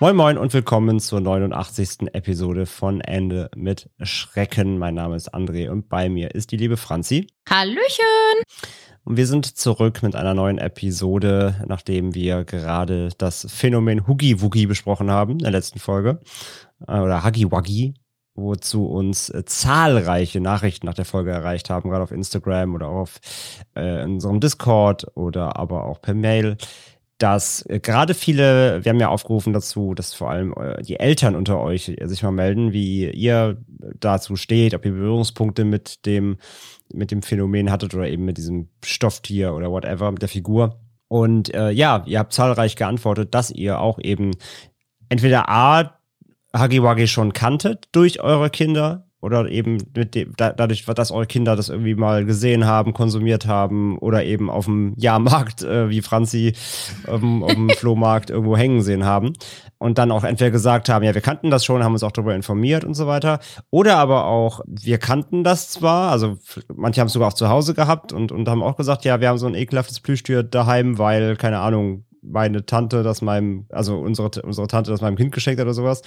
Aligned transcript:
Moin 0.00 0.16
Moin 0.16 0.38
und 0.38 0.52
willkommen 0.52 0.98
zur 0.98 1.20
89. 1.20 2.12
Episode 2.14 2.66
von 2.66 3.00
Ende 3.00 3.48
mit 3.54 3.88
Schrecken. 4.02 4.76
Mein 4.76 4.94
Name 4.94 5.14
ist 5.14 5.32
André 5.32 5.70
und 5.70 5.88
bei 5.88 6.08
mir 6.08 6.34
ist 6.34 6.50
die 6.50 6.56
liebe 6.56 6.76
Franzi. 6.76 7.28
Hallöchen! 7.48 8.42
Und 9.04 9.16
wir 9.16 9.28
sind 9.28 9.46
zurück 9.56 10.02
mit 10.02 10.16
einer 10.16 10.34
neuen 10.34 10.58
Episode, 10.58 11.62
nachdem 11.68 12.12
wir 12.12 12.44
gerade 12.44 13.10
das 13.18 13.46
Phänomen 13.48 14.08
Huggy 14.08 14.40
Wuggy 14.42 14.66
besprochen 14.66 15.12
haben 15.12 15.32
in 15.34 15.38
der 15.38 15.52
letzten 15.52 15.78
Folge. 15.78 16.20
Äh, 16.88 16.98
Oder 16.98 17.22
Huggy 17.24 17.52
Wuggy, 17.52 17.94
wozu 18.34 18.86
uns 18.86 19.28
äh, 19.28 19.44
zahlreiche 19.44 20.40
Nachrichten 20.40 20.86
nach 20.86 20.94
der 20.94 21.04
Folge 21.04 21.30
erreicht 21.30 21.70
haben, 21.70 21.90
gerade 21.90 22.02
auf 22.02 22.10
Instagram 22.10 22.74
oder 22.74 22.88
auch 22.88 23.02
auf 23.02 23.20
äh, 23.74 24.02
unserem 24.02 24.40
Discord 24.40 25.06
oder 25.14 25.56
aber 25.56 25.84
auch 25.84 26.02
per 26.02 26.14
Mail 26.14 26.56
dass 27.18 27.64
äh, 27.68 27.80
gerade 27.80 28.14
viele, 28.14 28.84
wir 28.84 28.90
haben 28.90 29.00
ja 29.00 29.08
aufgerufen 29.08 29.52
dazu, 29.52 29.94
dass 29.94 30.14
vor 30.14 30.30
allem 30.30 30.52
äh, 30.54 30.82
die 30.82 30.98
Eltern 30.98 31.36
unter 31.36 31.60
euch 31.60 31.88
äh, 31.88 32.06
sich 32.06 32.22
mal 32.22 32.32
melden, 32.32 32.72
wie 32.72 33.08
ihr 33.10 33.58
dazu 34.00 34.36
steht, 34.36 34.74
ob 34.74 34.84
ihr 34.84 34.92
Berührungspunkte 34.92 35.64
mit 35.64 36.06
dem, 36.06 36.38
mit 36.92 37.10
dem 37.10 37.22
Phänomen 37.22 37.70
hattet 37.70 37.94
oder 37.94 38.08
eben 38.08 38.24
mit 38.24 38.36
diesem 38.36 38.68
Stofftier 38.84 39.54
oder 39.54 39.70
whatever, 39.70 40.10
mit 40.10 40.22
der 40.22 40.28
Figur. 40.28 40.80
Und 41.08 41.48
ja, 41.48 42.02
ihr 42.06 42.18
habt 42.18 42.32
zahlreich 42.32 42.74
geantwortet, 42.74 43.34
dass 43.34 43.50
ihr 43.50 43.78
auch 43.78 44.00
eben 44.00 44.32
entweder 45.10 45.48
A, 45.48 45.98
Hagiwagi 46.52 47.06
schon 47.06 47.32
kanntet 47.32 47.88
durch 47.92 48.20
eure 48.20 48.50
Kinder 48.50 49.06
oder 49.24 49.48
eben 49.48 49.78
mit 49.96 50.14
dem, 50.14 50.34
da, 50.36 50.52
dadurch, 50.52 50.84
dass 50.84 51.10
eure 51.10 51.26
Kinder 51.26 51.56
das 51.56 51.70
irgendwie 51.70 51.94
mal 51.94 52.26
gesehen 52.26 52.66
haben, 52.66 52.92
konsumiert 52.92 53.46
haben 53.46 53.96
oder 53.98 54.22
eben 54.24 54.50
auf 54.50 54.66
dem 54.66 54.92
Jahrmarkt, 54.98 55.62
äh, 55.62 55.88
wie 55.88 56.02
Franzi 56.02 56.52
ähm, 57.08 57.42
auf 57.42 57.54
dem 57.54 57.70
Flohmarkt 57.78 58.28
irgendwo 58.28 58.54
hängen 58.54 58.82
sehen 58.82 59.04
haben 59.04 59.32
und 59.78 59.96
dann 59.96 60.10
auch 60.10 60.24
entweder 60.24 60.50
gesagt 60.50 60.90
haben, 60.90 61.04
ja, 61.04 61.14
wir 61.14 61.22
kannten 61.22 61.50
das 61.50 61.64
schon, 61.64 61.82
haben 61.82 61.94
uns 61.94 62.02
auch 62.02 62.12
darüber 62.12 62.34
informiert 62.34 62.84
und 62.84 62.94
so 62.94 63.06
weiter. 63.06 63.40
Oder 63.70 63.96
aber 63.96 64.26
auch, 64.26 64.60
wir 64.66 64.98
kannten 64.98 65.42
das 65.42 65.70
zwar, 65.70 66.12
also 66.12 66.36
manche 66.74 67.00
haben 67.00 67.06
es 67.06 67.14
sogar 67.14 67.28
auch 67.28 67.34
zu 67.34 67.48
Hause 67.48 67.72
gehabt 67.72 68.12
und, 68.12 68.30
und 68.30 68.46
haben 68.46 68.62
auch 68.62 68.76
gesagt, 68.76 69.06
ja, 69.06 69.20
wir 69.20 69.28
haben 69.28 69.38
so 69.38 69.46
ein 69.46 69.54
ekelhaftes 69.54 70.00
Plüschtier 70.00 70.42
daheim, 70.42 70.98
weil, 70.98 71.36
keine 71.36 71.60
Ahnung, 71.60 72.04
meine 72.24 72.64
Tante 72.66 73.02
das 73.02 73.22
meinem, 73.22 73.66
also 73.70 73.98
unsere, 73.98 74.30
unsere 74.42 74.66
Tante 74.66 74.90
das 74.90 75.00
meinem 75.00 75.16
Kind 75.16 75.32
geschenkt 75.32 75.60
hat 75.60 75.66
oder 75.66 75.74
sowas. 75.74 76.02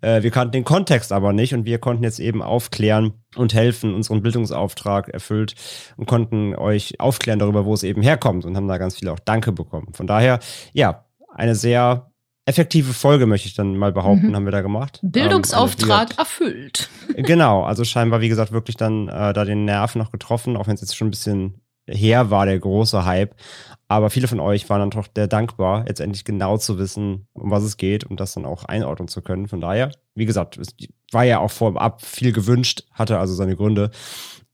Äh, 0.00 0.22
wir 0.22 0.30
kannten 0.30 0.52
den 0.52 0.64
Kontext 0.64 1.12
aber 1.12 1.32
nicht 1.32 1.54
und 1.54 1.64
wir 1.64 1.78
konnten 1.78 2.02
jetzt 2.04 2.20
eben 2.20 2.42
aufklären 2.42 3.12
und 3.36 3.54
helfen, 3.54 3.94
unseren 3.94 4.22
Bildungsauftrag 4.22 5.08
erfüllt 5.08 5.54
und 5.96 6.06
konnten 6.06 6.54
euch 6.54 6.98
aufklären 7.00 7.38
darüber, 7.38 7.64
wo 7.64 7.74
es 7.74 7.82
eben 7.82 8.02
herkommt 8.02 8.44
und 8.44 8.56
haben 8.56 8.68
da 8.68 8.78
ganz 8.78 8.96
viele 8.96 9.12
auch 9.12 9.20
Danke 9.20 9.52
bekommen. 9.52 9.92
Von 9.94 10.06
daher, 10.06 10.40
ja, 10.72 11.04
eine 11.34 11.54
sehr 11.54 12.10
effektive 12.46 12.92
Folge, 12.92 13.26
möchte 13.26 13.46
ich 13.46 13.54
dann 13.54 13.76
mal 13.76 13.92
behaupten, 13.92 14.28
Mhm. 14.28 14.34
haben 14.34 14.44
wir 14.44 14.50
da 14.50 14.60
gemacht. 14.62 14.98
Bildungsauftrag 15.02 16.10
Ähm, 16.10 16.18
erfüllt. 16.18 16.88
Genau, 17.14 17.62
also 17.62 17.84
scheinbar, 17.84 18.20
wie 18.20 18.28
gesagt, 18.28 18.50
wirklich 18.50 18.76
dann 18.76 19.08
äh, 19.08 19.32
da 19.32 19.44
den 19.44 19.64
Nerv 19.64 19.94
noch 19.94 20.10
getroffen, 20.10 20.56
auch 20.56 20.66
wenn 20.66 20.74
es 20.74 20.80
jetzt 20.80 20.96
schon 20.96 21.08
ein 21.08 21.10
bisschen 21.12 21.59
her 21.86 22.30
war, 22.30 22.46
der 22.46 22.58
große 22.58 23.04
Hype. 23.04 23.34
Aber 23.88 24.10
viele 24.10 24.28
von 24.28 24.40
euch 24.40 24.68
waren 24.70 24.80
dann 24.80 24.90
doch 24.90 25.08
sehr 25.14 25.26
dankbar, 25.26 25.84
jetzt 25.88 26.00
endlich 26.00 26.24
genau 26.24 26.56
zu 26.58 26.78
wissen, 26.78 27.26
um 27.32 27.50
was 27.50 27.64
es 27.64 27.76
geht 27.76 28.04
und 28.04 28.20
das 28.20 28.34
dann 28.34 28.46
auch 28.46 28.64
einordnen 28.64 29.08
zu 29.08 29.20
können. 29.20 29.48
Von 29.48 29.60
daher, 29.60 29.90
wie 30.14 30.26
gesagt, 30.26 30.58
es 30.58 30.74
war 31.10 31.24
ja 31.24 31.40
auch 31.40 31.50
vorab 31.50 32.02
viel 32.02 32.32
gewünscht, 32.32 32.84
hatte 32.92 33.18
also 33.18 33.34
seine 33.34 33.56
Gründe. 33.56 33.90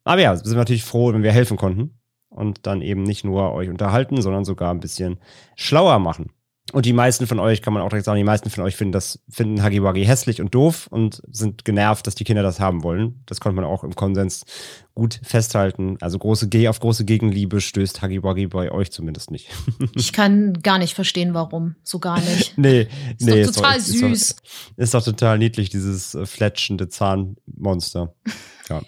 Aber 0.05 0.21
ja, 0.21 0.33
wir 0.33 0.39
sind 0.39 0.57
natürlich 0.57 0.85
froh, 0.85 1.13
wenn 1.13 1.23
wir 1.23 1.33
helfen 1.33 1.57
konnten 1.57 1.99
und 2.31 2.67
dann 2.67 2.81
eben 2.81 3.03
nicht 3.03 3.25
nur 3.25 3.53
euch 3.53 3.69
unterhalten, 3.69 4.23
sondern 4.23 4.45
sogar 4.45 4.71
ein 4.71 4.81
bisschen 4.81 5.19
schlauer 5.55 5.99
machen. 5.99 6.31
Und 6.73 6.85
die 6.85 6.93
meisten 6.93 7.29
von 7.29 7.39
euch, 7.39 7.63
kann 7.63 7.73
man 7.73 7.83
auch 7.83 7.89
direkt 7.91 8.07
sagen, 8.07 8.19
die 8.19 8.25
meisten 8.25 8.51
von 8.51 8.65
euch 8.65 8.75
finden 8.75 8.91
das, 8.91 9.21
finden 9.31 9.63
Hagiwagi 9.63 10.05
hässlich 10.05 10.41
und 10.41 10.53
doof 10.53 10.89
und 10.91 11.23
sind 11.31 11.65
genervt, 11.65 12.07
dass 12.07 12.17
die 12.17 12.25
Kinder 12.25 12.43
das 12.43 12.59
haben 12.59 12.83
wollen. 12.83 13.23
Das 13.27 13.39
konnte 13.39 13.55
man 13.55 13.65
auch 13.65 13.85
im 13.85 13.95
Konsens 13.95 14.45
gut 14.93 15.21
festhalten. 15.23 15.97
Also 16.01 16.19
große 16.19 16.49
G 16.49 16.67
auf 16.67 16.81
große 16.81 17.05
Gegenliebe 17.05 17.61
stößt 17.61 18.03
Hagiwagi 18.03 18.49
bei 18.49 18.73
euch 18.73 18.91
zumindest 18.91 19.31
nicht. 19.31 19.49
Ich 19.95 20.13
kann 20.13 20.55
gar 20.63 20.79
nicht 20.79 20.95
verstehen, 20.95 21.35
warum. 21.35 21.77
So 21.83 21.99
gar 21.99 22.21
nicht. 22.21 22.55
nee, 22.59 22.89
Ist 23.19 23.27
nee. 23.27 23.45
doch 23.45 23.53
total 23.53 23.77
ist 23.79 23.87
süß. 23.87 24.13
Ist 24.13 24.41
doch, 24.41 24.83
ist 24.83 24.95
doch 24.95 25.05
total 25.05 25.39
niedlich, 25.39 25.71
dieses 25.71 26.15
äh, 26.15 26.27
fletschende 26.27 26.89
Zahnmonster. 26.89 28.15
Ja. 28.69 28.83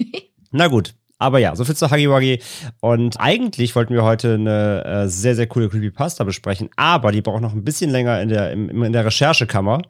Na 0.50 0.66
gut. 0.66 0.96
Aber 1.18 1.38
ja, 1.40 1.56
so 1.56 1.64
viel 1.64 1.76
zu 1.76 1.90
Hagiwagi. 1.90 2.40
Und 2.80 3.20
eigentlich 3.20 3.74
wollten 3.74 3.92
wir 3.92 4.04
heute 4.04 4.34
eine 4.34 4.84
äh, 4.84 5.08
sehr, 5.08 5.34
sehr 5.34 5.48
coole 5.48 5.68
Creepypasta 5.68 6.22
besprechen, 6.24 6.70
aber 6.76 7.10
die 7.10 7.22
braucht 7.22 7.42
noch 7.42 7.52
ein 7.52 7.64
bisschen 7.64 7.90
länger 7.90 8.20
in 8.22 8.28
der, 8.28 8.52
im, 8.52 8.84
in 8.84 8.92
der 8.92 9.04
Recherchekammer, 9.04 9.82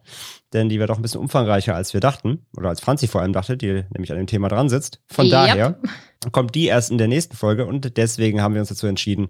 denn 0.54 0.70
die 0.70 0.78
wird 0.78 0.90
auch 0.90 0.96
ein 0.96 1.02
bisschen 1.02 1.20
umfangreicher, 1.20 1.74
als 1.74 1.92
wir 1.92 2.00
dachten, 2.00 2.46
oder 2.56 2.70
als 2.70 2.80
Franzi 2.80 3.06
vor 3.06 3.20
allem 3.20 3.34
dachte, 3.34 3.58
die 3.58 3.84
nämlich 3.90 4.10
an 4.10 4.16
dem 4.16 4.26
Thema 4.26 4.48
dran 4.48 4.70
sitzt. 4.70 5.00
Von 5.08 5.26
Yep. 5.26 5.32
daher 5.32 5.78
kommt 6.32 6.54
die 6.54 6.66
erst 6.66 6.90
in 6.90 6.98
der 6.98 7.08
nächsten 7.08 7.36
Folge 7.36 7.66
und 7.66 7.96
deswegen 7.96 8.40
haben 8.40 8.54
wir 8.54 8.60
uns 8.60 8.70
dazu 8.70 8.86
entschieden, 8.86 9.28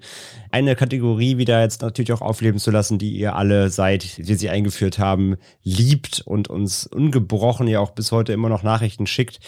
eine 0.51 0.77
Kategorie 0.77 1.37
wieder 1.37 1.61
jetzt 1.61 1.83
natürlich 1.83 2.13
auch 2.13 2.23
aufleben 2.23 2.61
zu 2.61 2.71
lassen, 2.71 2.99
die 2.99 3.11
ihr 3.11 3.35
alle 3.35 3.71
seit 3.71 4.19
wir 4.19 4.39
sie 4.39 4.49
eingeführt 4.49 4.99
haben, 4.99 5.37
liebt 5.65 6.23
und 6.25 6.49
uns 6.49 6.87
ungebrochen 6.87 7.67
ja 7.67 7.81
auch 7.81 7.91
bis 7.91 8.13
heute 8.13 8.33
immer 8.33 8.49
noch 8.49 8.63
Nachrichten 8.63 9.07
schickt. 9.07 9.41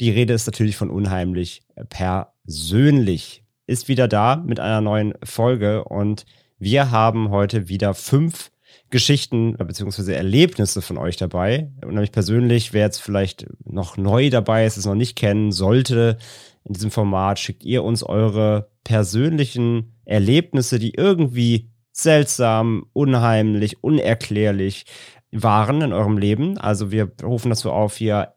Die 0.00 0.10
Rede 0.10 0.34
ist 0.34 0.46
natürlich 0.46 0.76
von 0.76 0.90
unheimlich 0.90 1.62
persönlich. 1.88 3.42
Ist 3.66 3.88
wieder 3.88 4.08
da 4.08 4.36
mit 4.36 4.60
einer 4.60 4.80
neuen 4.80 5.14
Folge 5.24 5.84
und 5.84 6.24
wir 6.58 6.90
haben 6.90 7.30
heute 7.30 7.68
wieder 7.68 7.94
fünf 7.94 8.50
Geschichten 8.90 9.56
bzw. 9.56 10.12
Erlebnisse 10.12 10.80
von 10.80 10.98
euch 10.98 11.16
dabei. 11.16 11.70
Und 11.82 11.94
nämlich 11.94 12.12
persönlich, 12.12 12.72
wer 12.72 12.82
jetzt 12.82 13.02
vielleicht 13.02 13.46
noch 13.64 13.96
neu 13.96 14.30
dabei 14.30 14.64
ist, 14.64 14.76
es 14.76 14.86
noch 14.86 14.94
nicht 14.94 15.16
kennen 15.16 15.50
sollte, 15.50 16.18
in 16.64 16.74
diesem 16.74 16.90
Format 16.90 17.38
schickt 17.38 17.64
ihr 17.64 17.84
uns 17.84 18.02
eure 18.02 18.70
persönlichen 18.84 19.94
Erlebnisse, 20.04 20.78
die 20.78 20.94
irgendwie 20.94 21.70
seltsam, 21.92 22.86
unheimlich, 22.92 23.82
unerklärlich 23.82 24.84
waren 25.32 25.82
in 25.82 25.92
eurem 25.92 26.18
Leben. 26.18 26.58
Also 26.58 26.90
wir 26.90 27.10
rufen 27.22 27.50
dazu 27.50 27.70
auf, 27.70 27.96
hier 27.96 28.35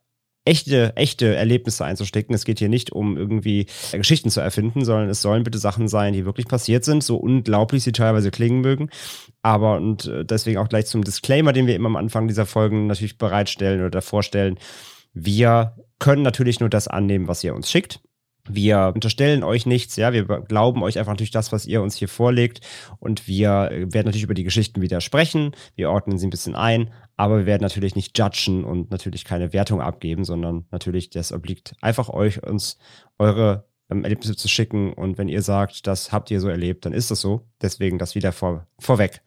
echte, 0.49 0.95
echte 0.95 1.35
Erlebnisse 1.35 1.85
einzustecken. 1.85 2.33
Es 2.33 2.43
geht 2.43 2.57
hier 2.57 2.69
nicht 2.69 2.91
um 2.91 3.17
irgendwie 3.17 3.67
Geschichten 3.91 4.31
zu 4.31 4.41
erfinden, 4.41 4.83
sondern 4.83 5.07
es 5.09 5.21
sollen 5.21 5.43
bitte 5.43 5.59
Sachen 5.59 5.87
sein, 5.87 6.13
die 6.13 6.25
wirklich 6.25 6.47
passiert 6.47 6.83
sind, 6.83 7.03
so 7.03 7.17
unglaublich 7.17 7.83
sie 7.83 7.91
teilweise 7.91 8.31
klingen 8.31 8.61
mögen. 8.61 8.89
Aber 9.43 9.77
und 9.77 10.07
äh, 10.07 10.25
deswegen 10.25 10.57
auch 10.57 10.67
gleich 10.67 10.87
zum 10.87 11.03
Disclaimer, 11.03 11.53
den 11.53 11.67
wir 11.67 11.75
immer 11.75 11.87
am 11.87 11.95
Anfang 11.95 12.27
dieser 12.27 12.47
Folgen 12.47 12.87
natürlich 12.87 13.19
bereitstellen 13.19 13.85
oder 13.85 14.01
vorstellen. 14.01 14.57
Wir 15.13 15.75
können 15.99 16.23
natürlich 16.23 16.59
nur 16.59 16.69
das 16.69 16.87
annehmen, 16.87 17.27
was 17.27 17.43
ihr 17.43 17.53
uns 17.53 17.69
schickt. 17.69 18.01
Wir 18.51 18.91
unterstellen 18.95 19.43
euch 19.43 19.67
nichts, 19.67 19.95
ja, 19.95 20.11
wir 20.11 20.25
glauben 20.25 20.81
euch 20.81 20.97
einfach 20.97 21.11
natürlich 21.11 21.29
das, 21.29 21.51
was 21.51 21.67
ihr 21.67 21.83
uns 21.83 21.95
hier 21.95 22.07
vorlegt 22.07 22.61
und 22.97 23.27
wir 23.27 23.69
äh, 23.71 23.93
werden 23.93 24.07
natürlich 24.07 24.23
über 24.23 24.33
die 24.33 24.43
Geschichten 24.43 24.81
wieder 24.81 25.01
sprechen, 25.01 25.51
wir 25.75 25.91
ordnen 25.91 26.17
sie 26.17 26.25
ein 26.25 26.31
bisschen 26.31 26.55
ein, 26.55 26.89
aber 27.19 27.39
wir 27.39 27.45
werden 27.45 27.63
natürlich 27.63 27.97
nicht 27.97 28.17
judgen 28.17 28.63
und 28.63 28.91
natürlich 28.91 29.25
keine 29.25 29.51
Wertung 29.51 29.81
abgeben, 29.81 30.23
sondern 30.23 30.65
natürlich, 30.71 31.09
das 31.09 31.33
obliegt 31.33 31.75
einfach 31.81 32.07
euch, 32.07 32.41
uns 32.41 32.77
eure 33.17 33.65
ähm, 33.91 34.05
Erlebnisse 34.05 34.37
zu 34.37 34.47
schicken 34.47 34.93
und 34.93 35.17
wenn 35.17 35.27
ihr 35.27 35.41
sagt, 35.41 35.85
das 35.85 36.13
habt 36.13 36.31
ihr 36.31 36.39
so 36.39 36.47
erlebt, 36.47 36.85
dann 36.85 36.93
ist 36.93 37.11
das 37.11 37.19
so, 37.19 37.45
deswegen 37.61 37.97
das 37.97 38.15
wieder 38.15 38.31
vor, 38.31 38.67
vorweg. 38.79 39.21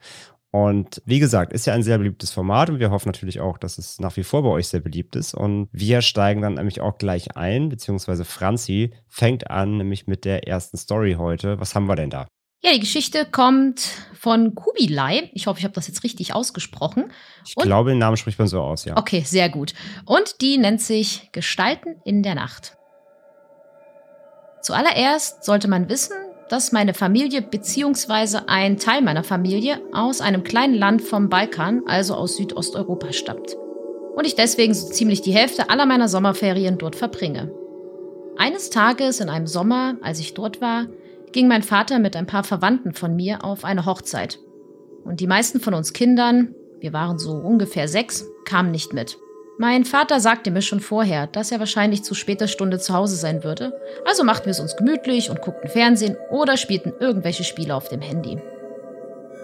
Und 0.51 1.03
wie 1.05 1.19
gesagt, 1.19 1.53
ist 1.53 1.67
ja 1.67 1.75
ein 1.75 1.83
sehr 1.83 1.99
beliebtes 1.99 2.31
Format 2.31 2.71
und 2.71 2.79
wir 2.79 2.91
hoffen 2.91 3.11
natürlich 3.11 3.41
auch, 3.41 3.59
dass 3.59 3.77
es 3.77 4.01
nach 4.01 4.17
wie 4.17 4.25
vor 4.25 4.43
bei 4.43 4.49
euch 4.49 4.69
sehr 4.69 4.81
beliebt 4.81 5.15
ist. 5.15 5.35
Und 5.35 5.69
wir 5.71 6.01
steigen 6.01 6.41
dann 6.41 6.55
nämlich 6.55 6.81
auch 6.81 6.97
gleich 6.97 7.37
ein, 7.37 7.69
beziehungsweise 7.69 8.25
Franzi 8.25 8.95
fängt 9.07 9.51
an, 9.51 9.77
nämlich 9.77 10.07
mit 10.07 10.25
der 10.25 10.49
ersten 10.49 10.79
Story 10.79 11.17
heute. 11.19 11.61
Was 11.61 11.75
haben 11.75 11.87
wir 11.87 11.97
denn 11.97 12.11
da? 12.11 12.27
Ja, 12.65 12.73
die 12.73 12.81
Geschichte 12.81 13.27
kommt 13.31 13.81
von 14.15 14.55
Kubilai. 14.55 15.31
Ich 15.35 15.49
hoffe, 15.49 15.59
ich 15.59 15.65
habe 15.65 15.75
das 15.75 15.89
jetzt 15.89 16.05
richtig 16.05 16.33
ausgesprochen. 16.33 17.11
Ich 17.47 17.57
Und- 17.57 17.65
glaube, 17.65 17.91
den 17.91 17.99
Namen 17.99 18.17
spricht 18.17 18.39
man 18.39 18.47
so 18.47 18.61
aus, 18.61 18.85
ja. 18.85 18.97
Okay, 18.97 19.23
sehr 19.27 19.49
gut. 19.49 19.75
Und 20.07 20.41
die 20.41 20.59
nennt 20.59 20.81
sich 20.81 21.29
Gestalten 21.33 21.97
in 22.05 22.23
der 22.23 22.37
Nacht. 22.37 22.77
Zuallererst 24.63 25.43
sollte 25.45 25.67
man 25.67 25.89
wissen, 25.89 26.15
dass 26.49 26.71
meine 26.71 26.95
Familie 26.95 27.43
bzw. 27.43 28.43
ein 28.47 28.77
Teil 28.77 29.03
meiner 29.03 29.25
Familie 29.25 29.81
aus 29.93 30.21
einem 30.21 30.45
kleinen 30.45 30.75
Land 30.75 31.03
vom 31.03 31.29
Balkan, 31.29 31.83
also 31.87 32.15
aus 32.15 32.37
Südosteuropa, 32.37 33.13
stammt. 33.13 33.57
Und 34.15 34.25
ich 34.25 34.37
deswegen 34.37 34.75
so 34.75 34.89
ziemlich 34.89 35.23
die 35.23 35.33
Hälfte 35.33 35.69
aller 35.69 35.87
meiner 35.87 36.07
Sommerferien 36.09 36.79
dort 36.79 36.95
verbringe. 36.95 37.51
Eines 38.37 38.71
Tages 38.71 39.19
in 39.19 39.31
einem 39.31 39.47
Sommer, 39.49 39.97
als 40.03 40.21
ich 40.21 40.35
dort 40.35 40.61
war, 40.61 40.87
ging 41.33 41.49
mein 41.49 41.63
Vater 41.63 41.99
mit 41.99 42.17
ein 42.17 42.27
paar 42.27 42.45
Verwandten 42.45 42.93
von 42.93 43.17
mir 43.17 43.45
auf 43.45 43.65
eine 43.65 43.87
Hochzeit. 43.87 44.39
Und 45.05 45.21
die 45.21 45.27
meisten 45.27 45.61
von 45.61 45.75
uns 45.75 45.93
Kindern, 45.93 46.55
wir 46.81 46.93
waren 46.93 47.19
so 47.19 47.33
ungefähr 47.33 47.89
sechs, 47.89 48.27
kamen 48.45 48.71
nicht 48.71 48.93
mit. 48.93 49.19
Mein 49.59 49.85
Vater 49.85 50.19
sagte 50.19 50.51
mir 50.51 50.63
schon 50.63 50.81
vorher, 50.81 51.27
dass 51.27 51.53
er 51.53 51.59
wahrscheinlich 51.59 52.03
zu 52.03 52.15
später 52.15 52.49
Stunde 52.49 52.79
zu 52.79 52.95
Hause 52.95 53.17
sein 53.17 53.45
würde, 53.45 53.73
also 54.07 54.25
machten 54.25 54.47
wir 54.47 54.53
es 54.53 54.61
uns 54.61 54.77
gemütlich 54.77 55.31
und 55.31 55.43
guckten 55.43 55.69
Fernsehen 55.69 56.17
oder 56.31 56.57
spielten 56.57 56.93
irgendwelche 56.99 57.45
Spiele 57.45 57.75
auf 57.75 57.89
dem 57.89 58.01
Handy. 58.01 58.39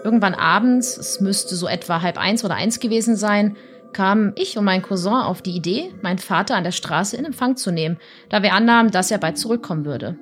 Irgendwann 0.03 0.33
abends, 0.33 0.97
es 0.97 1.19
müsste 1.19 1.55
so 1.55 1.67
etwa 1.67 2.01
halb 2.01 2.17
eins 2.17 2.43
oder 2.43 2.55
eins 2.55 2.79
gewesen 2.79 3.15
sein, 3.15 3.55
kamen 3.93 4.33
ich 4.35 4.57
und 4.57 4.65
mein 4.65 4.81
Cousin 4.81 5.13
auf 5.13 5.41
die 5.41 5.55
Idee, 5.55 5.91
meinen 6.01 6.19
Vater 6.19 6.55
an 6.55 6.63
der 6.63 6.71
Straße 6.71 7.17
in 7.17 7.25
Empfang 7.25 7.55
zu 7.55 7.71
nehmen, 7.71 7.97
da 8.29 8.43
wir 8.43 8.53
annahmen, 8.53 8.91
dass 8.91 9.11
er 9.11 9.17
bald 9.17 9.37
zurückkommen 9.37 9.85
würde. 9.85 10.17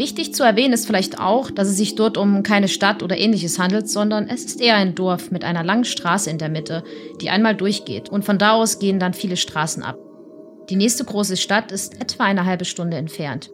Wichtig 0.00 0.32
zu 0.32 0.44
erwähnen 0.44 0.72
ist 0.72 0.86
vielleicht 0.86 1.20
auch, 1.20 1.50
dass 1.50 1.68
es 1.68 1.76
sich 1.76 1.94
dort 1.94 2.16
um 2.16 2.42
keine 2.42 2.68
Stadt 2.68 3.02
oder 3.02 3.18
ähnliches 3.18 3.58
handelt, 3.58 3.86
sondern 3.86 4.28
es 4.28 4.46
ist 4.46 4.58
eher 4.58 4.76
ein 4.76 4.94
Dorf 4.94 5.30
mit 5.30 5.44
einer 5.44 5.62
langen 5.62 5.84
Straße 5.84 6.30
in 6.30 6.38
der 6.38 6.48
Mitte, 6.48 6.82
die 7.20 7.28
einmal 7.28 7.54
durchgeht 7.54 8.08
und 8.08 8.24
von 8.24 8.38
da 8.38 8.52
aus 8.52 8.78
gehen 8.78 8.98
dann 8.98 9.12
viele 9.12 9.36
Straßen 9.36 9.82
ab. 9.82 9.98
Die 10.70 10.76
nächste 10.76 11.04
große 11.04 11.36
Stadt 11.36 11.70
ist 11.70 12.00
etwa 12.00 12.24
eine 12.24 12.46
halbe 12.46 12.64
Stunde 12.64 12.96
entfernt. 12.96 13.50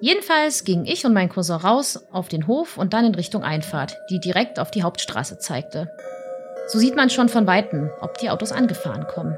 Jedenfalls 0.00 0.64
gingen 0.64 0.86
ich 0.86 1.04
und 1.04 1.12
mein 1.12 1.28
Cousin 1.28 1.56
raus 1.56 2.02
auf 2.12 2.28
den 2.28 2.46
Hof 2.46 2.78
und 2.78 2.94
dann 2.94 3.04
in 3.04 3.14
Richtung 3.14 3.42
Einfahrt, 3.42 3.94
die 4.08 4.20
direkt 4.20 4.58
auf 4.58 4.70
die 4.70 4.82
Hauptstraße 4.82 5.38
zeigte. 5.38 5.90
So 6.68 6.78
sieht 6.78 6.96
man 6.96 7.10
schon 7.10 7.28
von 7.28 7.46
weitem, 7.46 7.90
ob 8.00 8.16
die 8.16 8.30
Autos 8.30 8.52
angefahren 8.52 9.06
kommen. 9.06 9.36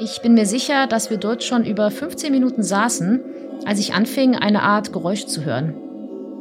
Ich 0.00 0.20
bin 0.20 0.34
mir 0.34 0.46
sicher, 0.46 0.88
dass 0.88 1.10
wir 1.10 1.18
dort 1.18 1.44
schon 1.44 1.64
über 1.64 1.92
15 1.92 2.32
Minuten 2.32 2.64
saßen, 2.64 3.20
als 3.66 3.78
ich 3.78 3.94
anfing, 3.94 4.34
eine 4.34 4.62
Art 4.62 4.92
Geräusch 4.92 5.26
zu 5.26 5.44
hören. 5.44 5.76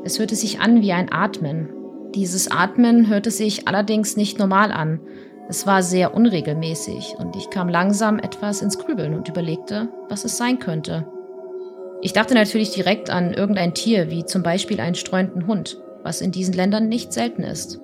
Es 0.03 0.17
hörte 0.17 0.35
sich 0.35 0.59
an 0.59 0.81
wie 0.81 0.93
ein 0.93 1.11
Atmen. 1.11 1.69
Dieses 2.15 2.49
Atmen 2.49 3.07
hörte 3.07 3.29
sich 3.29 3.67
allerdings 3.67 4.17
nicht 4.17 4.39
normal 4.39 4.71
an. 4.71 4.99
Es 5.47 5.67
war 5.67 5.83
sehr 5.83 6.15
unregelmäßig 6.15 7.15
und 7.17 7.35
ich 7.35 7.49
kam 7.49 7.69
langsam 7.69 8.17
etwas 8.17 8.61
ins 8.61 8.79
Grübeln 8.79 9.13
und 9.13 9.29
überlegte, 9.29 9.89
was 10.09 10.25
es 10.25 10.37
sein 10.37 10.59
könnte. 10.59 11.07
Ich 12.01 12.13
dachte 12.13 12.33
natürlich 12.33 12.71
direkt 12.71 13.11
an 13.11 13.33
irgendein 13.33 13.75
Tier, 13.75 14.09
wie 14.09 14.25
zum 14.25 14.41
Beispiel 14.41 14.79
einen 14.79 14.95
streuenden 14.95 15.45
Hund, 15.45 15.77
was 16.03 16.21
in 16.21 16.31
diesen 16.31 16.55
Ländern 16.55 16.89
nicht 16.89 17.13
selten 17.13 17.43
ist. 17.43 17.79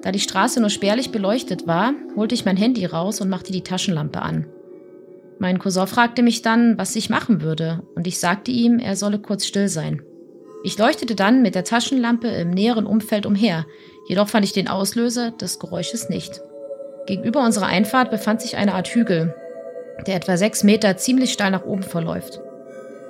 Da 0.00 0.12
die 0.12 0.20
Straße 0.20 0.60
nur 0.60 0.70
spärlich 0.70 1.10
beleuchtet 1.10 1.66
war, 1.66 1.92
holte 2.14 2.34
ich 2.34 2.46
mein 2.46 2.56
Handy 2.56 2.86
raus 2.86 3.20
und 3.20 3.28
machte 3.28 3.52
die 3.52 3.62
Taschenlampe 3.62 4.22
an. 4.22 4.46
Mein 5.38 5.58
Cousin 5.58 5.86
fragte 5.86 6.22
mich 6.22 6.40
dann, 6.40 6.78
was 6.78 6.96
ich 6.96 7.10
machen 7.10 7.42
würde, 7.42 7.82
und 7.94 8.06
ich 8.06 8.18
sagte 8.18 8.50
ihm, 8.50 8.78
er 8.78 8.96
solle 8.96 9.18
kurz 9.18 9.44
still 9.44 9.68
sein. 9.68 10.00
Ich 10.66 10.76
leuchtete 10.78 11.14
dann 11.14 11.42
mit 11.42 11.54
der 11.54 11.62
Taschenlampe 11.62 12.26
im 12.26 12.50
näheren 12.50 12.86
Umfeld 12.86 13.24
umher, 13.24 13.66
jedoch 14.08 14.26
fand 14.26 14.44
ich 14.44 14.52
den 14.52 14.66
Auslöser 14.66 15.30
des 15.30 15.60
Geräusches 15.60 16.08
nicht. 16.08 16.40
Gegenüber 17.06 17.44
unserer 17.44 17.66
Einfahrt 17.66 18.10
befand 18.10 18.40
sich 18.40 18.56
eine 18.56 18.74
Art 18.74 18.88
Hügel, 18.88 19.32
der 20.08 20.16
etwa 20.16 20.36
sechs 20.36 20.64
Meter 20.64 20.96
ziemlich 20.96 21.32
steil 21.32 21.52
nach 21.52 21.64
oben 21.64 21.84
verläuft. 21.84 22.40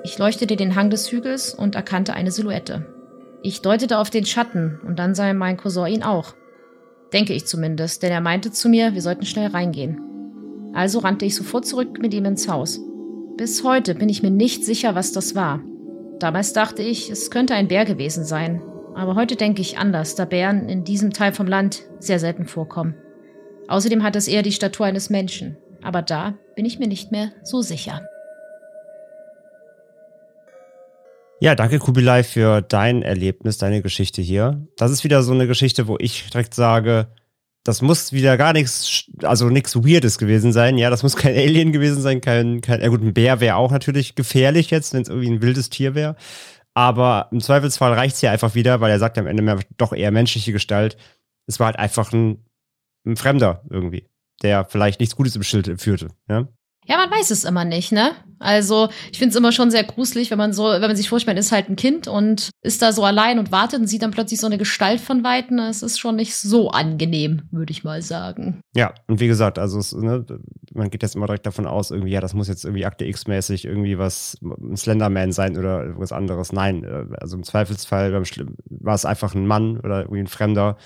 Ich 0.03 0.19
leuchtete 0.19 0.55
den 0.55 0.75
Hang 0.75 0.91
des 0.91 1.11
Hügels 1.11 1.51
und 1.51 1.73
erkannte 1.73 2.13
eine 2.13 2.29
Silhouette. 2.29 2.85
Ich 3.41 3.63
deutete 3.63 3.97
auf 3.97 4.11
den 4.11 4.27
Schatten 4.27 4.79
und 4.85 4.99
dann 4.99 5.15
sah 5.15 5.33
mein 5.33 5.57
Cousin 5.57 5.87
ihn 5.87 6.03
auch. 6.03 6.35
Denke 7.11 7.33
ich 7.33 7.47
zumindest, 7.47 8.03
denn 8.03 8.11
er 8.11 8.21
meinte 8.21 8.51
zu 8.51 8.69
mir, 8.69 8.93
wir 8.93 9.01
sollten 9.01 9.25
schnell 9.25 9.47
reingehen. 9.47 9.99
Also 10.75 10.99
rannte 10.99 11.25
ich 11.25 11.33
sofort 11.33 11.65
zurück 11.65 11.97
mit 11.99 12.13
ihm 12.13 12.25
ins 12.25 12.47
Haus. 12.47 12.79
Bis 13.35 13.63
heute 13.63 13.95
bin 13.95 14.09
ich 14.09 14.21
mir 14.21 14.29
nicht 14.29 14.63
sicher, 14.63 14.93
was 14.93 15.11
das 15.11 15.33
war. 15.33 15.59
Damals 16.19 16.53
dachte 16.53 16.81
ich, 16.81 17.11
es 17.11 17.29
könnte 17.29 17.53
ein 17.53 17.67
Bär 17.67 17.85
gewesen 17.85 18.25
sein. 18.25 18.61
Aber 18.95 19.15
heute 19.15 19.35
denke 19.35 19.61
ich 19.61 19.77
anders, 19.77 20.15
da 20.15 20.25
Bären 20.25 20.67
in 20.67 20.83
diesem 20.83 21.13
Teil 21.13 21.31
vom 21.31 21.45
Land 21.45 21.83
sehr 21.99 22.19
selten 22.19 22.47
vorkommen. 22.47 22.95
Außerdem 23.67 24.01
hat 24.01 24.15
es 24.15 24.27
eher 24.27 24.41
die 24.41 24.51
Statur 24.51 24.87
eines 24.87 25.11
Menschen. 25.11 25.57
Aber 25.83 26.01
da 26.01 26.33
bin 26.55 26.65
ich 26.65 26.79
mir 26.79 26.87
nicht 26.87 27.11
mehr 27.11 27.31
so 27.43 27.61
sicher. 27.61 28.01
Ja, 31.39 31.53
danke 31.53 31.77
Kubilai 31.77 32.23
für 32.23 32.61
dein 32.61 33.03
Erlebnis, 33.03 33.59
deine 33.59 33.83
Geschichte 33.83 34.23
hier. 34.23 34.65
Das 34.75 34.91
ist 34.91 35.03
wieder 35.03 35.21
so 35.21 35.33
eine 35.33 35.45
Geschichte, 35.45 35.87
wo 35.87 35.97
ich 35.99 36.27
direkt 36.31 36.55
sage, 36.55 37.09
das 37.67 37.81
muss 37.81 38.13
wieder 38.13 38.37
gar 38.37 38.53
nichts, 38.53 39.03
also 39.23 39.49
nichts 39.49 39.75
Weirdes 39.75 40.17
gewesen 40.17 40.53
sein. 40.53 40.77
Ja, 40.77 40.89
das 40.89 41.03
muss 41.03 41.17
kein 41.17 41.35
Alien 41.35 41.73
gewesen 41.73 42.01
sein, 42.01 42.21
kein, 42.21 42.61
kein, 42.61 42.81
ja 42.81 42.87
gut, 42.87 43.01
ein 43.01 43.13
Bär 43.13 43.41
wäre 43.41 43.57
auch 43.57 43.71
natürlich 43.71 44.15
gefährlich 44.15 44.71
jetzt, 44.71 44.93
wenn 44.93 45.01
es 45.01 45.09
irgendwie 45.09 45.29
ein 45.29 45.41
wildes 45.41 45.69
Tier 45.69 45.93
wäre. 45.93 46.15
Aber 46.73 47.27
im 47.31 47.41
Zweifelsfall 47.41 47.91
reicht 47.91 48.15
es 48.15 48.21
ja 48.21 48.31
einfach 48.31 48.55
wieder, 48.55 48.79
weil 48.79 48.91
er 48.91 48.99
sagt 48.99 49.17
am 49.17 49.27
Ende 49.27 49.43
mehr 49.43 49.59
doch 49.77 49.91
eher 49.91 50.11
menschliche 50.11 50.53
Gestalt. 50.53 50.95
Es 51.45 51.59
war 51.59 51.67
halt 51.67 51.79
einfach 51.79 52.13
ein, 52.13 52.45
ein 53.05 53.17
Fremder 53.17 53.63
irgendwie, 53.69 54.07
der 54.43 54.63
vielleicht 54.63 55.01
nichts 55.01 55.17
Gutes 55.17 55.35
im 55.35 55.43
Schild 55.43 55.81
führte. 55.81 56.07
Ja? 56.29 56.47
Ja, 56.87 56.97
man 56.97 57.11
weiß 57.11 57.31
es 57.31 57.43
immer 57.43 57.65
nicht, 57.65 57.91
ne? 57.91 58.11
Also, 58.39 58.89
ich 59.11 59.17
finde 59.17 59.31
es 59.31 59.35
immer 59.35 59.51
schon 59.51 59.71
sehr 59.71 59.83
gruselig, 59.83 60.29
wenn 60.31 60.37
man 60.37 60.53
so, 60.53 60.65
wenn 60.65 60.81
man 60.81 60.95
sich 60.95 61.09
vorstellt, 61.09 61.35
man 61.35 61.39
ist 61.39 61.51
halt 61.51 61.69
ein 61.69 61.75
Kind 61.75 62.07
und 62.07 62.51
ist 62.61 62.81
da 62.81 62.91
so 62.91 63.03
allein 63.03 63.39
und 63.39 63.51
wartet 63.51 63.79
und 63.79 63.87
sieht 63.87 64.03
dann 64.03 64.11
plötzlich 64.11 64.39
so 64.39 64.45
eine 64.45 64.57
Gestalt 64.57 65.01
von 65.01 65.23
Weitem. 65.23 65.59
Es 65.59 65.81
ist 65.81 65.99
schon 65.99 66.15
nicht 66.15 66.35
so 66.35 66.69
angenehm, 66.69 67.43
würde 67.51 67.71
ich 67.71 67.83
mal 67.83 68.01
sagen. 68.01 68.61
Ja, 68.75 68.93
und 69.07 69.19
wie 69.19 69.27
gesagt, 69.27 69.57
also 69.59 69.79
es, 69.79 69.91
ne, 69.93 70.23
man 70.73 70.89
geht 70.89 71.01
jetzt 71.01 71.15
immer 71.15 71.25
direkt 71.25 71.45
davon 71.45 71.65
aus, 71.65 71.91
irgendwie, 71.91 72.11
ja, 72.11 72.21
das 72.21 72.33
muss 72.33 72.47
jetzt 72.47 72.63
irgendwie 72.63 72.85
Akte 72.85 73.05
X-mäßig 73.05 73.65
irgendwie 73.65 73.97
was, 73.97 74.37
ein 74.41 74.77
Slenderman 74.77 75.31
sein 75.31 75.57
oder 75.57 75.83
irgendwas 75.83 76.11
anderes. 76.11 76.53
Nein, 76.53 76.83
äh, 76.83 77.05
also 77.19 77.37
im 77.37 77.43
Zweifelsfall 77.43 78.13
war 78.69 78.95
es 78.95 79.05
einfach 79.05 79.33
ein 79.33 79.47
Mann 79.47 79.79
oder 79.79 80.01
irgendwie 80.01 80.21
ein 80.21 80.27
Fremder. 80.27 80.77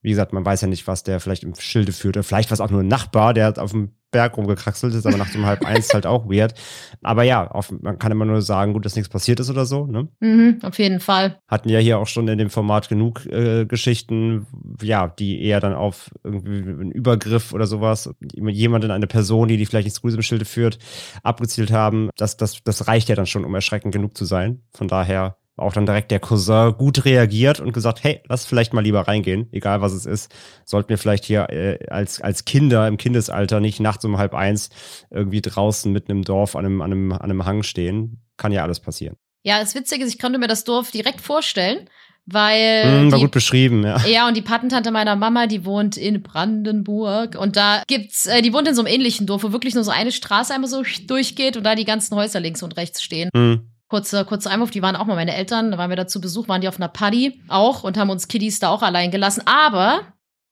Wie 0.00 0.10
gesagt, 0.10 0.32
man 0.32 0.44
weiß 0.44 0.60
ja 0.60 0.68
nicht, 0.68 0.86
was 0.86 1.02
der 1.02 1.20
vielleicht 1.20 1.42
im 1.42 1.54
Schilde 1.54 1.92
führt. 1.92 2.16
Oder 2.16 2.24
vielleicht 2.24 2.50
war 2.50 2.54
es 2.54 2.60
auch 2.60 2.70
nur 2.70 2.82
ein 2.82 2.88
Nachbar, 2.88 3.34
der 3.34 3.58
auf 3.58 3.72
dem 3.72 3.92
Berg 4.10 4.36
rumgekraxelt 4.38 4.94
ist, 4.94 5.06
aber 5.06 5.18
nach 5.18 5.34
um 5.34 5.44
halb 5.44 5.64
eins 5.66 5.92
halt 5.92 6.06
auch 6.06 6.26
weird. 6.26 6.54
Aber 7.02 7.24
ja, 7.24 7.46
auf, 7.50 7.70
man 7.70 7.98
kann 7.98 8.12
immer 8.12 8.24
nur 8.24 8.40
sagen, 8.40 8.72
gut, 8.72 8.86
dass 8.86 8.96
nichts 8.96 9.10
passiert 9.10 9.38
ist 9.40 9.50
oder 9.50 9.66
so. 9.66 9.86
Ne? 9.86 10.08
Mhm, 10.20 10.60
auf 10.62 10.78
jeden 10.78 11.00
Fall. 11.00 11.38
Hatten 11.46 11.68
ja 11.68 11.78
hier 11.78 11.98
auch 11.98 12.06
schon 12.06 12.26
in 12.28 12.38
dem 12.38 12.48
Format 12.48 12.88
genug 12.88 13.26
äh, 13.26 13.66
Geschichten, 13.66 14.46
ja, 14.80 15.08
die 15.08 15.42
eher 15.42 15.60
dann 15.60 15.74
auf 15.74 16.10
irgendwie 16.24 16.58
einen 16.58 16.92
Übergriff 16.92 17.52
oder 17.52 17.66
sowas, 17.66 18.10
jemanden, 18.32 18.90
eine 18.90 19.06
Person, 19.06 19.48
die 19.48 19.58
die 19.58 19.66
vielleicht 19.66 19.86
nichts 19.86 20.00
Gutes 20.00 20.16
im 20.16 20.22
Schilde 20.22 20.46
führt, 20.46 20.78
abgezielt 21.22 21.70
haben. 21.70 22.08
Das, 22.16 22.36
das, 22.36 22.62
das 22.64 22.88
reicht 22.88 23.08
ja 23.08 23.14
dann 23.14 23.26
schon, 23.26 23.44
um 23.44 23.54
erschreckend 23.54 23.92
genug 23.92 24.16
zu 24.16 24.24
sein. 24.24 24.62
Von 24.72 24.88
daher 24.88 25.36
auch 25.58 25.72
dann 25.72 25.86
direkt 25.86 26.10
der 26.10 26.20
Cousin 26.20 26.74
gut 26.76 27.04
reagiert 27.04 27.60
und 27.60 27.72
gesagt, 27.72 28.02
hey, 28.02 28.22
lass 28.28 28.46
vielleicht 28.46 28.72
mal 28.72 28.82
lieber 28.82 29.02
reingehen, 29.02 29.48
egal 29.52 29.80
was 29.80 29.92
es 29.92 30.06
ist. 30.06 30.34
Sollten 30.64 30.88
wir 30.88 30.98
vielleicht 30.98 31.24
hier 31.24 31.50
äh, 31.50 31.78
als, 31.88 32.20
als 32.20 32.44
Kinder 32.44 32.86
im 32.86 32.96
Kindesalter 32.96 33.60
nicht 33.60 33.80
nachts 33.80 34.04
um 34.04 34.18
halb 34.18 34.34
eins 34.34 34.70
irgendwie 35.10 35.42
draußen 35.42 35.92
mitten 35.92 36.12
im 36.12 36.22
Dorf 36.22 36.56
an 36.56 36.64
einem, 36.64 36.82
an 36.82 36.92
einem, 36.92 37.12
an 37.12 37.22
einem 37.22 37.44
Hang 37.44 37.62
stehen. 37.62 38.22
Kann 38.36 38.52
ja 38.52 38.62
alles 38.62 38.80
passieren. 38.80 39.16
Ja, 39.42 39.60
das 39.60 39.74
Witzige 39.74 40.04
ist, 40.04 40.14
ich 40.14 40.20
konnte 40.20 40.38
mir 40.38 40.48
das 40.48 40.64
Dorf 40.64 40.90
direkt 40.90 41.20
vorstellen, 41.20 41.88
weil. 42.26 43.06
Mm, 43.06 43.10
war 43.10 43.18
die, 43.18 43.24
gut 43.24 43.32
beschrieben, 43.32 43.82
ja. 43.82 43.98
Ja, 44.06 44.28
und 44.28 44.36
die 44.36 44.42
Patentante 44.42 44.90
meiner 44.90 45.16
Mama, 45.16 45.46
die 45.46 45.64
wohnt 45.64 45.96
in 45.96 46.22
Brandenburg. 46.22 47.36
Und 47.36 47.56
da 47.56 47.82
gibt's, 47.86 48.26
äh, 48.26 48.42
die 48.42 48.52
wohnt 48.52 48.68
in 48.68 48.74
so 48.74 48.82
einem 48.82 48.92
ähnlichen 48.92 49.26
Dorf, 49.26 49.44
wo 49.44 49.52
wirklich 49.52 49.74
nur 49.74 49.84
so 49.84 49.90
eine 49.90 50.12
Straße 50.12 50.52
einmal 50.52 50.68
so 50.68 50.82
durchgeht 51.06 51.56
und 51.56 51.64
da 51.64 51.74
die 51.74 51.84
ganzen 51.84 52.14
Häuser 52.14 52.40
links 52.40 52.62
und 52.62 52.76
rechts 52.76 53.02
stehen. 53.02 53.30
Mm. 53.34 53.77
Kurzer, 53.88 54.24
kurzer 54.24 54.50
Einwurf, 54.50 54.70
die 54.70 54.82
waren 54.82 54.96
auch 54.96 55.06
mal 55.06 55.14
meine 55.14 55.34
Eltern, 55.34 55.70
da 55.70 55.78
waren 55.78 55.90
wir 55.90 55.96
da 55.96 56.06
zu 56.06 56.20
Besuch, 56.20 56.46
waren 56.48 56.60
die 56.60 56.68
auf 56.68 56.76
einer 56.76 56.88
Party 56.88 57.40
auch 57.48 57.84
und 57.84 57.96
haben 57.96 58.10
uns 58.10 58.28
Kiddies 58.28 58.58
da 58.58 58.68
auch 58.68 58.82
allein 58.82 59.10
gelassen. 59.10 59.42
Aber 59.46 60.02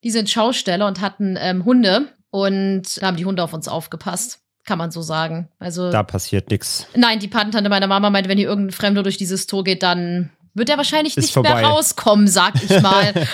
die 0.05 0.11
sind 0.11 0.31
Schausteller 0.31 0.87
und 0.87 1.00
hatten 1.00 1.37
ähm, 1.38 1.64
Hunde 1.64 2.09
und 2.31 3.00
da 3.00 3.07
haben 3.07 3.16
die 3.16 3.26
Hunde 3.26 3.43
auf 3.43 3.52
uns 3.52 3.69
aufgepasst. 3.69 4.40
Kann 4.64 4.78
man 4.78 4.90
so 4.90 5.00
sagen. 5.00 5.49
Also. 5.61 5.93
Da 5.93 6.02
passiert 6.02 6.50
nichts. 6.50 6.87
Nein, 6.95 7.21
die 7.21 7.28
Patentante 7.28 7.71
meiner 7.71 7.87
Mama 7.87 8.11
meinte, 8.11 8.28
wenn 8.28 8.38
hier 8.38 8.49
irgendein 8.49 8.73
Fremder 8.73 9.05
durch 9.05 9.16
dieses 9.16 9.47
Tor 9.47 9.62
geht, 9.62 9.83
dann 9.85 10.31
wird 10.55 10.71
er 10.71 10.76
wahrscheinlich 10.76 11.16
Ist 11.16 11.25
nicht 11.25 11.35
vorbei. 11.35 11.55
mehr 11.55 11.66
rauskommen, 11.66 12.26
sag 12.26 12.55
ich 12.57 12.83
mal. 12.83 13.12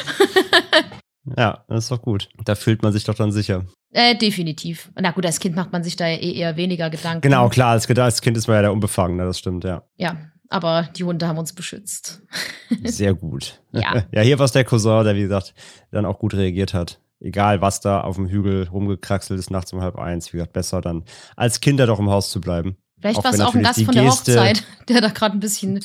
ja, 1.38 1.64
das 1.68 1.84
ist 1.84 1.90
doch 1.90 2.02
gut. 2.02 2.28
Da 2.44 2.54
fühlt 2.54 2.82
man 2.82 2.92
sich 2.92 3.04
doch 3.04 3.14
dann 3.14 3.32
sicher. 3.32 3.64
Äh, 3.92 4.16
definitiv. 4.16 4.90
Na 4.98 5.10
gut, 5.10 5.26
als 5.26 5.38
Kind 5.38 5.54
macht 5.54 5.70
man 5.72 5.84
sich 5.84 5.96
da 5.96 6.06
ja 6.06 6.16
eh 6.16 6.32
eher 6.32 6.56
weniger 6.56 6.88
Gedanken. 6.88 7.20
Genau, 7.20 7.48
klar, 7.48 7.72
als, 7.72 7.88
als 7.90 8.22
Kind 8.22 8.36
ist 8.36 8.46
man 8.48 8.56
ja 8.56 8.62
der 8.62 8.72
Unbefangene, 8.72 9.24
das 9.24 9.38
stimmt, 9.38 9.64
ja. 9.64 9.82
Ja, 9.96 10.16
aber 10.48 10.88
die 10.96 11.04
Hunde 11.04 11.28
haben 11.28 11.38
uns 11.38 11.52
beschützt. 11.52 12.22
Sehr 12.84 13.12
gut. 13.14 13.60
Ja. 13.72 14.04
ja, 14.12 14.22
hier 14.22 14.38
war 14.38 14.46
es 14.46 14.52
der 14.52 14.64
Cousin, 14.64 15.04
der, 15.04 15.14
wie 15.14 15.22
gesagt, 15.22 15.54
dann 15.90 16.06
auch 16.06 16.18
gut 16.18 16.34
reagiert 16.34 16.72
hat. 16.72 17.00
Egal, 17.20 17.60
was 17.60 17.80
da 17.80 18.00
auf 18.00 18.16
dem 18.16 18.28
Hügel 18.28 18.66
rumgekraxelt 18.68 19.38
ist, 19.38 19.50
nachts 19.50 19.72
um 19.72 19.80
halb 19.80 19.96
eins. 19.96 20.32
Wie 20.32 20.38
gesagt, 20.38 20.54
besser 20.54 20.80
dann 20.80 21.04
als 21.36 21.60
Kinder 21.60 21.86
doch 21.86 22.00
im 22.00 22.10
Haus 22.10 22.30
zu 22.30 22.40
bleiben. 22.40 22.76
Vielleicht 23.00 23.22
war 23.22 23.32
es 23.32 23.40
auch 23.40 23.54
ein 23.54 23.62
Gast 23.62 23.82
von 23.82 23.94
der 23.94 24.04
Geste- 24.04 24.32
Hochzeit, 24.40 24.64
der 24.88 25.00
da 25.00 25.08
gerade 25.08 25.36
ein 25.36 25.40
bisschen. 25.40 25.84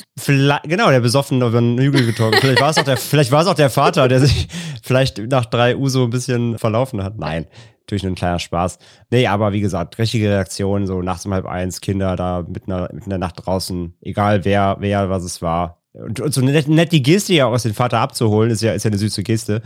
Genau, 0.64 0.90
der 0.90 1.00
besoffen 1.00 1.38
über 1.42 1.60
den 1.60 1.78
Hügel 1.78 2.06
getorgen. 2.06 2.38
Vielleicht 2.40 2.60
war 2.60 2.70
es 2.70 2.78
auch 2.78 2.84
der, 2.84 2.96
vielleicht 2.96 3.32
war 3.32 3.42
es 3.42 3.48
auch 3.48 3.54
der 3.54 3.70
Vater, 3.70 4.08
der 4.08 4.20
sich 4.20 4.48
vielleicht 4.82 5.18
nach 5.18 5.44
drei 5.44 5.76
Uso 5.76 6.04
ein 6.04 6.10
bisschen 6.10 6.58
verlaufen 6.58 7.02
hat. 7.02 7.18
Nein, 7.18 7.46
natürlich 7.88 8.02
nur 8.02 8.12
ein 8.12 8.16
kleiner 8.16 8.38
Spaß. 8.38 8.78
Nee, 9.10 9.26
aber 9.26 9.52
wie 9.52 9.60
gesagt, 9.60 9.98
richtige 9.98 10.28
Reaktion, 10.28 10.86
so 10.86 11.00
nachts 11.02 11.24
um 11.24 11.32
halb 11.32 11.46
eins, 11.46 11.80
Kinder 11.80 12.16
da 12.16 12.44
mitten, 12.46 12.70
in 12.70 13.08
der- 13.08 13.18
Nacht 13.18 13.44
draußen, 13.46 13.94
egal 14.02 14.44
wer, 14.44 14.76
wer, 14.80 15.08
was 15.10 15.24
es 15.24 15.40
war. 15.42 15.82
Und, 15.94 16.20
und 16.20 16.32
so 16.32 16.40
nett, 16.42 16.68
nett 16.68 16.92
die 16.92 17.02
Geste 17.02 17.32
ja 17.34 17.46
aus 17.46 17.64
den 17.64 17.74
Vater 17.74 17.98
abzuholen, 17.98 18.50
ist 18.50 18.62
ja, 18.62 18.72
ist 18.72 18.84
ja 18.84 18.90
eine 18.90 18.98
süße 18.98 19.22
Geste. 19.22 19.62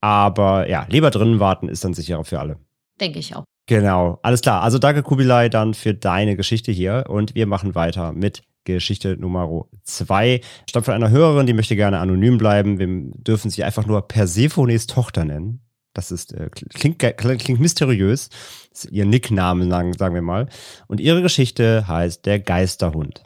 Aber 0.00 0.68
ja, 0.68 0.86
lieber 0.88 1.10
drinnen 1.10 1.38
warten 1.40 1.68
ist 1.68 1.84
dann 1.84 1.94
sicherer 1.94 2.24
für 2.24 2.40
alle. 2.40 2.56
Denke 3.00 3.18
ich 3.18 3.36
auch. 3.36 3.44
Genau, 3.66 4.18
alles 4.22 4.40
klar. 4.40 4.62
Also 4.62 4.78
danke 4.78 5.02
Kubilai 5.02 5.48
dann 5.48 5.74
für 5.74 5.94
deine 5.94 6.34
Geschichte 6.36 6.72
hier 6.72 7.04
und 7.08 7.34
wir 7.34 7.46
machen 7.46 7.74
weiter 7.74 8.12
mit 8.12 8.42
Geschichte 8.64 9.16
Nummer 9.16 9.66
zwei. 9.84 10.40
Stammt 10.68 10.86
von 10.86 10.94
einer 10.94 11.10
Hörerin, 11.10 11.46
die 11.46 11.52
möchte 11.52 11.76
gerne 11.76 11.98
anonym 12.00 12.36
bleiben. 12.38 12.78
Wir 12.78 12.88
dürfen 13.22 13.50
sie 13.50 13.62
einfach 13.62 13.86
nur 13.86 14.06
Persephones 14.08 14.86
Tochter 14.86 15.24
nennen. 15.24 15.60
Das 15.92 16.12
ist, 16.12 16.32
äh, 16.32 16.48
klingt, 16.50 16.98
klingt 16.98 17.60
mysteriös. 17.60 18.28
Das 18.70 18.84
ist 18.84 18.92
ihr 18.92 19.04
Nickname, 19.04 19.68
sagen, 19.68 19.92
sagen 19.94 20.14
wir 20.14 20.22
mal. 20.22 20.48
Und 20.86 21.00
ihre 21.00 21.22
Geschichte 21.22 21.88
heißt 21.88 22.26
Der 22.26 22.38
Geisterhund. 22.38 23.22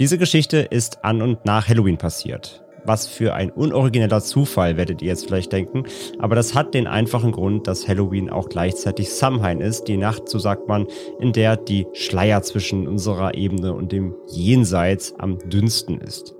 Diese 0.00 0.18
Geschichte 0.18 0.58
ist 0.58 1.04
an 1.04 1.22
und 1.22 1.44
nach 1.44 1.68
Halloween 1.68 1.98
passiert. 1.98 2.64
Was 2.84 3.06
für 3.06 3.32
ein 3.32 3.50
unorigineller 3.50 4.20
Zufall, 4.20 4.76
werdet 4.76 5.00
ihr 5.00 5.08
jetzt 5.08 5.26
vielleicht 5.26 5.52
denken. 5.52 5.84
Aber 6.18 6.34
das 6.34 6.54
hat 6.54 6.74
den 6.74 6.86
einfachen 6.86 7.32
Grund, 7.32 7.66
dass 7.66 7.88
Halloween 7.88 8.28
auch 8.28 8.48
gleichzeitig 8.48 9.14
Samhain 9.14 9.60
ist, 9.60 9.84
die 9.84 9.96
Nacht, 9.96 10.28
so 10.28 10.38
sagt 10.38 10.68
man, 10.68 10.86
in 11.20 11.32
der 11.32 11.56
die 11.56 11.86
Schleier 11.94 12.42
zwischen 12.42 12.86
unserer 12.88 13.34
Ebene 13.34 13.72
und 13.72 13.92
dem 13.92 14.14
Jenseits 14.26 15.14
am 15.18 15.38
dünnsten 15.48 16.00
ist. 16.00 16.34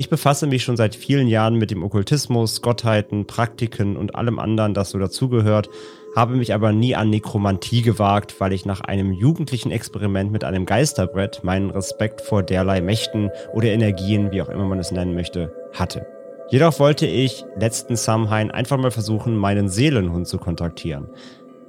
Ich 0.00 0.08
befasse 0.08 0.46
mich 0.46 0.64
schon 0.64 0.78
seit 0.78 0.94
vielen 0.94 1.28
Jahren 1.28 1.56
mit 1.56 1.70
dem 1.70 1.82
Okkultismus, 1.82 2.62
Gottheiten, 2.62 3.26
Praktiken 3.26 3.98
und 3.98 4.14
allem 4.14 4.38
anderen, 4.38 4.72
das 4.72 4.88
so 4.88 4.98
dazugehört, 4.98 5.68
habe 6.16 6.36
mich 6.36 6.54
aber 6.54 6.72
nie 6.72 6.96
an 6.96 7.10
Nekromantie 7.10 7.82
gewagt, 7.82 8.40
weil 8.40 8.54
ich 8.54 8.64
nach 8.64 8.80
einem 8.80 9.12
jugendlichen 9.12 9.70
Experiment 9.70 10.32
mit 10.32 10.42
einem 10.42 10.64
Geisterbrett 10.64 11.44
meinen 11.44 11.68
Respekt 11.68 12.22
vor 12.22 12.42
derlei 12.42 12.80
Mächten 12.80 13.28
oder 13.52 13.66
Energien, 13.66 14.32
wie 14.32 14.40
auch 14.40 14.48
immer 14.48 14.64
man 14.64 14.78
es 14.78 14.90
nennen 14.90 15.14
möchte, 15.14 15.52
hatte. 15.74 16.06
Jedoch 16.48 16.80
wollte 16.80 17.04
ich 17.04 17.44
letzten 17.58 17.94
Samhain 17.94 18.50
einfach 18.50 18.78
mal 18.78 18.90
versuchen, 18.90 19.36
meinen 19.36 19.68
Seelenhund 19.68 20.26
zu 20.26 20.38
kontaktieren. 20.38 21.10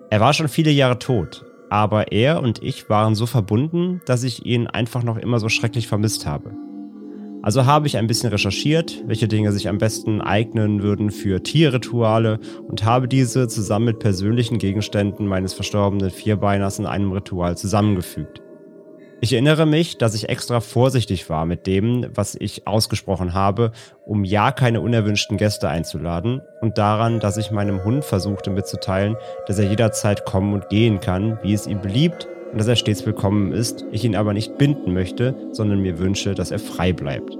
Er 0.10 0.22
war 0.22 0.32
schon 0.32 0.48
viele 0.48 0.72
Jahre 0.72 1.00
tot, 1.00 1.44
aber 1.70 2.14
er 2.14 2.42
und 2.42 2.64
ich 2.64 2.90
waren 2.90 3.14
so 3.14 3.26
verbunden, 3.26 4.00
dass 4.06 4.24
ich 4.24 4.46
ihn 4.46 4.68
einfach 4.68 5.04
noch 5.04 5.18
immer 5.18 5.42
so 5.42 5.50
schrecklich 5.50 5.90
vermisst 5.90 6.26
habe. 6.26 6.54
Also 7.44 7.66
habe 7.66 7.88
ich 7.88 7.98
ein 7.98 8.06
bisschen 8.06 8.30
recherchiert, 8.30 9.04
welche 9.08 9.28
Dinge 9.28 9.52
sich 9.52 9.68
am 9.68 9.80
besten 9.80 10.22
eignen 10.22 10.84
würden 10.84 11.10
für 11.10 11.42
Tierrituale 11.42 12.40
und 12.68 12.84
habe 12.84 13.08
diese 13.08 13.48
zusammen 13.48 13.86
mit 13.86 14.00
persönlichen 14.00 14.60
Gegenständen 14.60 15.26
meines 15.26 15.54
verstorbenen 15.54 16.12
Vierbeiners 16.12 16.78
in 16.78 16.86
einem 16.86 17.12
Ritual 17.12 17.58
zusammengefügt. 17.58 18.42
Ich 19.24 19.34
erinnere 19.34 19.66
mich, 19.66 19.98
dass 19.98 20.16
ich 20.16 20.30
extra 20.30 20.62
vorsichtig 20.62 21.30
war 21.30 21.46
mit 21.46 21.68
dem, 21.68 22.08
was 22.14 22.36
ich 22.40 22.68
ausgesprochen 22.68 23.34
habe, 23.34 23.72
um 24.06 24.24
ja 24.24 24.52
keine 24.52 24.82
unerwünschten 24.82 25.38
Gäste 25.38 25.68
einzuladen 25.68 26.42
und 26.62 26.78
daran, 26.78 27.20
dass 27.20 27.38
ich 27.38 27.52
meinem 27.52 27.84
Hund 27.84 28.06
versuchte 28.06 28.52
mitzuteilen, 28.52 29.16
dass 29.48 29.60
er 29.60 29.70
jederzeit 29.70 30.26
kommen 30.26 30.54
und 30.54 30.70
gehen 30.70 31.00
kann, 31.00 31.40
wie 31.44 31.54
es 31.54 31.68
ihm 31.68 31.82
beliebt 31.82 32.28
und 32.52 32.58
dass 32.58 32.68
er 32.68 32.76
stets 32.76 33.06
willkommen 33.06 33.54
ist, 33.54 33.86
ich 33.92 34.04
ihn 34.04 34.16
aber 34.16 34.34
nicht 34.34 34.58
binden 34.58 34.94
möchte, 34.94 35.36
sondern 35.52 35.82
mir 35.82 36.00
wünsche, 36.00 36.36
dass 36.36 36.52
er 36.52 36.60
frei 36.60 36.94
bleibt. 36.94 37.38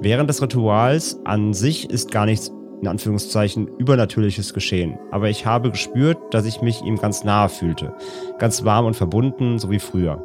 Während 0.00 0.28
des 0.28 0.42
Rituals 0.42 1.18
an 1.24 1.54
sich 1.54 1.90
ist 1.90 2.10
gar 2.10 2.26
nichts 2.26 2.52
in 2.80 2.88
Anführungszeichen 2.88 3.68
übernatürliches 3.78 4.52
geschehen, 4.52 4.98
aber 5.10 5.30
ich 5.30 5.46
habe 5.46 5.70
gespürt, 5.70 6.18
dass 6.32 6.44
ich 6.44 6.60
mich 6.60 6.82
ihm 6.82 6.98
ganz 6.98 7.24
nahe 7.24 7.48
fühlte, 7.48 7.94
ganz 8.38 8.64
warm 8.64 8.86
und 8.86 8.94
verbunden, 8.94 9.58
so 9.58 9.70
wie 9.70 9.78
früher. 9.78 10.24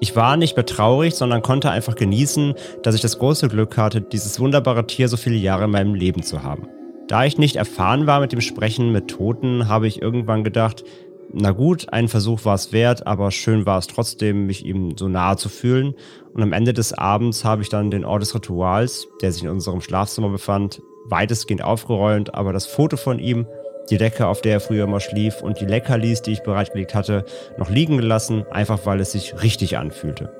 Ich 0.00 0.14
war 0.16 0.36
nicht 0.36 0.56
mehr 0.56 0.66
traurig, 0.66 1.14
sondern 1.14 1.40
konnte 1.40 1.70
einfach 1.70 1.94
genießen, 1.94 2.54
dass 2.82 2.94
ich 2.94 3.00
das 3.00 3.18
große 3.18 3.48
Glück 3.48 3.78
hatte, 3.78 4.02
dieses 4.02 4.38
wunderbare 4.38 4.86
Tier 4.86 5.08
so 5.08 5.16
viele 5.16 5.36
Jahre 5.36 5.64
in 5.64 5.70
meinem 5.70 5.94
Leben 5.94 6.22
zu 6.22 6.42
haben. 6.42 6.68
Da 7.06 7.24
ich 7.26 7.36
nicht 7.36 7.56
erfahren 7.56 8.06
war 8.06 8.20
mit 8.20 8.32
dem 8.32 8.40
Sprechen 8.40 8.90
mit 8.90 9.08
Toten, 9.08 9.68
habe 9.68 9.86
ich 9.86 10.00
irgendwann 10.00 10.42
gedacht, 10.42 10.84
na 11.32 11.50
gut, 11.50 11.92
ein 11.92 12.08
Versuch 12.08 12.44
war 12.44 12.54
es 12.54 12.72
wert, 12.72 13.06
aber 13.06 13.30
schön 13.30 13.66
war 13.66 13.78
es 13.78 13.86
trotzdem, 13.86 14.46
mich 14.46 14.64
ihm 14.64 14.96
so 14.96 15.08
nahe 15.08 15.36
zu 15.36 15.48
fühlen. 15.48 15.94
Und 16.32 16.42
am 16.42 16.52
Ende 16.52 16.72
des 16.72 16.92
Abends 16.92 17.44
habe 17.44 17.62
ich 17.62 17.68
dann 17.68 17.90
den 17.90 18.04
Ort 18.04 18.22
des 18.22 18.34
Rituals, 18.34 19.08
der 19.20 19.32
sich 19.32 19.42
in 19.42 19.48
unserem 19.50 19.80
Schlafzimmer 19.80 20.28
befand, 20.28 20.82
weitestgehend 21.06 21.62
aufgeräumt, 21.62 22.34
aber 22.34 22.52
das 22.52 22.66
Foto 22.66 22.96
von 22.96 23.18
ihm, 23.18 23.46
die 23.90 23.98
Decke, 23.98 24.26
auf 24.26 24.40
der 24.40 24.54
er 24.54 24.60
früher 24.60 24.84
immer 24.84 25.00
schlief 25.00 25.42
und 25.42 25.60
die 25.60 25.66
Leckerlis, 25.66 26.22
die 26.22 26.32
ich 26.32 26.42
bereitgelegt 26.42 26.94
hatte, 26.94 27.24
noch 27.58 27.70
liegen 27.70 27.98
gelassen, 27.98 28.44
einfach 28.50 28.86
weil 28.86 29.00
es 29.00 29.12
sich 29.12 29.42
richtig 29.42 29.76
anfühlte. 29.76 30.32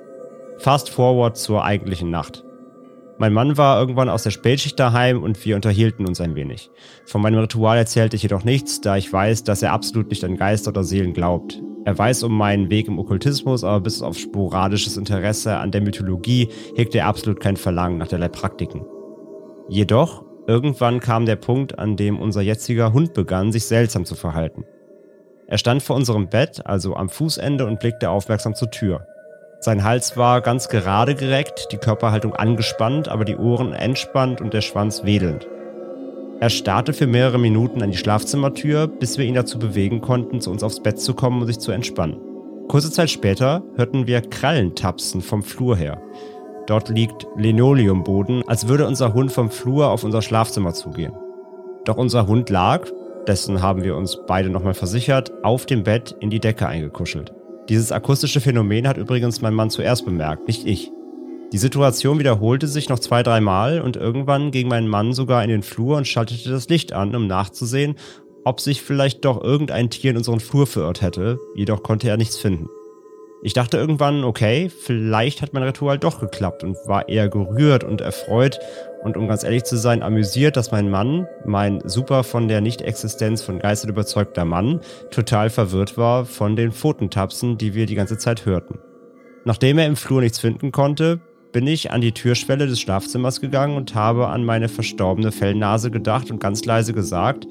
Fast 0.59 0.89
forward 0.89 1.37
zur 1.37 1.65
eigentlichen 1.65 2.11
Nacht. 2.11 2.45
Mein 3.17 3.33
Mann 3.33 3.57
war 3.57 3.79
irgendwann 3.79 4.09
aus 4.09 4.25
der 4.25 4.31
Spätschicht 4.31 4.79
daheim 4.79 5.23
und 5.23 5.45
wir 5.45 5.55
unterhielten 5.55 6.07
uns 6.07 6.21
ein 6.21 6.35
wenig. 6.35 6.71
Von 7.07 7.23
meinem 7.23 7.39
Ritual 7.39 7.79
erzählte 7.79 8.17
ich 8.17 8.23
jedoch 8.23 8.43
nichts, 8.43 8.81
da 8.81 8.97
ich 8.97 9.13
weiß, 9.13 9.45
dass 9.45 9.63
er 9.63 9.73
absolut 9.73 10.11
nicht 10.11 10.25
an 10.25 10.37
Geister 10.37 10.71
oder 10.71 10.83
Seelen 10.83 11.13
glaubt. 11.13 11.63
Er 11.85 11.97
weiß 11.97 12.25
um 12.25 12.37
meinen 12.37 12.71
Weg 12.71 12.89
im 12.89 12.99
Okkultismus, 12.99 13.63
aber 13.63 13.81
bis 13.83 14.03
auf 14.03 14.19
sporadisches 14.19 14.97
Interesse 14.97 15.59
an 15.59 15.71
der 15.71 15.83
Mythologie 15.83 16.49
hegt 16.75 16.95
er 16.95 17.07
absolut 17.07 17.41
kein 17.41 17.57
Verlangen 17.57 17.99
nach 17.99 18.09
derlei 18.09 18.29
Praktiken. 18.29 18.85
Jedoch, 19.69 20.25
irgendwann 20.49 20.99
kam 20.99 21.25
der 21.25 21.37
Punkt, 21.37 21.79
an 21.79 21.97
dem 21.97 22.19
unser 22.19 22.41
jetziger 22.41 22.93
Hund 22.93 23.15
begann, 23.15 23.53
sich 23.53 23.67
seltsam 23.67 24.05
zu 24.05 24.17
verhalten. 24.17 24.65
Er 25.47 25.59
stand 25.59 25.83
vor 25.83 25.95
unserem 25.95 26.29
Bett, 26.29 26.67
also 26.67 26.97
am 26.97 27.11
Fußende, 27.11 27.67
und 27.67 27.79
blickte 27.79 28.11
aufmerksam 28.11 28.55
zur 28.55 28.71
Tür. 28.71 29.07
Sein 29.65 29.83
Hals 29.83 30.19
war 30.19 30.43
ganz 30.43 30.69
gerade 30.69 31.15
gereckt, 31.15 31.69
die 31.73 31.79
Körperhaltung 31.79 32.35
angespannt, 32.35 33.09
aber 33.09 33.25
die 33.25 33.39
Ohren 33.39 33.73
entspannt 33.73 34.43
und 34.43 34.53
der 34.53 34.61
Schwanz 34.61 35.05
wedelnd. 35.05 35.49
Er 36.39 36.51
starrte 36.51 36.93
für 36.93 37.07
mehrere 37.07 37.39
Minuten 37.39 37.83
an 37.83 37.91
die 37.91 37.97
Schlafzimmertür, 37.97 38.87
bis 38.87 39.17
wir 39.17 39.25
ihn 39.25 39.33
dazu 39.33 39.59
bewegen 39.59 40.03
konnten, 40.03 40.43
zu 40.43 40.51
uns 40.51 40.63
aufs 40.63 40.83
Bett 40.83 41.01
zu 41.01 41.15
kommen 41.15 41.41
und 41.41 41.47
sich 41.47 41.61
zu 41.61 41.73
entspannen. 41.73 42.21
Kurze 42.69 42.91
Zeit 42.91 43.09
später 43.09 43.63
hörten 43.77 44.07
wir 44.07 44.21
Krallentapsen 44.21 45.23
vom 45.23 45.43
Flur 45.43 45.79
her. 45.79 45.99
Dort 46.67 46.91
liegt 46.91 47.27
Linoleumboden, 47.35 48.47
als 48.47 48.69
würde 48.69 48.87
unser 48.87 49.15
Hund 49.15 49.33
vom 49.33 49.49
Flur 49.49 49.89
auf 49.89 50.05
unser 50.05 50.21
Schlafzimmer 50.21 50.75
zugehen. 50.75 51.15
Doch 51.87 51.97
unser 51.97 52.27
Hund 52.27 52.51
lag, 52.51 52.87
dessen 53.27 53.63
haben 53.63 53.83
wir 53.83 53.97
uns 53.97 54.19
beide 54.27 54.51
nochmal 54.51 54.75
versichert, 54.75 55.33
auf 55.43 55.65
dem 55.65 55.85
Bett 55.85 56.15
in 56.21 56.29
die 56.29 56.41
Decke 56.41 56.67
eingekuschelt. 56.67 57.33
Dieses 57.69 57.93
akustische 57.93 58.41
Phänomen 58.41 58.87
hat 58.87 58.99
übrigens 58.99 59.41
mein 59.41 59.55
Mann 59.55 59.71
zuerst 59.71 60.05
bemerkt, 60.05 60.47
nicht 60.47 60.67
ich. 60.67 60.91
Die 61.53 61.59
Situation 61.59 62.19
wiederholte 62.19 62.67
sich 62.67 62.89
noch 62.89 62.99
zwei, 62.99 63.23
dreimal 63.23 63.81
und 63.81 63.97
irgendwann 63.97 64.51
ging 64.51 64.69
mein 64.69 64.87
Mann 64.87 65.15
sogar 65.15 65.43
in 65.43 65.49
den 65.49 65.63
Flur 65.63 65.97
und 65.97 66.07
schaltete 66.07 66.51
das 66.51 66.69
Licht 66.69 66.93
an, 66.93 67.15
um 67.15 67.27
nachzusehen, 67.27 67.95
ob 68.45 68.61
sich 68.61 68.83
vielleicht 68.83 69.25
doch 69.25 69.43
irgendein 69.43 69.89
Tier 69.89 70.11
in 70.11 70.19
unseren 70.19 70.41
Flur 70.41 70.67
verirrt 70.67 71.01
hätte, 71.01 71.39
jedoch 71.55 71.83
konnte 71.83 72.09
er 72.09 72.19
nichts 72.19 72.37
finden. 72.37 72.69
Ich 73.47 73.53
dachte 73.53 73.77
irgendwann, 73.77 74.25
okay, 74.25 74.71
vielleicht 74.71 75.43
hat 75.43 75.53
mein 75.53 75.65
Ritual 75.65 75.99
doch 75.99 76.19
geklappt 76.19 76.65
und 76.65 76.79
war 76.87 77.11
eher 77.11 77.29
gerührt 77.29 77.85
und 77.85 78.01
erfreut 78.01 78.59
und 79.03 79.19
um 79.19 79.29
ganz 79.29 79.45
ehrlich 79.45 79.65
zu 79.65 79.77
sein, 79.77 80.03
amüsiert, 80.03 80.57
dass 80.57 80.73
mein 80.73 80.91
Mann, 80.91 81.29
mein 81.45 81.87
super 81.87 82.25
von 82.25 82.49
der 82.49 82.63
Nicht-Existenz 82.63 83.43
von 83.43 83.59
Geistern 83.59 83.91
überzeugter 83.91 84.47
Mann, 84.47 84.81
total 85.11 85.51
verwirrt 85.51 85.99
war 85.99 86.25
von 86.25 86.57
den 86.57 86.73
Pfotentapsen, 86.73 87.59
die 87.59 87.75
wir 87.75 87.85
die 87.85 87.97
ganze 87.97 88.17
Zeit 88.17 88.47
hörten. 88.47 88.79
Nachdem 89.45 89.77
er 89.77 89.89
im 89.89 89.97
Flur 89.97 90.23
nichts 90.23 90.39
finden 90.39 90.73
konnte, 90.73 91.21
bin 91.53 91.67
ich 91.67 91.91
an 91.91 92.01
die 92.01 92.13
Türschwelle 92.13 92.67
des 92.67 92.81
Schlafzimmers 92.81 93.43
gegangen 93.43 93.77
und 93.77 93.95
habe 93.95 94.29
an 94.29 94.47
meine 94.47 94.71
verstorbene 94.71 95.33
Fellnase 95.33 95.91
gedacht 95.91 96.31
und 96.31 96.41
ganz 96.41 96.65
leise 96.65 96.95
gesagt, 96.95 97.47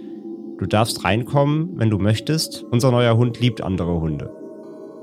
du 0.57 0.65
darfst 0.65 1.03
reinkommen, 1.05 1.69
wenn 1.75 1.91
du 1.91 1.99
möchtest, 1.99 2.63
unser 2.71 2.89
neuer 2.89 3.15
Hund 3.15 3.39
liebt 3.39 3.61
andere 3.61 4.01
Hunde. 4.01 4.42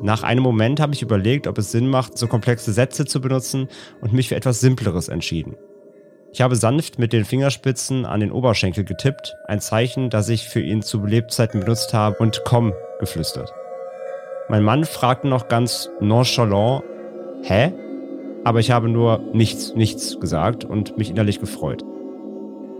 Nach 0.02 0.22
einem 0.22 0.42
Moment 0.42 0.80
habe 0.80 0.94
ich 0.94 1.02
überlegt, 1.02 1.46
ob 1.46 1.58
es 1.58 1.72
Sinn 1.72 1.88
macht, 1.88 2.16
so 2.16 2.26
komplexe 2.26 2.72
Sätze 2.72 3.04
zu 3.04 3.20
benutzen 3.20 3.68
und 4.00 4.12
mich 4.12 4.28
für 4.28 4.36
etwas 4.36 4.60
Simpleres 4.60 5.08
entschieden. 5.08 5.56
Ich 6.32 6.40
habe 6.40 6.56
sanft 6.56 6.98
mit 6.98 7.12
den 7.12 7.24
Fingerspitzen 7.24 8.06
an 8.06 8.20
den 8.20 8.32
Oberschenkel 8.32 8.84
getippt, 8.84 9.34
ein 9.46 9.60
Zeichen, 9.60 10.10
das 10.10 10.28
ich 10.28 10.48
für 10.48 10.60
ihn 10.60 10.80
zu 10.80 11.04
Lebzeiten 11.04 11.60
benutzt 11.60 11.92
habe, 11.92 12.16
und 12.18 12.42
komm 12.44 12.72
geflüstert. 13.00 13.52
Mein 14.48 14.62
Mann 14.62 14.84
fragte 14.84 15.28
noch 15.28 15.48
ganz 15.48 15.90
nonchalant, 16.00 16.82
hä? 17.42 17.72
Aber 18.44 18.60
ich 18.60 18.70
habe 18.70 18.88
nur 18.88 19.20
nichts, 19.32 19.74
nichts 19.74 20.18
gesagt 20.18 20.64
und 20.64 20.96
mich 20.96 21.10
innerlich 21.10 21.40
gefreut. 21.40 21.84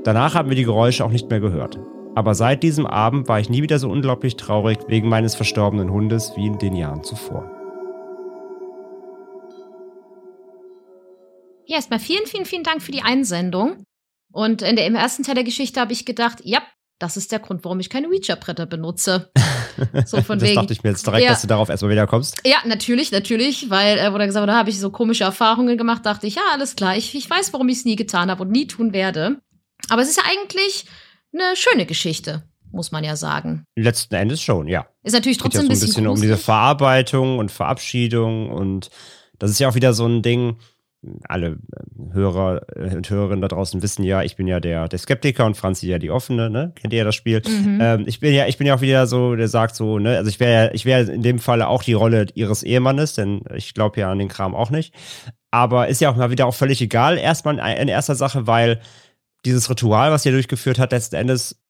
Danach 0.05 0.35
haben 0.35 0.49
wir 0.49 0.57
die 0.57 0.65
Geräusche 0.65 1.05
auch 1.05 1.11
nicht 1.11 1.29
mehr 1.29 1.41
gehört. 1.41 1.79
Aber 2.15 2.35
seit 2.35 2.63
diesem 2.63 2.87
Abend 2.87 3.29
war 3.29 3.39
ich 3.39 3.49
nie 3.49 3.63
wieder 3.63 3.79
so 3.79 3.89
unglaublich 3.89 4.37
traurig 4.37 4.79
wegen 4.89 5.09
meines 5.09 5.35
verstorbenen 5.35 5.91
Hundes 5.91 6.33
wie 6.37 6.47
in 6.47 6.59
den 6.59 6.75
Jahren 6.75 7.05
zuvor. 7.05 7.49
Ja, 11.67 11.77
erstmal 11.77 12.01
vielen, 12.01 12.27
vielen, 12.27 12.47
vielen 12.47 12.65
Dank 12.65 12.83
für 12.83 12.91
die 12.91 13.03
Einsendung. 13.03 13.85
Und 14.33 14.63
in 14.63 14.75
der, 14.75 14.87
im 14.87 14.97
ersten 14.97 15.23
Teil 15.23 15.37
der 15.37 15.45
Geschichte 15.45 15.81
habe 15.81 15.93
ich 15.93 16.05
gedacht, 16.05 16.39
ja, 16.43 16.61
das 16.99 17.17
ist 17.17 17.31
der 17.33 17.39
Grund, 17.39 17.65
warum 17.65 17.79
ich 17.81 17.89
keine 17.89 18.09
Ouija-Bretter 18.09 18.67
benutze. 18.67 19.31
So 20.05 20.21
von 20.21 20.39
das 20.39 20.47
wegen. 20.47 20.57
dachte 20.57 20.75
ich 20.75 20.83
mir 20.83 20.91
jetzt 20.91 21.07
direkt, 21.07 21.25
ja. 21.25 21.31
dass 21.31 21.41
du 21.41 21.47
darauf 21.47 21.71
erstmal 21.71 21.91
wieder 21.91 22.07
kommst. 22.07 22.37
Ja, 22.45 22.59
natürlich, 22.67 23.13
natürlich, 23.13 23.71
weil, 23.71 23.97
äh, 23.97 24.13
wurde 24.13 24.27
gesagt, 24.27 24.47
da 24.47 24.55
habe 24.55 24.69
ich 24.69 24.79
so 24.79 24.91
komische 24.91 25.25
Erfahrungen 25.25 25.79
gemacht, 25.79 26.05
dachte 26.05 26.27
ich, 26.27 26.35
ja, 26.35 26.43
alles 26.53 26.77
klar, 26.77 26.99
ich, 26.99 27.15
ich 27.15 27.31
weiß, 27.31 27.55
warum 27.55 27.67
ich 27.71 27.79
es 27.79 27.85
nie 27.87 27.97
getan 27.97 28.31
habe 28.31 28.43
und 28.43 28.51
nie 28.51 28.67
tun 28.67 28.93
werde. 28.93 29.41
Aber 29.89 30.03
es 30.03 30.11
ist 30.11 30.19
ja 30.19 30.25
eigentlich 30.29 30.85
eine 31.33 31.57
schöne 31.57 31.87
Geschichte, 31.87 32.43
muss 32.73 32.93
man 32.93 33.05
ja 33.05 33.17
sagen. 33.17 33.65
Letzten 33.77 34.15
Endes 34.15 34.41
schon, 34.41 34.69
ja. 34.69 34.87
Ist 35.03 35.13
natürlich 35.13 35.39
trotzdem 35.39 35.63
Geht 35.63 35.71
ja 35.71 35.77
so 35.77 35.85
ein 35.85 35.87
bisschen, 35.87 36.05
bisschen 36.05 36.07
um 36.09 36.21
diese 36.21 36.37
Verarbeitung 36.37 37.39
und 37.39 37.51
Verabschiedung 37.51 38.51
und 38.51 38.91
das 39.39 39.51
ist 39.51 39.59
ja 39.59 39.69
auch 39.69 39.75
wieder 39.75 39.95
so 39.95 40.07
ein 40.07 40.23
Ding, 40.23 40.57
alle 41.29 41.47
äh, 41.49 42.13
Hörer 42.13 42.63
äh, 42.77 42.95
und 42.95 43.09
Hörerinnen 43.09 43.41
da 43.41 43.49
draußen 43.49 43.83
wissen 43.83 44.03
ja, 44.05 44.23
ich 44.23 44.37
bin 44.37 44.47
ja 44.47 44.61
der, 44.61 44.89
der 44.89 44.99
Skeptiker 44.99 45.47
und 45.47 45.57
Franzi 45.57 45.87
ja 45.89 45.99
die 45.99 46.11
Offene, 46.11 46.51
ne? 46.51 46.73
Kennt 46.75 46.93
ihr 46.93 46.99
ja 46.99 47.05
das 47.05 47.15
Spiel? 47.15 47.43
Mhm. 47.47 47.79
Ähm, 47.81 48.05
ich 48.07 48.21
bin 48.21 48.35
ja, 48.35 48.47
ich 48.47 48.59
bin 48.59 48.67
ja 48.67 48.75
auch 48.75 48.81
wieder 48.81 49.07
so, 49.07 49.35
der 49.35 49.49
sagt 49.49 49.75
so, 49.75 49.99
ne, 49.99 50.17
also 50.17 50.29
ich 50.29 50.41
wäre 50.41 50.73
ich 50.75 50.85
wäre 50.85 51.11
in 51.11 51.23
dem 51.23 51.39
Falle 51.39 51.69
auch 51.69 51.83
die 51.83 51.95
Rolle 51.95 52.27
ihres 52.35 52.63
Ehemannes, 52.63 53.15
denn 53.15 53.43
ich 53.55 53.73
glaube 53.73 54.01
ja 54.01 54.11
an 54.11 54.19
den 54.19 54.29
Kram 54.29 54.55
auch 54.55 54.71
nicht. 54.71 54.95
Aber 55.51 55.89
ist 55.89 56.01
ja 56.01 56.11
auch 56.11 56.17
mal 56.17 56.31
wieder 56.31 56.47
auch 56.47 56.55
völlig 56.55 56.81
egal, 56.81 57.19
erstmal 57.19 57.59
in 57.59 57.89
erster 57.89 58.15
Sache, 58.15 58.47
weil 58.47 58.81
dieses 59.45 59.71
Ritual, 59.71 60.11
was 60.11 60.27
ihr 60.27 60.33
durchgeführt 60.33 60.79
hat, 60.79 60.93
letzten 60.93 61.17
Endes 61.17 61.61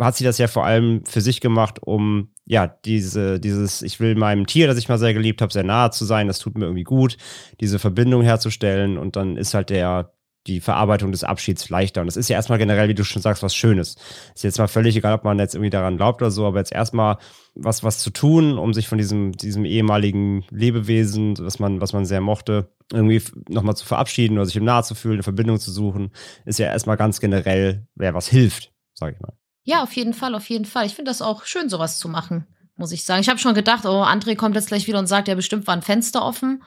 hat 0.00 0.16
sie 0.16 0.24
das 0.24 0.38
ja 0.38 0.46
vor 0.46 0.64
allem 0.64 1.04
für 1.04 1.20
sich 1.20 1.40
gemacht, 1.40 1.80
um 1.82 2.30
ja, 2.44 2.66
diese, 2.66 3.40
dieses, 3.40 3.82
ich 3.82 4.00
will 4.00 4.14
meinem 4.14 4.46
Tier, 4.46 4.66
das 4.66 4.78
ich 4.78 4.88
mal 4.88 4.98
sehr 4.98 5.12
geliebt 5.12 5.42
habe, 5.42 5.52
sehr 5.52 5.64
nahe 5.64 5.90
zu 5.90 6.04
sein, 6.04 6.28
das 6.28 6.38
tut 6.38 6.56
mir 6.56 6.64
irgendwie 6.64 6.84
gut, 6.84 7.16
diese 7.60 7.78
Verbindung 7.78 8.22
herzustellen. 8.22 8.96
Und 8.96 9.16
dann 9.16 9.36
ist 9.36 9.54
halt 9.54 9.70
der, 9.70 10.14
die 10.46 10.60
Verarbeitung 10.60 11.12
des 11.12 11.24
Abschieds 11.24 11.68
leichter. 11.68 12.00
Und 12.00 12.06
das 12.06 12.16
ist 12.16 12.28
ja 12.28 12.36
erstmal 12.36 12.58
generell, 12.58 12.88
wie 12.88 12.94
du 12.94 13.04
schon 13.04 13.22
sagst, 13.22 13.42
was 13.42 13.54
Schönes. 13.54 13.96
Ist 14.34 14.44
jetzt 14.44 14.58
mal 14.58 14.68
völlig 14.68 14.96
egal, 14.96 15.14
ob 15.14 15.24
man 15.24 15.38
jetzt 15.38 15.54
irgendwie 15.54 15.70
daran 15.70 15.96
glaubt 15.96 16.22
oder 16.22 16.30
so, 16.30 16.46
aber 16.46 16.58
jetzt 16.58 16.72
erstmal 16.72 17.18
was, 17.54 17.82
was 17.82 17.98
zu 17.98 18.10
tun, 18.10 18.58
um 18.58 18.72
sich 18.72 18.88
von 18.88 18.98
diesem, 18.98 19.32
diesem 19.32 19.64
ehemaligen 19.64 20.44
Lebewesen, 20.50 21.36
was 21.38 21.58
man, 21.58 21.80
was 21.80 21.92
man 21.92 22.06
sehr 22.06 22.20
mochte, 22.20 22.72
irgendwie 22.92 23.22
nochmal 23.48 23.76
zu 23.76 23.84
verabschieden 23.84 24.38
oder 24.38 24.46
sich 24.46 24.56
ihm 24.56 24.64
nahe 24.64 24.82
zu 24.82 24.94
fühlen, 24.94 25.14
eine 25.14 25.22
Verbindung 25.22 25.58
zu 25.58 25.70
suchen, 25.70 26.10
ist 26.46 26.58
ja 26.58 26.66
erstmal 26.66 26.96
ganz 26.96 27.20
generell, 27.20 27.86
wer 27.94 28.14
was 28.14 28.28
hilft, 28.28 28.72
sag 28.94 29.14
ich 29.14 29.20
mal. 29.20 29.34
Ja, 29.64 29.82
auf 29.82 29.92
jeden 29.92 30.14
Fall, 30.14 30.34
auf 30.34 30.48
jeden 30.48 30.64
Fall. 30.64 30.86
Ich 30.86 30.94
finde 30.94 31.10
das 31.10 31.20
auch 31.20 31.44
schön, 31.44 31.68
sowas 31.68 31.98
zu 31.98 32.08
machen, 32.08 32.46
muss 32.76 32.92
ich 32.92 33.04
sagen. 33.04 33.20
Ich 33.20 33.28
habe 33.28 33.38
schon 33.38 33.54
gedacht, 33.54 33.84
oh, 33.84 34.02
André 34.02 34.34
kommt 34.34 34.54
jetzt 34.54 34.68
gleich 34.68 34.86
wieder 34.86 34.98
und 34.98 35.08
sagt, 35.08 35.28
ja, 35.28 35.34
bestimmt 35.34 35.66
war 35.66 35.74
ein 35.74 35.82
Fenster 35.82 36.24
offen. 36.24 36.62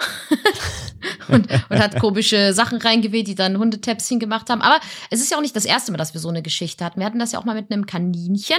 und, 1.28 1.48
und, 1.50 1.78
hat 1.78 1.98
komische 1.98 2.52
Sachen 2.52 2.78
reingeweht, 2.78 3.26
die 3.28 3.34
dann 3.34 3.58
Hundetäpschen 3.58 4.18
gemacht 4.18 4.50
haben. 4.50 4.62
Aber 4.62 4.80
es 5.10 5.20
ist 5.20 5.30
ja 5.30 5.36
auch 5.36 5.42
nicht 5.42 5.56
das 5.56 5.64
erste 5.64 5.92
Mal, 5.92 5.98
dass 5.98 6.14
wir 6.14 6.20
so 6.20 6.28
eine 6.28 6.42
Geschichte 6.42 6.84
hatten. 6.84 7.00
Wir 7.00 7.06
hatten 7.06 7.18
das 7.18 7.32
ja 7.32 7.38
auch 7.38 7.44
mal 7.44 7.54
mit 7.54 7.70
einem 7.70 7.86
Kaninchen, 7.86 8.58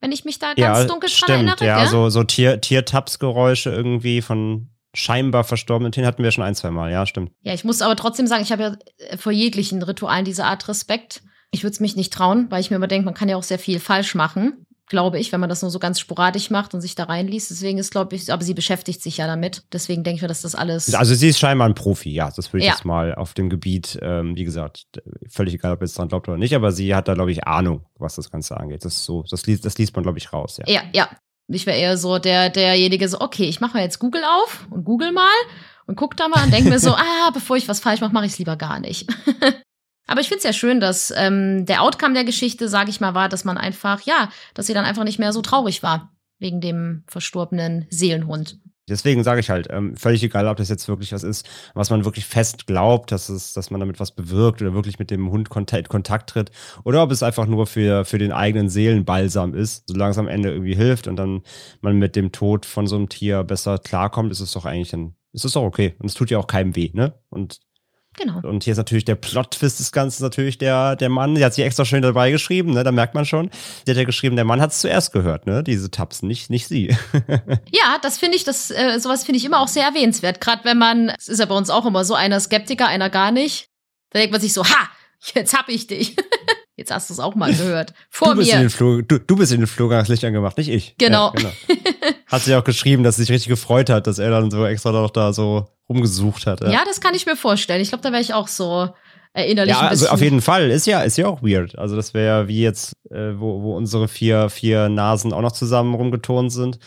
wenn 0.00 0.12
ich 0.12 0.24
mich 0.24 0.38
da 0.38 0.54
ganz 0.54 0.80
ja, 0.80 0.84
dunkel 0.84 1.08
stimmt, 1.08 1.28
dran 1.28 1.36
erinnere. 1.36 1.64
Ja, 1.64 1.78
gell? 1.80 1.88
so, 1.88 2.08
so 2.08 2.24
Tier, 2.24 2.60
Tiertapsgeräusche 2.60 3.70
irgendwie 3.70 4.22
von 4.22 4.68
scheinbar 4.94 5.44
verstorbenen 5.44 5.92
Tieren 5.92 6.06
hatten 6.06 6.22
wir 6.22 6.30
schon 6.30 6.44
ein, 6.44 6.54
zwei 6.54 6.70
Mal. 6.70 6.90
Ja, 6.90 7.06
stimmt. 7.06 7.32
Ja, 7.42 7.54
ich 7.54 7.64
muss 7.64 7.82
aber 7.82 7.96
trotzdem 7.96 8.26
sagen, 8.26 8.42
ich 8.42 8.52
habe 8.52 8.62
ja 8.62 9.16
vor 9.16 9.32
jeglichen 9.32 9.82
Ritualen 9.82 10.24
dieser 10.24 10.46
Art 10.46 10.68
Respekt. 10.68 11.22
Ich 11.50 11.62
würde 11.62 11.72
es 11.72 11.80
mich 11.80 11.96
nicht 11.96 12.12
trauen, 12.12 12.50
weil 12.50 12.60
ich 12.60 12.70
mir 12.70 12.76
immer 12.76 12.88
denke, 12.88 13.04
man 13.04 13.14
kann 13.14 13.28
ja 13.28 13.36
auch 13.36 13.42
sehr 13.42 13.58
viel 13.58 13.78
falsch 13.78 14.14
machen, 14.14 14.66
glaube 14.92 15.18
ich, 15.18 15.32
wenn 15.32 15.40
man 15.40 15.48
das 15.48 15.62
nur 15.62 15.70
so 15.70 15.78
ganz 15.78 15.98
sporadisch 15.98 16.50
macht 16.50 16.74
und 16.74 16.82
sich 16.82 16.94
da 16.94 17.04
reinliest. 17.04 17.50
Deswegen 17.50 17.78
ist, 17.78 17.90
glaube 17.90 18.14
ich, 18.14 18.30
aber 18.30 18.44
sie 18.44 18.52
beschäftigt 18.52 19.02
sich 19.02 19.16
ja 19.16 19.26
damit. 19.26 19.64
Deswegen 19.72 20.04
denke 20.04 20.16
ich 20.16 20.22
mir, 20.22 20.28
dass 20.28 20.42
das 20.42 20.54
alles. 20.54 20.94
Also 20.94 21.14
sie 21.14 21.28
ist 21.28 21.38
scheinbar 21.38 21.66
ein 21.66 21.74
Profi, 21.74 22.10
ja. 22.10 22.30
Das 22.30 22.52
würde 22.52 22.58
ich 22.58 22.66
ja. 22.66 22.74
jetzt 22.74 22.84
mal 22.84 23.14
auf 23.14 23.32
dem 23.32 23.48
Gebiet, 23.48 23.98
ähm, 24.02 24.36
wie 24.36 24.44
gesagt, 24.44 24.84
völlig 25.26 25.54
egal, 25.54 25.72
ob 25.72 25.80
ihr 25.80 25.86
jetzt 25.86 25.96
dran 25.96 26.08
glaubt 26.08 26.28
oder 26.28 26.36
nicht, 26.36 26.54
aber 26.54 26.72
sie 26.72 26.94
hat 26.94 27.08
da, 27.08 27.14
glaube 27.14 27.32
ich, 27.32 27.46
Ahnung, 27.46 27.86
was 27.98 28.16
das 28.16 28.30
Ganze 28.30 28.58
angeht. 28.58 28.84
Das 28.84 28.96
ist 28.96 29.04
so, 29.04 29.24
das 29.30 29.46
liest, 29.46 29.64
das 29.64 29.78
liest 29.78 29.96
man, 29.96 30.02
glaube 30.02 30.18
ich, 30.18 30.30
raus, 30.32 30.58
ja. 30.58 30.72
Ja, 30.72 30.82
ja. 30.92 31.08
Ich 31.48 31.66
wäre 31.66 31.78
eher 31.78 31.96
so 31.96 32.18
der, 32.18 32.50
derjenige, 32.50 33.08
so, 33.08 33.20
okay, 33.20 33.44
ich 33.44 33.60
mache 33.60 33.78
mal 33.78 33.82
jetzt 33.82 33.98
Google 33.98 34.22
auf 34.24 34.66
und 34.70 34.84
Google 34.84 35.12
mal 35.12 35.26
und 35.86 35.96
guck 35.96 36.16
da 36.18 36.28
mal 36.28 36.44
und 36.44 36.52
denke 36.52 36.68
mir 36.68 36.78
so, 36.78 36.90
ah, 36.94 37.30
bevor 37.32 37.56
ich 37.56 37.66
was 37.66 37.80
falsch 37.80 38.02
mache, 38.02 38.12
mache 38.12 38.26
ich 38.26 38.32
es 38.32 38.38
lieber 38.38 38.56
gar 38.56 38.78
nicht. 38.78 39.10
Aber 40.06 40.20
ich 40.20 40.28
finde 40.28 40.38
es 40.38 40.44
ja 40.44 40.52
schön, 40.52 40.80
dass 40.80 41.12
ähm, 41.16 41.64
der 41.66 41.82
Outcome 41.82 42.14
der 42.14 42.24
Geschichte, 42.24 42.68
sage 42.68 42.90
ich 42.90 43.00
mal, 43.00 43.14
war, 43.14 43.28
dass 43.28 43.44
man 43.44 43.58
einfach, 43.58 44.02
ja, 44.02 44.30
dass 44.54 44.66
sie 44.66 44.74
dann 44.74 44.84
einfach 44.84 45.04
nicht 45.04 45.18
mehr 45.18 45.32
so 45.32 45.42
traurig 45.42 45.82
war 45.82 46.12
wegen 46.38 46.60
dem 46.60 47.04
verstorbenen 47.06 47.86
Seelenhund. 47.88 48.58
Deswegen 48.88 49.22
sage 49.22 49.38
ich 49.38 49.48
halt, 49.48 49.68
ähm, 49.70 49.96
völlig 49.96 50.24
egal, 50.24 50.48
ob 50.48 50.56
das 50.56 50.68
jetzt 50.68 50.88
wirklich 50.88 51.12
was 51.12 51.22
ist, 51.22 51.48
was 51.72 51.90
man 51.90 52.04
wirklich 52.04 52.26
fest 52.26 52.66
glaubt, 52.66 53.12
dass, 53.12 53.28
es, 53.28 53.52
dass 53.52 53.70
man 53.70 53.78
damit 53.78 54.00
was 54.00 54.10
bewirkt 54.12 54.60
oder 54.60 54.74
wirklich 54.74 54.98
mit 54.98 55.12
dem 55.12 55.30
Hund 55.30 55.50
Kontakt, 55.50 55.88
Kontakt 55.88 56.30
tritt, 56.30 56.50
oder 56.82 57.02
ob 57.04 57.12
es 57.12 57.22
einfach 57.22 57.46
nur 57.46 57.68
für, 57.68 58.04
für 58.04 58.18
den 58.18 58.32
eigenen 58.32 58.68
Seelenbalsam 58.68 59.54
ist, 59.54 59.84
solange 59.86 60.10
es 60.10 60.18
am 60.18 60.26
Ende 60.26 60.50
irgendwie 60.50 60.74
hilft 60.74 61.06
und 61.06 61.14
dann 61.14 61.42
man 61.80 61.96
mit 61.96 62.16
dem 62.16 62.32
Tod 62.32 62.66
von 62.66 62.88
so 62.88 62.96
einem 62.96 63.08
Tier 63.08 63.44
besser 63.44 63.78
klarkommt, 63.78 64.32
ist 64.32 64.40
es 64.40 64.50
doch 64.50 64.64
eigentlich 64.64 64.92
ein, 64.92 65.14
ist 65.32 65.44
es 65.44 65.52
doch 65.52 65.62
okay. 65.62 65.94
Und 66.00 66.06
es 66.06 66.14
tut 66.14 66.30
ja 66.30 66.38
auch 66.38 66.48
keinem 66.48 66.74
weh, 66.74 66.90
ne? 66.92 67.14
Und 67.30 67.60
Genau. 68.14 68.40
Und 68.42 68.64
hier 68.64 68.72
ist 68.72 68.78
natürlich 68.78 69.04
der 69.04 69.14
Plot-Twist 69.14 69.80
des 69.80 69.90
Ganzen 69.90 70.22
natürlich 70.22 70.58
der, 70.58 70.96
der 70.96 71.08
Mann, 71.08 71.34
der 71.34 71.46
hat 71.46 71.54
sich 71.54 71.64
extra 71.64 71.84
schön 71.84 72.02
dabei 72.02 72.30
geschrieben, 72.30 72.72
ne? 72.74 72.84
Da 72.84 72.92
merkt 72.92 73.14
man 73.14 73.24
schon. 73.24 73.50
Der 73.86 73.94
hat 73.94 73.98
ja 73.98 74.04
geschrieben, 74.04 74.36
der 74.36 74.44
Mann 74.44 74.60
hat 74.60 74.72
es 74.72 74.80
zuerst 74.80 75.12
gehört, 75.12 75.46
ne? 75.46 75.62
Diese 75.62 75.90
Tapsen, 75.90 76.28
nicht, 76.28 76.50
nicht 76.50 76.66
sie. 76.66 76.94
ja, 77.70 77.98
das 78.02 78.18
finde 78.18 78.36
ich, 78.36 78.44
das, 78.44 78.70
äh, 78.70 78.98
sowas 78.98 79.24
finde 79.24 79.38
ich 79.38 79.44
immer 79.44 79.60
auch 79.60 79.68
sehr 79.68 79.84
erwähnenswert. 79.84 80.40
Gerade 80.40 80.64
wenn 80.64 80.78
man, 80.78 81.10
es 81.18 81.28
ist 81.28 81.40
ja 81.40 81.46
bei 81.46 81.54
uns 81.56 81.70
auch 81.70 81.86
immer 81.86 82.04
so, 82.04 82.14
einer 82.14 82.38
Skeptiker, 82.40 82.86
einer 82.86 83.08
gar 83.08 83.30
nicht. 83.30 83.68
Da 84.10 84.18
denkt 84.18 84.32
man 84.32 84.40
sich 84.42 84.52
so, 84.52 84.64
ha, 84.64 84.88
jetzt 85.34 85.56
hab 85.56 85.68
ich 85.68 85.86
dich. 85.86 86.16
Jetzt 86.82 86.90
hast 86.90 87.10
du 87.10 87.14
es 87.14 87.20
auch 87.20 87.36
mal 87.36 87.54
gehört. 87.54 87.94
Vor 88.10 88.30
du 88.30 88.38
bist 88.38 88.50
mir. 88.50 88.56
In 88.56 88.62
den 88.62 88.70
Flur, 88.70 89.04
du, 89.04 89.20
du 89.20 89.36
bist 89.36 89.52
in 89.52 89.60
den 89.60 89.68
Flurgangslicht 89.68 90.24
angemacht, 90.24 90.58
nicht 90.58 90.68
ich. 90.68 90.96
Genau. 90.98 91.26
Ja, 91.26 91.30
genau. 91.30 91.50
hat 92.26 92.42
sich 92.42 92.52
auch 92.56 92.64
geschrieben, 92.64 93.04
dass 93.04 93.14
sie 93.14 93.22
sich 93.22 93.30
richtig 93.30 93.50
gefreut 93.50 93.88
hat, 93.88 94.08
dass 94.08 94.18
er 94.18 94.30
dann 94.30 94.50
so 94.50 94.66
extra 94.66 94.90
noch 94.90 95.10
da 95.10 95.32
so 95.32 95.68
rumgesucht 95.88 96.44
hat. 96.46 96.60
Ja, 96.60 96.72
ja 96.72 96.82
das 96.84 97.00
kann 97.00 97.14
ich 97.14 97.24
mir 97.24 97.36
vorstellen. 97.36 97.80
Ich 97.80 97.90
glaube, 97.90 98.02
da 98.02 98.10
wäre 98.10 98.20
ich 98.20 98.34
auch 98.34 98.48
so 98.48 98.88
erinnerlich. 99.32 99.76
Ja, 99.76 99.82
also 99.82 100.08
auf 100.08 100.20
jeden 100.20 100.40
Fall. 100.40 100.72
Ist 100.72 100.88
ja, 100.88 101.02
ist 101.02 101.18
ja 101.18 101.28
auch 101.28 101.40
weird. 101.40 101.78
Also 101.78 101.94
das 101.94 102.14
wäre 102.14 102.26
ja 102.26 102.48
wie 102.48 102.62
jetzt, 102.62 102.96
äh, 103.12 103.38
wo, 103.38 103.62
wo 103.62 103.76
unsere 103.76 104.08
vier, 104.08 104.50
vier 104.50 104.88
Nasen 104.88 105.32
auch 105.32 105.40
noch 105.40 105.52
zusammen 105.52 105.94
rumgeturnt 105.94 106.50
sind 106.50 106.80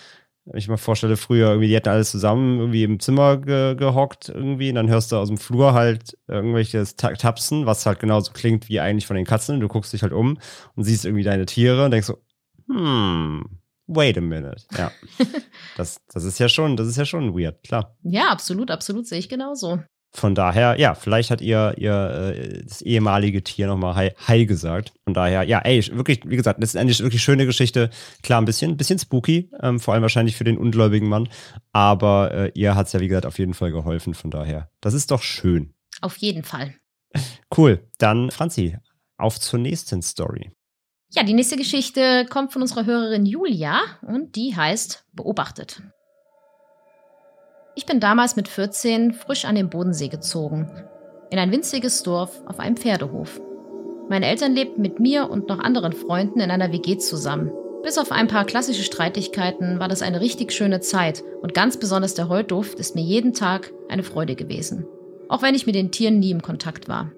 wenn 0.45 0.59
ich 0.59 0.67
mir 0.67 0.77
vorstelle, 0.77 1.17
früher 1.17 1.49
irgendwie, 1.49 1.67
die 1.67 1.75
hätten 1.75 1.89
alles 1.89 2.11
zusammen 2.11 2.59
irgendwie 2.59 2.83
im 2.83 2.99
Zimmer 2.99 3.37
ge 3.37 3.75
gehockt 3.75 4.29
irgendwie 4.29 4.69
und 4.69 4.75
dann 4.75 4.89
hörst 4.89 5.11
du 5.11 5.17
aus 5.17 5.27
dem 5.27 5.37
Flur 5.37 5.73
halt 5.73 6.17
irgendwelches 6.27 6.95
Tapsen, 6.95 7.65
was 7.65 7.85
halt 7.85 7.99
genauso 7.99 8.31
klingt 8.31 8.69
wie 8.69 8.79
eigentlich 8.79 9.07
von 9.07 9.15
den 9.15 9.25
Katzen. 9.25 9.59
Du 9.59 9.67
guckst 9.67 9.91
dich 9.91 10.03
halt 10.03 10.13
um 10.13 10.37
und 10.75 10.83
siehst 10.83 11.05
irgendwie 11.05 11.23
deine 11.23 11.47
Tiere 11.47 11.85
und 11.85 11.91
denkst 11.91 12.07
so, 12.07 12.21
hm, 12.67 13.43
wait 13.87 14.17
a 14.17 14.21
minute. 14.21 14.63
Ja. 14.77 14.91
das, 15.77 15.99
das 16.13 16.23
ist 16.23 16.39
ja 16.39 16.47
schon, 16.47 16.77
das 16.77 16.87
ist 16.87 16.97
ja 16.97 17.05
schon 17.05 17.37
weird, 17.37 17.63
klar. 17.63 17.97
Ja, 18.03 18.29
absolut, 18.29 18.69
absolut, 18.69 19.07
sehe 19.07 19.19
ich 19.19 19.29
genauso. 19.29 19.79
Von 20.15 20.33
daher, 20.33 20.79
ja, 20.79 20.95
vielleicht 20.95 21.29
hat 21.29 21.41
ihr, 21.41 21.75
ihr 21.77 22.33
äh, 22.37 22.63
das 22.63 22.81
ehemalige 22.81 23.43
Tier 23.43 23.67
nochmal 23.67 23.95
Hi, 23.95 24.11
Hi 24.27 24.45
gesagt. 24.45 24.93
Von 25.03 25.13
daher, 25.13 25.43
ja, 25.43 25.59
ey, 25.59 25.85
wirklich, 25.91 26.21
wie 26.25 26.37
gesagt, 26.37 26.63
das 26.63 26.69
ist 26.69 26.77
eine 26.77 26.97
wirklich 26.97 27.21
schöne 27.21 27.45
Geschichte. 27.45 27.89
Klar, 28.23 28.41
ein 28.41 28.45
bisschen, 28.45 28.77
bisschen 28.77 28.97
spooky, 28.97 29.49
ähm, 29.61 29.79
vor 29.79 29.93
allem 29.93 30.03
wahrscheinlich 30.03 30.37
für 30.37 30.45
den 30.45 30.57
ungläubigen 30.57 31.09
Mann. 31.09 31.27
Aber 31.73 32.31
äh, 32.31 32.51
ihr 32.55 32.75
hat 32.75 32.87
es 32.87 32.93
ja, 32.93 33.01
wie 33.01 33.09
gesagt, 33.09 33.25
auf 33.25 33.39
jeden 33.39 33.53
Fall 33.53 33.71
geholfen. 33.71 34.13
Von 34.13 34.31
daher, 34.31 34.69
das 34.79 34.93
ist 34.93 35.11
doch 35.11 35.21
schön. 35.21 35.73
Auf 35.99 36.15
jeden 36.17 36.43
Fall. 36.43 36.75
Cool. 37.55 37.85
Dann, 37.97 38.31
Franzi, 38.31 38.77
auf 39.17 39.37
zur 39.39 39.59
nächsten 39.59 40.01
Story. 40.01 40.51
Ja, 41.11 41.23
die 41.23 41.33
nächste 41.33 41.57
Geschichte 41.57 42.25
kommt 42.29 42.53
von 42.53 42.61
unserer 42.61 42.85
Hörerin 42.85 43.25
Julia 43.25 43.79
und 44.01 44.35
die 44.37 44.55
heißt 44.55 45.05
Beobachtet. 45.11 45.81
Ich 47.77 47.85
bin 47.85 47.99
damals 47.99 48.37
mit 48.37 48.47
14 48.47 49.11
frisch 49.11 49.43
an 49.43 49.55
den 49.55 49.69
Bodensee 49.69 50.07
gezogen. 50.07 50.71
In 51.29 51.37
ein 51.37 51.51
winziges 51.51 52.03
Dorf 52.03 52.41
auf 52.45 52.59
einem 52.59 52.77
Pferdehof. 52.77 53.41
Meine 54.07 54.27
Eltern 54.27 54.55
lebten 54.55 54.81
mit 54.81 55.01
mir 55.01 55.29
und 55.29 55.49
noch 55.49 55.59
anderen 55.59 55.91
Freunden 55.91 56.39
in 56.39 56.51
einer 56.51 56.71
WG 56.71 56.97
zusammen. 56.97 57.51
Bis 57.83 57.97
auf 57.97 58.13
ein 58.13 58.29
paar 58.29 58.45
klassische 58.45 58.83
Streitigkeiten 58.83 59.77
war 59.77 59.89
das 59.89 60.01
eine 60.01 60.21
richtig 60.21 60.53
schöne 60.53 60.79
Zeit 60.79 61.21
und 61.41 61.53
ganz 61.53 61.75
besonders 61.75 62.13
der 62.13 62.29
Heuduft 62.29 62.79
ist 62.79 62.95
mir 62.95 63.03
jeden 63.03 63.33
Tag 63.33 63.73
eine 63.89 64.03
Freude 64.03 64.35
gewesen. 64.35 64.87
Auch 65.27 65.41
wenn 65.41 65.53
ich 65.53 65.65
mit 65.65 65.75
den 65.75 65.91
Tieren 65.91 66.19
nie 66.19 66.31
im 66.31 66.41
Kontakt 66.41 66.87
war. 66.87 67.11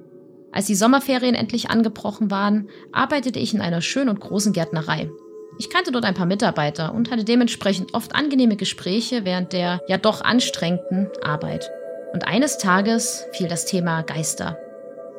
Als 0.52 0.66
die 0.66 0.76
Sommerferien 0.76 1.36
endlich 1.36 1.70
angebrochen 1.70 2.32
waren, 2.32 2.68
arbeitete 2.92 3.38
ich 3.38 3.54
in 3.54 3.62
einer 3.62 3.82
schönen 3.82 4.10
und 4.10 4.20
großen 4.20 4.54
Gärtnerei. 4.54 5.12
Ich 5.60 5.70
kannte 5.70 5.92
dort 5.92 6.06
ein 6.06 6.14
paar 6.14 6.26
Mitarbeiter 6.26 6.94
und 6.94 7.10
hatte 7.10 7.24
dementsprechend 7.24 7.94
oft 7.94 8.16
angenehme 8.16 8.56
Gespräche 8.56 9.26
während 9.26 9.54
der 9.54 9.82
ja 9.88 9.98
doch 9.98 10.22
anstrengenden 10.22 11.10
Arbeit. 11.24 11.70
Und 12.14 12.28
eines 12.28 12.58
Tages 12.58 13.26
fiel 13.34 13.48
das 13.48 13.66
Thema 13.66 14.04
Geister. 14.04 14.58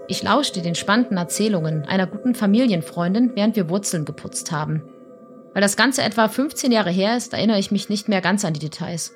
Ich 0.06 0.22
lauschte 0.22 0.62
den 0.62 0.74
spannenden 0.74 1.18
Erzählungen 1.18 1.84
einer 1.84 2.06
guten 2.06 2.34
Familienfreundin, 2.34 3.32
während 3.34 3.56
wir 3.56 3.68
Wurzeln 3.68 4.04
geputzt 4.04 4.52
haben. 4.52 4.82
Weil 5.52 5.60
das 5.60 5.76
Ganze 5.76 6.02
etwa 6.02 6.28
15 6.28 6.72
Jahre 6.72 6.90
her 6.90 7.16
ist, 7.16 7.34
erinnere 7.34 7.58
ich 7.58 7.70
mich 7.70 7.88
nicht 7.88 8.08
mehr 8.08 8.20
ganz 8.20 8.44
an 8.44 8.54
die 8.54 8.60
Details. 8.60 9.14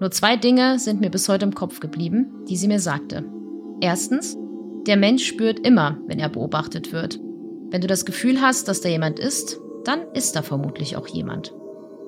Nur 0.00 0.10
zwei 0.10 0.36
Dinge 0.36 0.78
sind 0.78 1.00
mir 1.00 1.10
bis 1.10 1.28
heute 1.28 1.44
im 1.44 1.54
Kopf 1.54 1.80
geblieben, 1.80 2.44
die 2.48 2.56
sie 2.56 2.68
mir 2.68 2.78
sagte. 2.78 3.24
Erstens, 3.80 4.36
der 4.86 4.96
Mensch 4.96 5.26
spürt 5.26 5.58
immer, 5.66 5.98
wenn 6.06 6.20
er 6.20 6.28
beobachtet 6.28 6.92
wird. 6.92 7.18
Wenn 7.70 7.80
du 7.80 7.86
das 7.88 8.04
Gefühl 8.04 8.40
hast, 8.40 8.68
dass 8.68 8.80
da 8.80 8.88
jemand 8.88 9.18
ist, 9.18 9.58
dann 9.84 10.12
ist 10.12 10.36
da 10.36 10.42
vermutlich 10.42 10.96
auch 10.96 11.06
jemand. 11.06 11.52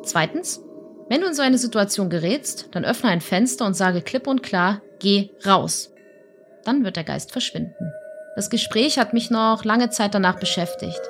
Zweitens, 0.02 0.62
wenn 1.08 1.20
du 1.20 1.26
in 1.26 1.34
so 1.34 1.42
eine 1.42 1.58
Situation 1.58 2.08
gerätst, 2.08 2.68
dann 2.70 2.84
öffne 2.84 3.10
ein 3.10 3.20
Fenster 3.20 3.66
und 3.66 3.74
sage 3.74 4.00
klipp 4.00 4.26
und 4.26 4.42
klar, 4.42 4.80
geh 5.00 5.30
raus. 5.44 5.92
Dann 6.64 6.84
wird 6.84 6.96
der 6.96 7.04
Geist 7.04 7.32
verschwinden. 7.32 7.92
Das 8.36 8.48
Gespräch 8.48 8.98
hat 8.98 9.12
mich 9.12 9.30
noch 9.30 9.64
lange 9.64 9.90
Zeit 9.90 10.14
danach 10.14 10.38
beschäftigt. 10.38 11.00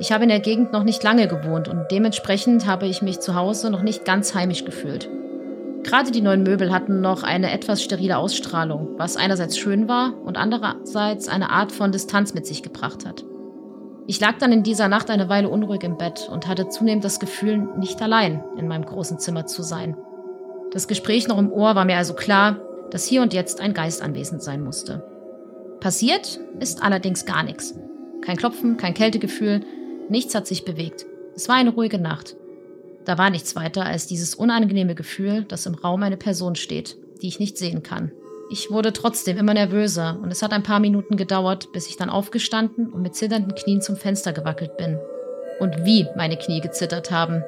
Ich 0.00 0.12
habe 0.12 0.24
in 0.24 0.30
der 0.30 0.40
Gegend 0.40 0.72
noch 0.72 0.82
nicht 0.82 1.02
lange 1.02 1.28
gewohnt 1.28 1.68
und 1.68 1.86
dementsprechend 1.90 2.66
habe 2.66 2.86
ich 2.86 3.02
mich 3.02 3.20
zu 3.20 3.34
Hause 3.34 3.70
noch 3.70 3.82
nicht 3.82 4.04
ganz 4.04 4.34
heimisch 4.34 4.64
gefühlt. 4.64 5.08
Gerade 5.84 6.10
die 6.10 6.22
neuen 6.22 6.42
Möbel 6.42 6.72
hatten 6.72 7.02
noch 7.02 7.22
eine 7.22 7.52
etwas 7.52 7.82
sterile 7.82 8.16
Ausstrahlung, 8.16 8.94
was 8.96 9.16
einerseits 9.16 9.58
schön 9.58 9.86
war 9.86 10.14
und 10.24 10.38
andererseits 10.38 11.28
eine 11.28 11.50
Art 11.50 11.70
von 11.70 11.92
Distanz 11.92 12.32
mit 12.32 12.46
sich 12.46 12.62
gebracht 12.62 13.04
hat. 13.04 13.24
Ich 14.06 14.20
lag 14.20 14.38
dann 14.38 14.52
in 14.52 14.62
dieser 14.62 14.88
Nacht 14.88 15.10
eine 15.10 15.28
Weile 15.28 15.48
unruhig 15.48 15.82
im 15.82 15.96
Bett 15.96 16.28
und 16.30 16.46
hatte 16.46 16.68
zunehmend 16.68 17.04
das 17.04 17.20
Gefühl, 17.20 17.68
nicht 17.78 18.02
allein 18.02 18.44
in 18.58 18.68
meinem 18.68 18.84
großen 18.84 19.18
Zimmer 19.18 19.46
zu 19.46 19.62
sein. 19.62 19.96
Das 20.72 20.88
Gespräch 20.88 21.26
noch 21.26 21.38
im 21.38 21.50
Ohr 21.50 21.74
war 21.74 21.84
mir 21.84 21.96
also 21.96 22.14
klar, 22.14 22.60
dass 22.90 23.06
hier 23.06 23.22
und 23.22 23.32
jetzt 23.32 23.60
ein 23.60 23.72
Geist 23.72 24.02
anwesend 24.02 24.42
sein 24.42 24.62
musste. 24.62 25.04
Passiert 25.80 26.38
ist 26.60 26.82
allerdings 26.82 27.24
gar 27.24 27.42
nichts. 27.42 27.74
Kein 28.20 28.36
Klopfen, 28.36 28.76
kein 28.76 28.94
Kältegefühl, 28.94 29.60
nichts 30.08 30.34
hat 30.34 30.46
sich 30.46 30.64
bewegt. 30.64 31.06
Es 31.34 31.48
war 31.48 31.56
eine 31.56 31.70
ruhige 31.70 31.98
Nacht. 31.98 32.36
Da 33.04 33.18
war 33.18 33.30
nichts 33.30 33.56
weiter 33.56 33.84
als 33.84 34.06
dieses 34.06 34.34
unangenehme 34.34 34.94
Gefühl, 34.94 35.44
dass 35.44 35.66
im 35.66 35.74
Raum 35.74 36.02
eine 36.02 36.16
Person 36.16 36.56
steht, 36.56 36.96
die 37.22 37.28
ich 37.28 37.40
nicht 37.40 37.56
sehen 37.56 37.82
kann. 37.82 38.12
Ich 38.50 38.70
wurde 38.70 38.92
trotzdem 38.92 39.38
immer 39.38 39.54
nervöser 39.54 40.18
und 40.22 40.30
es 40.30 40.42
hat 40.42 40.52
ein 40.52 40.62
paar 40.62 40.80
Minuten 40.80 41.16
gedauert, 41.16 41.72
bis 41.72 41.88
ich 41.88 41.96
dann 41.96 42.10
aufgestanden 42.10 42.92
und 42.92 43.02
mit 43.02 43.14
zitternden 43.14 43.54
Knien 43.54 43.80
zum 43.80 43.96
Fenster 43.96 44.32
gewackelt 44.32 44.76
bin. 44.76 44.98
Und 45.60 45.84
wie 45.84 46.06
meine 46.16 46.36
Knie 46.36 46.60
gezittert 46.60 47.10
haben. 47.10 47.42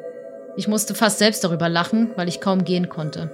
Ich 0.56 0.68
musste 0.68 0.94
fast 0.94 1.18
selbst 1.18 1.44
darüber 1.44 1.68
lachen, 1.68 2.12
weil 2.16 2.28
ich 2.28 2.40
kaum 2.40 2.64
gehen 2.64 2.88
konnte. 2.88 3.30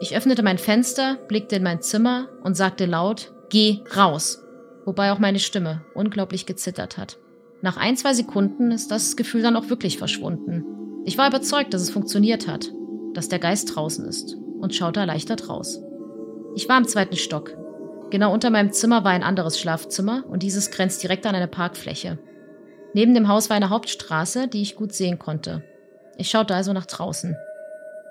Ich 0.00 0.16
öffnete 0.16 0.42
mein 0.42 0.58
Fenster, 0.58 1.18
blickte 1.28 1.56
in 1.56 1.62
mein 1.62 1.82
Zimmer 1.82 2.28
und 2.42 2.56
sagte 2.56 2.86
laut, 2.86 3.32
Geh 3.50 3.80
raus! 3.96 4.42
Wobei 4.84 5.12
auch 5.12 5.18
meine 5.18 5.38
Stimme 5.38 5.82
unglaublich 5.94 6.46
gezittert 6.46 6.98
hat. 6.98 7.18
Nach 7.62 7.76
ein, 7.76 7.96
zwei 7.96 8.12
Sekunden 8.12 8.72
ist 8.72 8.90
das 8.90 9.16
Gefühl 9.16 9.42
dann 9.42 9.56
auch 9.56 9.68
wirklich 9.68 9.98
verschwunden. 9.98 10.64
Ich 11.04 11.18
war 11.18 11.28
überzeugt, 11.28 11.74
dass 11.74 11.82
es 11.82 11.90
funktioniert 11.90 12.48
hat, 12.48 12.72
dass 13.14 13.28
der 13.28 13.38
Geist 13.38 13.74
draußen 13.74 14.04
ist 14.06 14.36
und 14.60 14.74
schaute 14.74 15.00
erleichtert 15.00 15.48
raus. 15.48 15.80
Ich 16.54 16.68
war 16.68 16.78
im 16.78 16.86
zweiten 16.86 17.16
Stock. 17.16 17.56
Genau 18.10 18.32
unter 18.32 18.50
meinem 18.50 18.72
Zimmer 18.72 19.04
war 19.04 19.12
ein 19.12 19.22
anderes 19.22 19.58
Schlafzimmer 19.58 20.24
und 20.28 20.42
dieses 20.42 20.70
grenzt 20.70 21.02
direkt 21.02 21.26
an 21.26 21.34
eine 21.34 21.48
Parkfläche. 21.48 22.18
Neben 22.92 23.14
dem 23.14 23.28
Haus 23.28 23.48
war 23.48 23.56
eine 23.56 23.70
Hauptstraße, 23.70 24.48
die 24.48 24.60
ich 24.60 24.76
gut 24.76 24.92
sehen 24.92 25.18
konnte. 25.18 25.62
Ich 26.18 26.28
schaute 26.28 26.54
also 26.54 26.74
nach 26.74 26.84
draußen. 26.84 27.36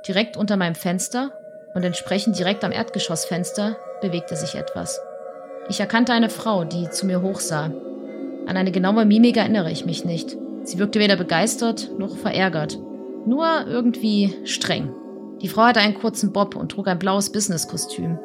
Direkt 0.07 0.37
unter 0.37 0.57
meinem 0.57 0.73
Fenster 0.73 1.31
und 1.75 1.83
entsprechend 1.83 2.39
direkt 2.39 2.63
am 2.63 2.71
Erdgeschossfenster 2.71 3.77
bewegte 4.01 4.35
sich 4.35 4.55
etwas. 4.55 4.99
Ich 5.69 5.79
erkannte 5.79 6.13
eine 6.13 6.29
Frau, 6.29 6.63
die 6.63 6.89
zu 6.89 7.05
mir 7.05 7.21
hochsah. 7.21 7.65
An 8.47 8.57
eine 8.57 8.71
genaue 8.71 9.05
Mimik 9.05 9.37
erinnere 9.37 9.71
ich 9.71 9.85
mich 9.85 10.03
nicht. 10.03 10.35
Sie 10.63 10.79
wirkte 10.79 10.99
weder 10.99 11.15
begeistert 11.15 11.91
noch 11.99 12.17
verärgert. 12.17 12.79
Nur 13.27 13.67
irgendwie 13.67 14.33
streng. 14.45 14.95
Die 15.41 15.47
Frau 15.47 15.61
hatte 15.61 15.79
einen 15.79 15.93
kurzen 15.93 16.33
Bob 16.33 16.55
und 16.55 16.71
trug 16.71 16.87
ein 16.87 16.97
blaues 16.99 17.31
Businesskostüm. 17.31 18.17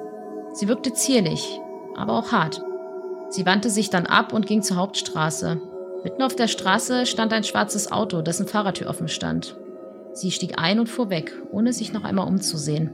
Sie 0.56 0.68
wirkte 0.68 0.94
zierlich, 0.94 1.60
aber 1.96 2.14
auch 2.14 2.32
hart. 2.32 2.62
Sie 3.28 3.44
wandte 3.44 3.68
sich 3.68 3.90
dann 3.90 4.06
ab 4.06 4.32
und 4.32 4.46
ging 4.46 4.62
zur 4.62 4.78
Hauptstraße. 4.78 5.60
Mitten 6.02 6.22
auf 6.22 6.34
der 6.34 6.48
Straße 6.48 7.04
stand 7.04 7.34
ein 7.34 7.44
schwarzes 7.44 7.92
Auto, 7.92 8.22
dessen 8.22 8.48
Fahrertür 8.48 8.88
offen 8.88 9.08
stand. 9.08 9.54
Sie 10.14 10.30
stieg 10.30 10.54
ein 10.56 10.80
und 10.80 10.88
fuhr 10.88 11.10
weg, 11.10 11.30
ohne 11.52 11.74
sich 11.74 11.92
noch 11.92 12.04
einmal 12.04 12.26
umzusehen. 12.26 12.90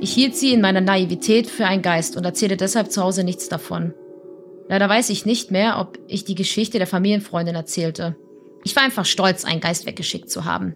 Ich 0.00 0.12
hielt 0.12 0.34
sie 0.34 0.52
in 0.52 0.60
meiner 0.60 0.80
Naivität 0.80 1.46
für 1.46 1.64
einen 1.64 1.82
Geist 1.82 2.16
und 2.16 2.24
erzählte 2.24 2.56
deshalb 2.56 2.90
zu 2.90 3.04
Hause 3.04 3.22
nichts 3.22 3.48
davon. 3.48 3.94
Leider 4.68 4.88
weiß 4.88 5.10
ich 5.10 5.24
nicht 5.24 5.52
mehr, 5.52 5.78
ob 5.78 6.00
ich 6.08 6.24
die 6.24 6.34
Geschichte 6.34 6.78
der 6.78 6.88
Familienfreundin 6.88 7.54
erzählte. 7.54 8.16
Ich 8.64 8.74
war 8.74 8.82
einfach 8.82 9.04
stolz, 9.04 9.44
einen 9.44 9.60
Geist 9.60 9.86
weggeschickt 9.86 10.28
zu 10.28 10.44
haben. 10.44 10.74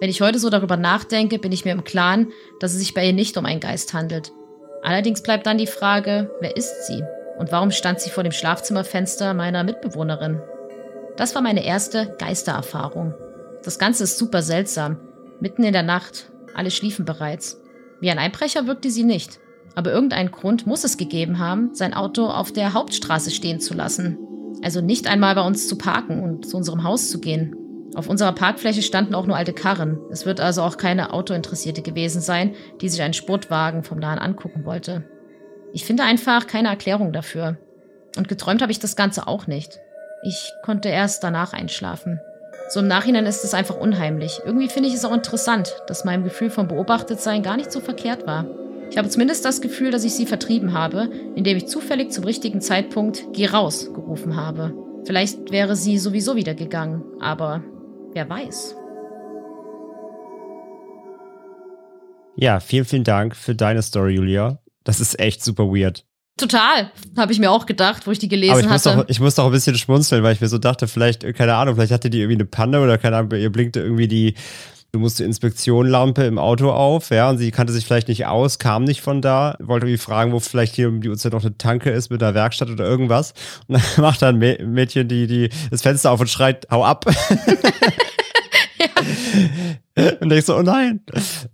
Wenn 0.00 0.10
ich 0.10 0.22
heute 0.22 0.40
so 0.40 0.50
darüber 0.50 0.76
nachdenke, 0.76 1.38
bin 1.38 1.52
ich 1.52 1.64
mir 1.64 1.70
im 1.70 1.84
Klaren, 1.84 2.32
dass 2.58 2.72
es 2.72 2.80
sich 2.80 2.94
bei 2.94 3.06
ihr 3.06 3.12
nicht 3.12 3.36
um 3.36 3.46
einen 3.46 3.60
Geist 3.60 3.94
handelt. 3.94 4.32
Allerdings 4.82 5.22
bleibt 5.22 5.46
dann 5.46 5.58
die 5.58 5.66
Frage, 5.66 6.30
wer 6.40 6.56
ist 6.56 6.86
sie? 6.86 7.02
Und 7.38 7.52
warum 7.52 7.70
stand 7.70 8.00
sie 8.00 8.10
vor 8.10 8.24
dem 8.24 8.32
Schlafzimmerfenster 8.32 9.32
meiner 9.32 9.64
Mitbewohnerin? 9.64 10.40
Das 11.16 11.34
war 11.34 11.42
meine 11.42 11.64
erste 11.64 12.14
Geistererfahrung. 12.18 13.14
Das 13.64 13.78
Ganze 13.78 14.04
ist 14.04 14.18
super 14.18 14.42
seltsam. 14.42 14.98
Mitten 15.40 15.62
in 15.64 15.72
der 15.72 15.82
Nacht. 15.82 16.30
Alle 16.54 16.70
schliefen 16.70 17.04
bereits. 17.04 17.60
Wie 18.00 18.10
ein 18.10 18.18
Einbrecher 18.18 18.66
wirkte 18.66 18.90
sie 18.90 19.04
nicht. 19.04 19.38
Aber 19.74 19.92
irgendeinen 19.92 20.30
Grund 20.30 20.66
muss 20.66 20.84
es 20.84 20.96
gegeben 20.96 21.38
haben, 21.38 21.74
sein 21.74 21.94
Auto 21.94 22.26
auf 22.26 22.52
der 22.52 22.74
Hauptstraße 22.74 23.30
stehen 23.30 23.60
zu 23.60 23.74
lassen. 23.74 24.18
Also 24.62 24.80
nicht 24.80 25.06
einmal 25.06 25.34
bei 25.34 25.46
uns 25.46 25.68
zu 25.68 25.78
parken 25.78 26.22
und 26.22 26.46
zu 26.46 26.56
unserem 26.56 26.82
Haus 26.82 27.10
zu 27.10 27.20
gehen. 27.20 27.56
Auf 27.94 28.08
unserer 28.08 28.32
Parkfläche 28.32 28.82
standen 28.82 29.14
auch 29.14 29.26
nur 29.26 29.36
alte 29.36 29.52
Karren. 29.52 29.98
Es 30.10 30.24
wird 30.24 30.40
also 30.40 30.62
auch 30.62 30.76
keine 30.76 31.12
Autointeressierte 31.12 31.82
gewesen 31.82 32.20
sein, 32.22 32.54
die 32.80 32.88
sich 32.88 33.02
einen 33.02 33.14
Sportwagen 33.14 33.84
vom 33.84 33.98
Nahen 33.98 34.18
angucken 34.18 34.64
wollte. 34.64 35.04
Ich 35.72 35.84
finde 35.84 36.02
einfach 36.02 36.46
keine 36.46 36.68
Erklärung 36.68 37.12
dafür. 37.12 37.58
Und 38.16 38.28
geträumt 38.28 38.62
habe 38.62 38.72
ich 38.72 38.78
das 38.78 38.96
Ganze 38.96 39.26
auch 39.26 39.46
nicht. 39.46 39.78
Ich 40.24 40.52
konnte 40.64 40.88
erst 40.88 41.22
danach 41.24 41.52
einschlafen. 41.52 42.20
So 42.68 42.80
im 42.80 42.88
Nachhinein 42.88 43.26
ist 43.26 43.44
es 43.44 43.54
einfach 43.54 43.76
unheimlich. 43.76 44.40
Irgendwie 44.44 44.68
finde 44.68 44.88
ich 44.88 44.94
es 44.94 45.04
auch 45.04 45.12
interessant, 45.12 45.74
dass 45.86 46.04
mein 46.04 46.24
Gefühl 46.24 46.48
vom 46.48 46.68
Beobachtetsein 46.68 47.42
gar 47.42 47.56
nicht 47.56 47.72
so 47.72 47.80
verkehrt 47.80 48.26
war. 48.26 48.46
Ich 48.90 48.98
habe 48.98 49.08
zumindest 49.08 49.44
das 49.44 49.60
Gefühl, 49.60 49.90
dass 49.90 50.04
ich 50.04 50.14
sie 50.14 50.26
vertrieben 50.26 50.72
habe, 50.72 51.10
indem 51.34 51.56
ich 51.56 51.66
zufällig 51.66 52.12
zum 52.12 52.24
richtigen 52.24 52.60
Zeitpunkt 52.60 53.24
Geh 53.32 53.46
raus 53.46 53.90
gerufen 53.94 54.36
habe. 54.36 54.74
Vielleicht 55.04 55.50
wäre 55.50 55.76
sie 55.76 55.98
sowieso 55.98 56.36
wieder 56.36 56.54
gegangen, 56.54 57.02
aber 57.20 57.62
Wer 58.14 58.28
weiß. 58.28 58.76
Ja, 62.36 62.60
vielen, 62.60 62.84
vielen 62.84 63.04
Dank 63.04 63.36
für 63.36 63.54
deine 63.54 63.82
Story, 63.82 64.14
Julia. 64.14 64.58
Das 64.84 65.00
ist 65.00 65.18
echt 65.18 65.44
super 65.44 65.64
weird. 65.64 66.04
Total, 66.38 66.90
habe 67.16 67.32
ich 67.32 67.38
mir 67.38 67.50
auch 67.50 67.66
gedacht, 67.66 68.06
wo 68.06 68.10
ich 68.10 68.18
die 68.18 68.28
gelesen 68.28 68.52
Aber 68.52 68.60
ich 68.60 68.66
hatte. 68.66 68.96
Muss 68.96 69.04
doch, 69.04 69.08
ich 69.08 69.20
musste 69.20 69.42
auch 69.42 69.46
ein 69.46 69.52
bisschen 69.52 69.76
schmunzeln, 69.76 70.22
weil 70.22 70.32
ich 70.32 70.40
mir 70.40 70.48
so 70.48 70.58
dachte, 70.58 70.88
vielleicht, 70.88 71.22
keine 71.34 71.54
Ahnung, 71.54 71.74
vielleicht 71.74 71.92
hatte 71.92 72.08
die 72.10 72.18
irgendwie 72.18 72.36
eine 72.36 72.46
Panne 72.46 72.80
oder 72.80 72.96
keine 72.98 73.18
Ahnung, 73.18 73.32
ihr 73.32 73.52
blinkte 73.52 73.80
irgendwie 73.80 74.08
die, 74.08 74.34
du 74.92 74.98
musste 74.98 75.24
Inspektionlampe 75.24 76.24
im 76.24 76.38
Auto 76.38 76.70
auf, 76.70 77.08
ja, 77.08 77.30
und 77.30 77.38
sie 77.38 77.50
kannte 77.50 77.72
sich 77.72 77.86
vielleicht 77.86 78.08
nicht 78.08 78.26
aus, 78.26 78.58
kam 78.58 78.84
nicht 78.84 79.00
von 79.00 79.22
da, 79.22 79.56
wollte 79.58 79.86
irgendwie 79.86 80.02
fragen, 80.02 80.32
wo 80.32 80.40
vielleicht 80.40 80.74
hier 80.74 80.88
um 80.88 81.00
die 81.00 81.08
Uhrzeit 81.08 81.32
noch 81.32 81.42
eine 81.42 81.56
Tanke 81.56 81.88
ist 81.90 82.10
mit 82.10 82.22
einer 82.22 82.34
Werkstatt 82.34 82.68
oder 82.68 82.84
irgendwas. 82.84 83.32
Und 83.68 83.76
dann 83.76 83.82
macht 84.04 84.20
da 84.20 84.28
ein 84.28 84.38
Mädchen 84.38 85.08
die, 85.08 85.26
die, 85.26 85.48
das 85.70 85.80
Fenster 85.80 86.10
auf 86.10 86.20
und 86.20 86.28
schreit, 86.28 86.66
hau 86.70 86.84
ab. 86.84 87.06
Und 90.20 90.28
denkst 90.28 90.46
so, 90.46 90.56
oh 90.56 90.62
nein. 90.62 91.00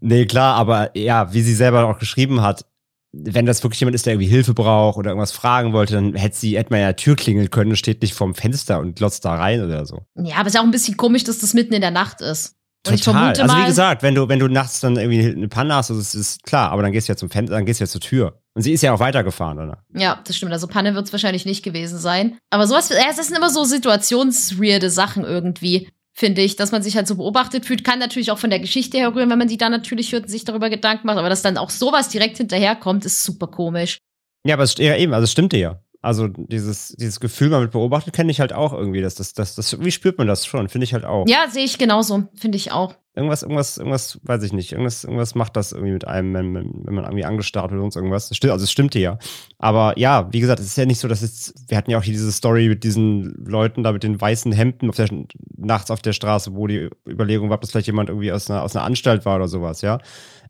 Nee, 0.01 0.27
klar, 0.27 0.57
aber 0.57 0.97
ja, 0.97 1.33
wie 1.33 1.43
sie 1.43 1.55
selber 1.55 1.87
auch 1.87 1.99
geschrieben 2.01 2.43
hat, 2.43 2.65
wenn 3.13 3.47
das 3.47 3.63
wirklich 3.63 3.81
jemand 3.81 3.95
ist, 3.95 4.05
der 4.07 4.15
irgendwie 4.15 4.29
Hilfe 4.29 4.53
braucht 4.53 4.99
oder 4.99 5.11
irgendwas 5.11 5.33
fragen 5.33 5.73
wollte, 5.73 5.95
dann 5.95 6.15
hätte 6.15 6.37
sie, 6.37 6.59
hätte 6.59 6.71
man 6.71 6.81
ja 6.81 6.93
Tür 6.93 7.17
klingeln 7.17 7.51
können 7.51 7.75
steht 7.77 8.03
nicht 8.03 8.15
vorm 8.15 8.35
Fenster 8.35 8.81
und 8.81 8.97
glotzt 8.97 9.25
da 9.25 9.35
rein 9.35 9.63
oder 9.63 9.87
so. 9.87 10.03
Ja, 10.17 10.37
aber 10.37 10.49
es 10.49 10.55
ist 10.55 10.61
auch 10.61 10.65
ein 10.65 10.71
bisschen 10.71 10.97
komisch, 10.97 11.25
dass 11.25 11.39
das 11.39 11.55
mitten 11.55 11.73
in 11.73 11.81
der 11.81 11.91
Nacht 11.91 12.21
ist. 12.21 12.58
Und 12.87 13.05
Total. 13.05 13.39
also 13.39 13.57
wie 13.57 13.67
gesagt, 13.67 14.03
wenn 14.03 14.15
du, 14.15 14.29
wenn 14.29 14.39
du 14.39 14.49
nachts 14.49 14.81
dann 14.81 14.97
irgendwie 14.97 15.27
eine 15.27 15.49
Panne 15.49 15.75
hast, 15.75 15.91
das 15.91 16.15
ist 16.15 16.43
klar, 16.45 16.71
aber 16.71 16.83
dann 16.83 16.93
gehst 16.93 17.09
du 17.09 17.13
ja 17.13 17.17
zum 17.17 17.29
Fenster, 17.29 17.55
dann 17.55 17.67
gehst 17.67 17.81
du 17.81 17.85
ja 17.85 17.89
zur 17.89 18.01
Tür. 18.01 18.41
Und 18.55 18.63
sie 18.63 18.73
ist 18.73 18.83
ja 18.83 18.93
auch 18.95 19.01
weitergefahren, 19.01 19.59
oder? 19.59 19.85
Ja, 19.95 20.21
das 20.25 20.37
stimmt. 20.37 20.53
Also 20.53 20.69
Panne 20.69 20.95
wird 20.95 21.07
es 21.07 21.13
wahrscheinlich 21.13 21.45
nicht 21.45 21.63
gewesen 21.63 21.99
sein. 21.99 22.39
Aber 22.51 22.67
sowas, 22.67 22.89
ja, 22.89 22.97
es 23.11 23.17
sind 23.17 23.37
immer 23.37 23.51
so 23.51 23.65
situationsweirde 23.65 24.91
Sachen 24.91 25.25
irgendwie 25.25 25.89
finde 26.19 26.43
ich, 26.43 26.57
dass 26.57 26.73
man 26.73 26.83
sich 26.83 26.97
halt 26.97 27.07
so 27.07 27.15
beobachtet 27.15 27.65
fühlt, 27.65 27.85
kann 27.85 28.01
natürlich 28.01 28.33
auch 28.33 28.39
von 28.39 28.51
der 28.51 28.59
Geschichte 28.59 28.99
herrühren, 28.99 29.31
wenn 29.31 29.39
man 29.39 29.47
die 29.47 29.57
dann 29.57 29.71
natürlich 29.71 30.11
hört 30.11 30.25
und 30.25 30.29
sich 30.29 30.45
darüber 30.45 30.69
Gedanken 30.69 31.07
macht, 31.07 31.17
aber 31.17 31.29
dass 31.29 31.43
dann 31.43 31.57
auch 31.57 31.71
sowas 31.71 32.09
direkt 32.09 32.39
hinterherkommt, 32.39 33.05
ist 33.05 33.23
super 33.23 33.47
komisch. 33.47 33.99
Ja, 34.45 34.55
aber 34.55 34.65
es 34.65 34.77
ja 34.79 34.97
eben, 34.97 35.15
also 35.15 35.25
es 35.25 35.31
stimmte 35.31 35.57
ja. 35.57 35.81
Also 36.01 36.29
dieses, 36.29 36.95
dieses 36.97 37.19
Gefühl, 37.19 37.51
man 37.51 37.61
wird 37.61 37.73
beobachtet, 37.73 38.15
kenne 38.15 38.31
ich 38.31 38.39
halt 38.39 38.53
auch 38.53 38.73
irgendwie. 38.73 39.01
Das, 39.01 39.17
das, 39.17 39.33
das, 39.33 39.57
das, 39.57 39.81
wie 39.81 39.91
spürt 39.91 40.17
man 40.17 40.29
das 40.29 40.47
schon? 40.47 40.69
Finde 40.69 40.85
ich 40.85 40.95
halt 40.95 41.05
auch. 41.05 41.27
Ja, 41.27 41.49
sehe 41.51 41.65
ich 41.65 41.77
genauso. 41.77 42.29
Finde 42.35 42.57
ich 42.57 42.71
auch. 42.71 42.95
Irgendwas, 43.17 43.43
irgendwas, 43.43 43.79
irgendwas, 43.79 44.21
weiß 44.23 44.45
ich 44.45 44.53
nicht. 44.53 44.71
Irgendwas, 44.71 45.03
irgendwas 45.03 45.35
macht 45.35 45.57
das 45.57 45.73
irgendwie 45.73 45.91
mit 45.91 46.07
einem, 46.07 46.33
wenn, 46.35 46.55
wenn 46.55 46.95
man 46.95 47.05
irgendwie 47.05 47.25
angestarrt 47.25 47.73
wird 47.73 47.81
oder 47.81 47.91
sonst 47.91 47.97
irgendwas. 47.97 48.31
Stimmt, 48.33 48.53
also 48.53 48.63
es 48.63 48.71
stimmte 48.71 49.01
ja. 49.01 49.19
Aber 49.59 49.99
ja, 49.99 50.29
wie 50.33 50.39
gesagt, 50.39 50.61
es 50.61 50.67
ist 50.67 50.77
ja 50.77 50.87
nicht 50.87 51.01
so, 51.01 51.09
dass 51.09 51.23
es, 51.23 51.53
wir 51.67 51.77
hatten 51.77 51.91
ja 51.91 51.99
auch 51.99 52.05
hier 52.05 52.13
diese 52.13 52.31
Story 52.31 52.69
mit 52.69 52.85
diesen 52.85 53.35
Leuten 53.45 53.83
da 53.83 53.91
mit 53.91 54.05
den 54.05 54.21
weißen 54.21 54.53
Hemden 54.53 54.89
auf 54.89 54.95
der, 54.95 55.09
nachts 55.57 55.91
auf 55.91 56.01
der 56.01 56.13
Straße, 56.13 56.55
wo 56.55 56.69
die 56.69 56.91
Überlegung 57.09 57.49
war, 57.49 57.57
ob 57.57 57.63
das 57.63 57.73
vielleicht 57.73 57.89
jemand 57.89 58.09
irgendwie 58.09 58.31
aus 58.31 58.49
einer, 58.49 58.63
aus 58.63 58.77
einer 58.77 58.85
Anstalt 58.85 59.27
war 59.27 59.35
oder 59.35 59.49
sowas, 59.49 59.81
ja. 59.81 59.99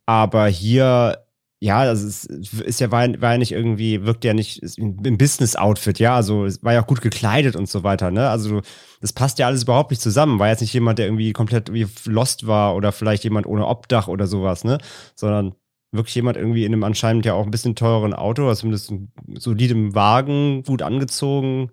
Aber 0.04 0.46
hier 0.46 1.24
ja, 1.61 1.79
also 1.79 2.07
es 2.07 2.25
ist 2.25 2.81
ja, 2.81 2.92
war, 2.92 3.09
war 3.21 3.33
ja 3.33 3.38
nicht 3.38 3.51
irgendwie, 3.51 4.05
wirkt 4.05 4.25
ja 4.25 4.33
nicht 4.33 4.62
im 4.79 5.18
Business-Outfit, 5.18 5.99
ja, 5.99 6.14
also 6.14 6.44
es 6.44 6.62
war 6.62 6.73
ja 6.73 6.83
auch 6.83 6.87
gut 6.87 7.01
gekleidet 7.01 7.57
und 7.57 7.68
so 7.68 7.83
weiter, 7.83 8.12
ne? 8.12 8.31
Also 8.31 8.61
das 9.01 9.12
passt 9.12 9.40
ja 9.40 9.47
alles 9.47 9.64
überhaupt 9.64 9.90
nicht 9.90 10.01
zusammen. 10.01 10.38
War 10.38 10.49
jetzt 10.49 10.61
nicht 10.61 10.73
jemand, 10.73 11.01
der 11.01 11.07
irgendwie 11.07 11.33
komplett 11.33 11.68
irgendwie 11.68 11.88
lost 12.05 12.47
war 12.47 12.77
oder 12.77 12.92
vielleicht 12.92 13.25
jemand 13.25 13.47
ohne 13.47 13.66
Obdach 13.66 14.07
oder 14.07 14.29
sowas, 14.29 14.62
ne? 14.62 14.79
Sondern 15.16 15.55
wirklich 15.90 16.14
jemand 16.14 16.37
irgendwie 16.37 16.64
in 16.64 16.73
einem 16.73 16.85
anscheinend 16.85 17.27
ja 17.27 17.35
auch 17.35 17.44
ein 17.44 17.51
bisschen 17.51 17.75
teureren 17.75 18.14
Auto, 18.14 18.47
also 18.47 18.61
zumindest 18.61 18.90
einem 18.90 19.09
solidem 19.35 19.94
Wagen, 19.97 20.62
gut 20.62 20.83
angezogen. 20.83 21.73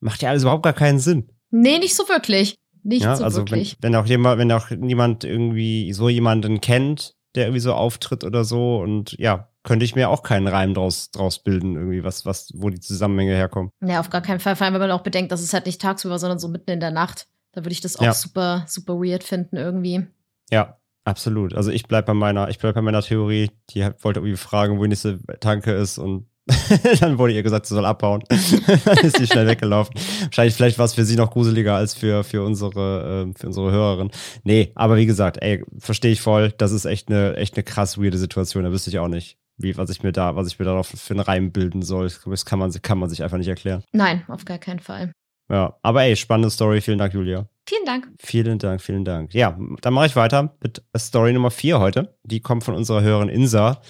Macht 0.00 0.22
ja 0.22 0.30
alles 0.30 0.44
überhaupt 0.44 0.62
gar 0.62 0.72
keinen 0.72 0.98
Sinn. 0.98 1.28
Nee, 1.50 1.78
nicht 1.78 1.94
so 1.94 2.08
wirklich. 2.08 2.56
Nicht 2.82 3.02
ja, 3.02 3.16
so 3.16 3.24
also 3.24 3.38
wirklich. 3.38 3.76
Wenn, 3.80 3.92
wenn 3.92 4.00
auch 4.00 4.06
jemand, 4.06 4.38
wenn 4.38 4.52
auch 4.52 4.70
niemand 4.70 5.24
irgendwie 5.24 5.92
so 5.92 6.08
jemanden 6.08 6.60
kennt, 6.60 7.14
der 7.36 7.44
irgendwie 7.44 7.60
so 7.60 7.74
auftritt 7.74 8.24
oder 8.24 8.44
so. 8.44 8.78
Und 8.78 9.12
ja, 9.18 9.48
könnte 9.62 9.84
ich 9.84 9.94
mir 9.94 10.08
auch 10.10 10.22
keinen 10.22 10.48
Reim 10.48 10.74
draus, 10.74 11.10
draus 11.10 11.38
bilden, 11.42 11.76
irgendwie, 11.76 12.02
was, 12.04 12.24
was, 12.26 12.50
wo 12.54 12.70
die 12.70 12.80
Zusammenhänge 12.80 13.34
herkommen. 13.34 13.70
Ja, 13.84 14.00
auf 14.00 14.10
gar 14.10 14.20
keinen 14.22 14.40
Fall. 14.40 14.56
Vor 14.56 14.64
allem, 14.64 14.74
wenn 14.74 14.80
man 14.80 14.90
auch 14.92 15.02
bedenkt, 15.02 15.32
dass 15.32 15.42
es 15.42 15.52
halt 15.52 15.66
nicht 15.66 15.80
tagsüber, 15.80 16.18
sondern 16.18 16.38
so 16.38 16.48
mitten 16.48 16.70
in 16.70 16.80
der 16.80 16.90
Nacht. 16.90 17.28
Da 17.52 17.62
würde 17.64 17.72
ich 17.72 17.80
das 17.80 17.96
auch 17.96 18.02
Ja. 18.04 18.12
super, 18.12 18.64
super 18.66 18.94
weird 18.94 19.24
finden 19.24 19.56
irgendwie. 19.56 20.06
Ja, 20.50 20.76
absolut. 21.04 21.54
Also 21.54 21.70
ich 21.70 21.86
bleib 21.88 22.06
bei 22.06 22.14
meiner, 22.14 22.48
ich 22.48 22.58
bleib 22.58 22.74
bei 22.74 22.82
meiner 22.82 23.02
Theorie. 23.02 23.50
Die 23.70 23.80
wollte 24.00 24.20
irgendwie 24.20 24.36
fragen, 24.36 24.78
wo 24.78 24.82
die 24.82 24.88
nächste 24.90 25.18
Tanke 25.40 25.72
ist 25.72 25.98
und 25.98 26.26
dann 27.00 27.18
wurde 27.18 27.32
ihr 27.32 27.42
gesagt, 27.42 27.66
sie 27.66 27.74
soll 27.74 27.84
abhauen. 27.84 28.22
dann 28.28 28.98
ist 28.98 29.18
sie 29.18 29.26
schnell 29.26 29.46
weggelaufen. 29.46 29.94
Wahrscheinlich, 30.22 30.54
vielleicht 30.54 30.78
war 30.78 30.84
es 30.84 30.94
für 30.94 31.04
sie 31.04 31.16
noch 31.16 31.30
gruseliger 31.30 31.74
als 31.74 31.94
für, 31.94 32.22
für 32.22 32.44
unsere, 32.44 33.26
äh, 33.28 33.38
für 33.38 33.48
unsere 33.48 33.72
Hörerin. 33.72 34.10
Nee, 34.44 34.70
aber 34.76 34.96
wie 34.96 35.06
gesagt, 35.06 35.38
ey, 35.42 35.64
verstehe 35.78 36.12
ich 36.12 36.20
voll. 36.20 36.52
Das 36.56 36.70
ist 36.70 36.84
echt 36.84 37.08
eine, 37.08 37.36
echt 37.36 37.56
eine 37.56 37.64
krass 37.64 37.98
weirde 37.98 38.18
Situation. 38.18 38.64
Da 38.64 38.70
wüsste 38.70 38.90
ich 38.90 38.98
auch 39.00 39.08
nicht, 39.08 39.38
wie, 39.56 39.76
was 39.76 39.90
ich 39.90 40.04
mir 40.04 40.12
da, 40.12 40.36
was 40.36 40.46
ich 40.46 40.58
mir 40.58 40.64
darauf 40.64 40.86
für 40.86 41.14
einen 41.14 41.20
Reim 41.20 41.50
bilden 41.50 41.82
soll. 41.82 42.10
Das 42.26 42.44
kann 42.44 42.58
man, 42.60 42.70
kann 42.82 42.98
man 42.98 43.10
sich 43.10 43.24
einfach 43.24 43.38
nicht 43.38 43.48
erklären. 43.48 43.82
Nein, 43.92 44.22
auf 44.28 44.44
gar 44.44 44.58
keinen 44.58 44.80
Fall. 44.80 45.12
Ja, 45.48 45.76
aber 45.82 46.02
ey, 46.02 46.16
spannende 46.16 46.50
Story. 46.50 46.80
Vielen 46.80 46.98
Dank, 46.98 47.14
Julia. 47.14 47.46
Vielen 47.68 47.84
Dank. 47.84 48.08
Vielen 48.20 48.58
Dank, 48.58 48.80
vielen 48.80 49.04
Dank. 49.04 49.34
Ja, 49.34 49.58
dann 49.80 49.94
mache 49.94 50.06
ich 50.06 50.16
weiter 50.16 50.56
mit 50.62 50.82
Story 50.96 51.32
Nummer 51.32 51.50
4 51.50 51.80
heute. 51.80 52.16
Die 52.22 52.40
kommt 52.40 52.62
von 52.62 52.74
unserer 52.74 53.02
Hörerin 53.02 53.28
Insa 53.28 53.80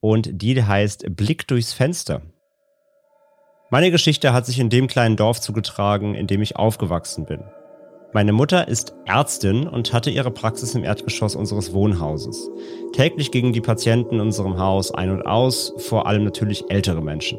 und 0.00 0.42
die 0.42 0.62
heißt 0.62 1.16
Blick 1.16 1.46
durchs 1.46 1.72
Fenster. 1.72 2.22
Meine 3.70 3.90
Geschichte 3.90 4.32
hat 4.32 4.46
sich 4.46 4.58
in 4.58 4.70
dem 4.70 4.88
kleinen 4.88 5.16
Dorf 5.16 5.40
zugetragen, 5.40 6.14
in 6.14 6.26
dem 6.26 6.42
ich 6.42 6.56
aufgewachsen 6.56 7.26
bin. 7.26 7.44
Meine 8.12 8.32
Mutter 8.32 8.66
ist 8.66 8.94
Ärztin 9.06 9.68
und 9.68 9.92
hatte 9.92 10.10
ihre 10.10 10.32
Praxis 10.32 10.74
im 10.74 10.82
Erdgeschoss 10.82 11.36
unseres 11.36 11.72
Wohnhauses. 11.72 12.50
Täglich 12.92 13.30
gingen 13.30 13.52
die 13.52 13.60
Patienten 13.60 14.16
in 14.16 14.20
unserem 14.22 14.58
Haus 14.58 14.92
ein 14.92 15.10
und 15.10 15.22
aus, 15.22 15.72
vor 15.76 16.06
allem 16.08 16.24
natürlich 16.24 16.64
ältere 16.70 17.00
Menschen. 17.00 17.38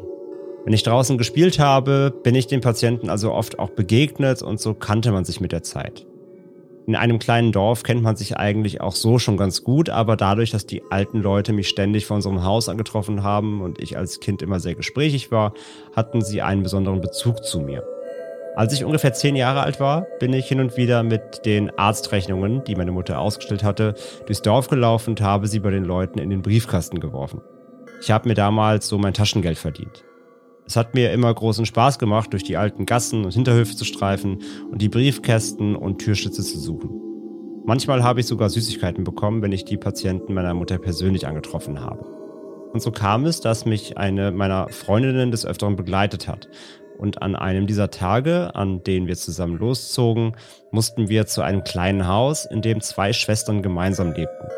Wenn 0.64 0.72
ich 0.72 0.82
draußen 0.82 1.18
gespielt 1.18 1.58
habe, 1.58 2.14
bin 2.22 2.34
ich 2.34 2.46
den 2.46 2.62
Patienten 2.62 3.10
also 3.10 3.32
oft 3.32 3.58
auch 3.58 3.70
begegnet 3.70 4.40
und 4.40 4.60
so 4.60 4.72
kannte 4.72 5.12
man 5.12 5.26
sich 5.26 5.40
mit 5.40 5.52
der 5.52 5.62
Zeit. 5.62 6.06
In 6.86 6.96
einem 6.96 7.20
kleinen 7.20 7.52
Dorf 7.52 7.84
kennt 7.84 8.02
man 8.02 8.16
sich 8.16 8.36
eigentlich 8.36 8.80
auch 8.80 8.94
so 8.94 9.18
schon 9.18 9.36
ganz 9.36 9.62
gut, 9.62 9.88
aber 9.88 10.16
dadurch, 10.16 10.50
dass 10.50 10.66
die 10.66 10.82
alten 10.90 11.20
Leute 11.20 11.52
mich 11.52 11.68
ständig 11.68 12.06
vor 12.06 12.16
unserem 12.16 12.42
Haus 12.42 12.68
angetroffen 12.68 13.22
haben 13.22 13.60
und 13.60 13.80
ich 13.80 13.96
als 13.96 14.18
Kind 14.18 14.42
immer 14.42 14.58
sehr 14.58 14.74
gesprächig 14.74 15.30
war, 15.30 15.54
hatten 15.94 16.22
sie 16.22 16.42
einen 16.42 16.64
besonderen 16.64 17.00
Bezug 17.00 17.44
zu 17.44 17.60
mir. 17.60 17.84
Als 18.56 18.74
ich 18.74 18.84
ungefähr 18.84 19.14
zehn 19.14 19.36
Jahre 19.36 19.62
alt 19.62 19.80
war, 19.80 20.02
bin 20.18 20.32
ich 20.32 20.46
hin 20.46 20.60
und 20.60 20.76
wieder 20.76 21.04
mit 21.04 21.46
den 21.46 21.70
Arztrechnungen, 21.78 22.64
die 22.64 22.74
meine 22.74 22.92
Mutter 22.92 23.18
ausgestellt 23.18 23.62
hatte, 23.62 23.94
durchs 24.26 24.42
Dorf 24.42 24.68
gelaufen 24.68 25.10
und 25.10 25.20
habe 25.20 25.46
sie 25.46 25.60
bei 25.60 25.70
den 25.70 25.84
Leuten 25.84 26.18
in 26.18 26.30
den 26.30 26.42
Briefkasten 26.42 27.00
geworfen. 27.00 27.40
Ich 28.02 28.10
habe 28.10 28.28
mir 28.28 28.34
damals 28.34 28.88
so 28.88 28.98
mein 28.98 29.14
Taschengeld 29.14 29.56
verdient. 29.56 30.04
Es 30.72 30.76
hat 30.76 30.94
mir 30.94 31.12
immer 31.12 31.34
großen 31.34 31.66
Spaß 31.66 31.98
gemacht, 31.98 32.32
durch 32.32 32.44
die 32.44 32.56
alten 32.56 32.86
Gassen 32.86 33.26
und 33.26 33.34
Hinterhöfe 33.34 33.76
zu 33.76 33.84
streifen 33.84 34.38
und 34.70 34.80
die 34.80 34.88
Briefkästen 34.88 35.76
und 35.76 35.98
Türschütze 35.98 36.42
zu 36.42 36.58
suchen. 36.58 36.88
Manchmal 37.66 38.02
habe 38.02 38.20
ich 38.20 38.26
sogar 38.26 38.48
Süßigkeiten 38.48 39.04
bekommen, 39.04 39.42
wenn 39.42 39.52
ich 39.52 39.66
die 39.66 39.76
Patienten 39.76 40.32
meiner 40.32 40.54
Mutter 40.54 40.78
persönlich 40.78 41.26
angetroffen 41.26 41.82
habe. 41.82 42.06
Und 42.72 42.80
so 42.80 42.90
kam 42.90 43.26
es, 43.26 43.42
dass 43.42 43.66
mich 43.66 43.98
eine 43.98 44.32
meiner 44.32 44.70
Freundinnen 44.70 45.30
des 45.30 45.44
Öfteren 45.44 45.76
begleitet 45.76 46.26
hat. 46.26 46.48
Und 46.96 47.20
an 47.20 47.36
einem 47.36 47.66
dieser 47.66 47.90
Tage, 47.90 48.54
an 48.54 48.82
denen 48.82 49.08
wir 49.08 49.16
zusammen 49.16 49.58
loszogen, 49.58 50.36
mussten 50.70 51.10
wir 51.10 51.26
zu 51.26 51.42
einem 51.42 51.64
kleinen 51.64 52.06
Haus, 52.08 52.46
in 52.46 52.62
dem 52.62 52.80
zwei 52.80 53.12
Schwestern 53.12 53.60
gemeinsam 53.60 54.14
lebten. 54.14 54.48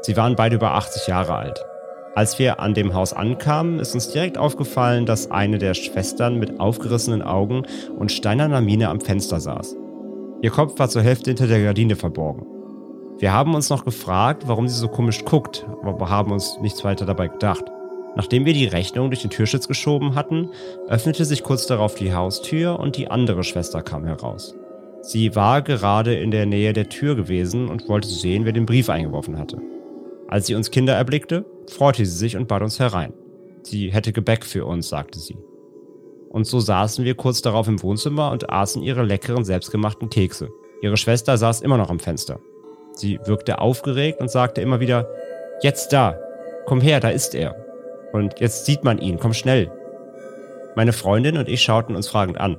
Sie 0.00 0.16
waren 0.16 0.34
beide 0.34 0.56
über 0.56 0.72
80 0.72 1.06
Jahre 1.06 1.36
alt. 1.36 1.64
Als 2.14 2.38
wir 2.38 2.60
an 2.60 2.74
dem 2.74 2.92
Haus 2.92 3.14
ankamen, 3.14 3.78
ist 3.78 3.94
uns 3.94 4.10
direkt 4.10 4.36
aufgefallen, 4.36 5.06
dass 5.06 5.30
eine 5.30 5.56
der 5.56 5.72
Schwestern 5.72 6.38
mit 6.38 6.60
aufgerissenen 6.60 7.22
Augen 7.22 7.62
und 7.98 8.12
steinerner 8.12 8.60
Miene 8.60 8.90
am 8.90 9.00
Fenster 9.00 9.40
saß. 9.40 9.76
Ihr 10.42 10.50
Kopf 10.50 10.78
war 10.78 10.90
zur 10.90 11.02
Hälfte 11.02 11.30
hinter 11.30 11.46
der 11.46 11.62
Gardine 11.62 11.96
verborgen. 11.96 12.44
Wir 13.18 13.32
haben 13.32 13.54
uns 13.54 13.70
noch 13.70 13.86
gefragt, 13.86 14.42
warum 14.46 14.68
sie 14.68 14.78
so 14.78 14.88
komisch 14.88 15.24
guckt, 15.24 15.66
aber 15.82 16.10
haben 16.10 16.32
uns 16.32 16.58
nichts 16.60 16.84
weiter 16.84 17.06
dabei 17.06 17.28
gedacht. 17.28 17.64
Nachdem 18.14 18.44
wir 18.44 18.52
die 18.52 18.66
Rechnung 18.66 19.08
durch 19.08 19.22
den 19.22 19.30
Türschitz 19.30 19.66
geschoben 19.66 20.14
hatten, 20.14 20.50
öffnete 20.88 21.24
sich 21.24 21.42
kurz 21.42 21.66
darauf 21.66 21.94
die 21.94 22.12
Haustür 22.12 22.78
und 22.78 22.98
die 22.98 23.10
andere 23.10 23.42
Schwester 23.42 23.80
kam 23.80 24.04
heraus. 24.04 24.54
Sie 25.00 25.34
war 25.34 25.62
gerade 25.62 26.14
in 26.14 26.30
der 26.30 26.44
Nähe 26.44 26.74
der 26.74 26.90
Tür 26.90 27.14
gewesen 27.14 27.68
und 27.68 27.88
wollte 27.88 28.08
sehen, 28.08 28.44
wer 28.44 28.52
den 28.52 28.66
Brief 28.66 28.90
eingeworfen 28.90 29.38
hatte. 29.38 29.62
Als 30.32 30.46
sie 30.46 30.54
uns 30.54 30.70
Kinder 30.70 30.94
erblickte, 30.94 31.44
freute 31.68 32.06
sie 32.06 32.16
sich 32.16 32.38
und 32.38 32.48
bat 32.48 32.62
uns 32.62 32.78
herein. 32.78 33.12
Sie 33.64 33.92
hätte 33.92 34.14
Gebäck 34.14 34.46
für 34.46 34.64
uns, 34.64 34.88
sagte 34.88 35.18
sie. 35.18 35.36
Und 36.30 36.46
so 36.46 36.58
saßen 36.58 37.04
wir 37.04 37.16
kurz 37.16 37.42
darauf 37.42 37.68
im 37.68 37.82
Wohnzimmer 37.82 38.30
und 38.30 38.48
aßen 38.48 38.82
ihre 38.82 39.02
leckeren 39.02 39.44
selbstgemachten 39.44 40.08
Kekse. 40.08 40.48
Ihre 40.80 40.96
Schwester 40.96 41.36
saß 41.36 41.60
immer 41.60 41.76
noch 41.76 41.90
am 41.90 41.98
Fenster. 42.00 42.40
Sie 42.94 43.20
wirkte 43.26 43.58
aufgeregt 43.58 44.22
und 44.22 44.30
sagte 44.30 44.62
immer 44.62 44.80
wieder, 44.80 45.06
Jetzt 45.60 45.92
da, 45.92 46.18
komm 46.64 46.80
her, 46.80 46.98
da 47.00 47.10
ist 47.10 47.34
er. 47.34 47.54
Und 48.14 48.40
jetzt 48.40 48.64
sieht 48.64 48.84
man 48.84 48.96
ihn, 48.96 49.18
komm 49.18 49.34
schnell. 49.34 49.70
Meine 50.76 50.94
Freundin 50.94 51.36
und 51.36 51.46
ich 51.50 51.60
schauten 51.60 51.94
uns 51.94 52.08
fragend 52.08 52.40
an. 52.40 52.56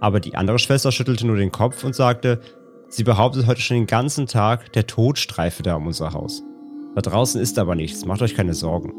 Aber 0.00 0.20
die 0.20 0.36
andere 0.36 0.58
Schwester 0.58 0.90
schüttelte 0.90 1.26
nur 1.26 1.36
den 1.36 1.52
Kopf 1.52 1.84
und 1.84 1.94
sagte, 1.94 2.40
sie 2.88 3.04
behauptet 3.04 3.46
heute 3.46 3.60
schon 3.60 3.76
den 3.76 3.86
ganzen 3.86 4.26
Tag, 4.26 4.72
der 4.72 4.86
Tod 4.86 5.18
streife 5.18 5.62
da 5.62 5.74
um 5.74 5.86
unser 5.86 6.14
Haus. 6.14 6.42
Da 6.94 7.00
draußen 7.00 7.40
ist 7.40 7.58
aber 7.58 7.74
nichts, 7.74 8.04
macht 8.04 8.22
euch 8.22 8.34
keine 8.34 8.54
Sorgen. 8.54 8.92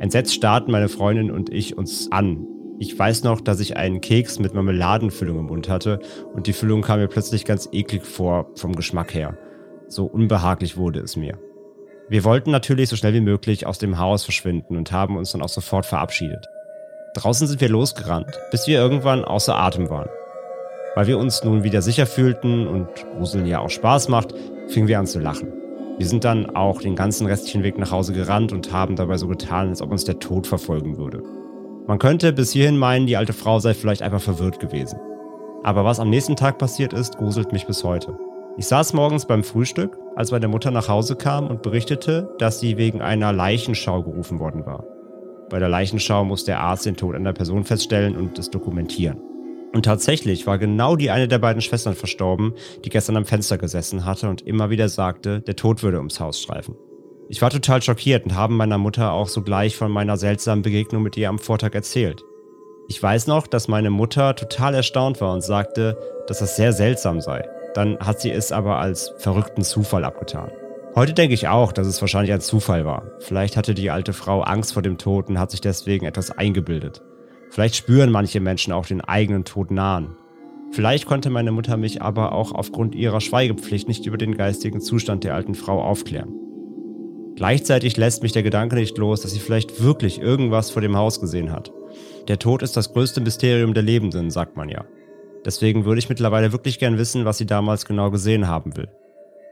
Entsetzt 0.00 0.34
starrten 0.34 0.72
meine 0.72 0.88
Freundin 0.88 1.30
und 1.30 1.50
ich 1.50 1.78
uns 1.78 2.10
an. 2.10 2.46
Ich 2.78 2.98
weiß 2.98 3.24
noch, 3.24 3.40
dass 3.40 3.60
ich 3.60 3.76
einen 3.76 4.00
Keks 4.00 4.38
mit 4.38 4.52
Marmeladenfüllung 4.52 5.38
im 5.38 5.46
Mund 5.46 5.68
hatte 5.68 6.00
und 6.34 6.46
die 6.46 6.52
Füllung 6.52 6.82
kam 6.82 7.00
mir 7.00 7.08
plötzlich 7.08 7.44
ganz 7.44 7.68
eklig 7.72 8.04
vor 8.04 8.50
vom 8.56 8.74
Geschmack 8.74 9.14
her. 9.14 9.38
So 9.88 10.04
unbehaglich 10.04 10.76
wurde 10.76 11.00
es 11.00 11.16
mir. 11.16 11.38
Wir 12.08 12.24
wollten 12.24 12.50
natürlich 12.50 12.88
so 12.88 12.96
schnell 12.96 13.14
wie 13.14 13.20
möglich 13.20 13.66
aus 13.66 13.78
dem 13.78 13.98
Haus 13.98 14.24
verschwinden 14.24 14.76
und 14.76 14.92
haben 14.92 15.16
uns 15.16 15.32
dann 15.32 15.42
auch 15.42 15.48
sofort 15.48 15.86
verabschiedet. 15.86 16.46
Draußen 17.14 17.46
sind 17.46 17.60
wir 17.60 17.68
losgerannt, 17.68 18.38
bis 18.50 18.66
wir 18.66 18.78
irgendwann 18.78 19.24
außer 19.24 19.56
Atem 19.56 19.88
waren. 19.88 20.10
Weil 20.94 21.06
wir 21.06 21.18
uns 21.18 21.42
nun 21.44 21.64
wieder 21.64 21.82
sicher 21.82 22.06
fühlten 22.06 22.66
und 22.66 22.88
Gruseln 23.16 23.46
ja 23.46 23.60
auch 23.60 23.70
Spaß 23.70 24.08
macht, 24.08 24.34
fingen 24.68 24.88
wir 24.88 24.98
an 24.98 25.06
zu 25.06 25.18
lachen. 25.18 25.65
Wir 25.98 26.06
sind 26.06 26.24
dann 26.24 26.54
auch 26.54 26.82
den 26.82 26.94
ganzen 26.94 27.26
restlichen 27.26 27.62
Weg 27.62 27.78
nach 27.78 27.90
Hause 27.90 28.12
gerannt 28.12 28.52
und 28.52 28.70
haben 28.70 28.96
dabei 28.96 29.16
so 29.16 29.28
getan, 29.28 29.70
als 29.70 29.80
ob 29.80 29.90
uns 29.92 30.04
der 30.04 30.18
Tod 30.18 30.46
verfolgen 30.46 30.98
würde. 30.98 31.22
Man 31.86 31.98
könnte 31.98 32.32
bis 32.32 32.52
hierhin 32.52 32.76
meinen, 32.76 33.06
die 33.06 33.16
alte 33.16 33.32
Frau 33.32 33.60
sei 33.60 33.72
vielleicht 33.72 34.02
einfach 34.02 34.20
verwirrt 34.20 34.60
gewesen. 34.60 34.98
Aber 35.62 35.84
was 35.84 35.98
am 35.98 36.10
nächsten 36.10 36.36
Tag 36.36 36.58
passiert 36.58 36.92
ist, 36.92 37.16
gruselt 37.16 37.52
mich 37.52 37.66
bis 37.66 37.82
heute. 37.82 38.18
Ich 38.58 38.66
saß 38.66 38.92
morgens 38.92 39.26
beim 39.26 39.42
Frühstück, 39.42 39.96
als 40.16 40.32
meine 40.32 40.48
Mutter 40.48 40.70
nach 40.70 40.88
Hause 40.88 41.16
kam 41.16 41.46
und 41.46 41.62
berichtete, 41.62 42.34
dass 42.38 42.60
sie 42.60 42.76
wegen 42.76 43.00
einer 43.00 43.32
Leichenschau 43.32 44.02
gerufen 44.02 44.38
worden 44.38 44.66
war. 44.66 44.84
Bei 45.48 45.58
der 45.58 45.68
Leichenschau 45.68 46.24
muss 46.24 46.44
der 46.44 46.60
Arzt 46.60 46.86
den 46.86 46.96
Tod 46.96 47.14
einer 47.14 47.32
Person 47.32 47.64
feststellen 47.64 48.16
und 48.16 48.38
es 48.38 48.50
dokumentieren. 48.50 49.20
Und 49.76 49.82
tatsächlich 49.82 50.46
war 50.46 50.56
genau 50.56 50.96
die 50.96 51.10
eine 51.10 51.28
der 51.28 51.38
beiden 51.38 51.60
Schwestern 51.60 51.94
verstorben, 51.94 52.54
die 52.86 52.88
gestern 52.88 53.18
am 53.18 53.26
Fenster 53.26 53.58
gesessen 53.58 54.06
hatte 54.06 54.30
und 54.30 54.40
immer 54.40 54.70
wieder 54.70 54.88
sagte, 54.88 55.42
der 55.42 55.54
Tod 55.54 55.82
würde 55.82 55.98
ums 55.98 56.18
Haus 56.18 56.40
streifen. 56.40 56.76
Ich 57.28 57.42
war 57.42 57.50
total 57.50 57.82
schockiert 57.82 58.24
und 58.24 58.34
habe 58.34 58.54
meiner 58.54 58.78
Mutter 58.78 59.12
auch 59.12 59.28
sogleich 59.28 59.76
von 59.76 59.92
meiner 59.92 60.16
seltsamen 60.16 60.62
Begegnung 60.62 61.02
mit 61.02 61.18
ihr 61.18 61.28
am 61.28 61.38
Vortag 61.38 61.74
erzählt. 61.74 62.24
Ich 62.88 63.02
weiß 63.02 63.26
noch, 63.26 63.46
dass 63.46 63.68
meine 63.68 63.90
Mutter 63.90 64.34
total 64.34 64.74
erstaunt 64.74 65.20
war 65.20 65.34
und 65.34 65.44
sagte, 65.44 65.98
dass 66.26 66.38
das 66.38 66.56
sehr 66.56 66.72
seltsam 66.72 67.20
sei. 67.20 67.46
Dann 67.74 67.98
hat 67.98 68.22
sie 68.22 68.30
es 68.30 68.52
aber 68.52 68.78
als 68.78 69.12
verrückten 69.18 69.62
Zufall 69.62 70.06
abgetan. 70.06 70.52
Heute 70.94 71.12
denke 71.12 71.34
ich 71.34 71.48
auch, 71.48 71.72
dass 71.72 71.86
es 71.86 72.00
wahrscheinlich 72.00 72.32
ein 72.32 72.40
Zufall 72.40 72.86
war. 72.86 73.10
Vielleicht 73.18 73.58
hatte 73.58 73.74
die 73.74 73.90
alte 73.90 74.14
Frau 74.14 74.40
Angst 74.40 74.72
vor 74.72 74.80
dem 74.80 74.96
Tod 74.96 75.28
und 75.28 75.38
hat 75.38 75.50
sich 75.50 75.60
deswegen 75.60 76.06
etwas 76.06 76.30
eingebildet. 76.30 77.02
Vielleicht 77.50 77.76
spüren 77.76 78.10
manche 78.10 78.40
Menschen 78.40 78.72
auch 78.72 78.86
den 78.86 79.00
eigenen 79.00 79.44
Tod 79.44 79.70
nahen. 79.70 80.16
Vielleicht 80.72 81.06
konnte 81.06 81.30
meine 81.30 81.52
Mutter 81.52 81.76
mich 81.76 82.02
aber 82.02 82.32
auch 82.32 82.52
aufgrund 82.52 82.94
ihrer 82.94 83.20
Schweigepflicht 83.20 83.88
nicht 83.88 84.06
über 84.06 84.18
den 84.18 84.36
geistigen 84.36 84.80
Zustand 84.80 85.24
der 85.24 85.34
alten 85.34 85.54
Frau 85.54 85.82
aufklären. 85.82 86.32
Gleichzeitig 87.36 87.96
lässt 87.96 88.22
mich 88.22 88.32
der 88.32 88.42
Gedanke 88.42 88.76
nicht 88.76 88.96
los, 88.98 89.20
dass 89.20 89.32
sie 89.32 89.40
vielleicht 89.40 89.82
wirklich 89.82 90.20
irgendwas 90.20 90.70
vor 90.70 90.82
dem 90.82 90.96
Haus 90.96 91.20
gesehen 91.20 91.52
hat. 91.52 91.70
Der 92.28 92.38
Tod 92.38 92.62
ist 92.62 92.76
das 92.76 92.92
größte 92.92 93.20
Mysterium 93.20 93.74
der 93.74 93.82
Lebenden, 93.82 94.30
sagt 94.30 94.56
man 94.56 94.68
ja. 94.68 94.84
Deswegen 95.44 95.84
würde 95.84 95.98
ich 95.98 96.08
mittlerweile 96.08 96.52
wirklich 96.52 96.78
gern 96.78 96.98
wissen, 96.98 97.24
was 97.24 97.38
sie 97.38 97.46
damals 97.46 97.84
genau 97.84 98.10
gesehen 98.10 98.48
haben 98.48 98.76
will. 98.76 98.88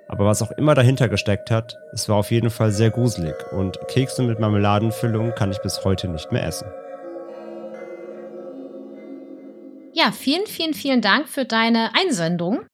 Aber 0.08 0.26
was 0.26 0.42
auch 0.42 0.50
immer 0.52 0.74
dahinter 0.74 1.08
gesteckt 1.08 1.50
hat, 1.50 1.76
es 1.92 2.08
war 2.08 2.16
auf 2.16 2.30
jeden 2.30 2.50
Fall 2.50 2.72
sehr 2.72 2.90
gruselig 2.90 3.34
und 3.52 3.78
Kekse 3.88 4.22
mit 4.22 4.40
Marmeladenfüllung 4.40 5.32
kann 5.34 5.50
ich 5.50 5.58
bis 5.62 5.84
heute 5.84 6.08
nicht 6.08 6.32
mehr 6.32 6.46
essen. 6.46 6.66
Ja, 9.94 10.12
vielen, 10.12 10.46
vielen, 10.46 10.74
vielen 10.74 11.00
Dank 11.00 11.28
für 11.28 11.44
deine 11.44 11.94
Einsendung. 11.94 12.66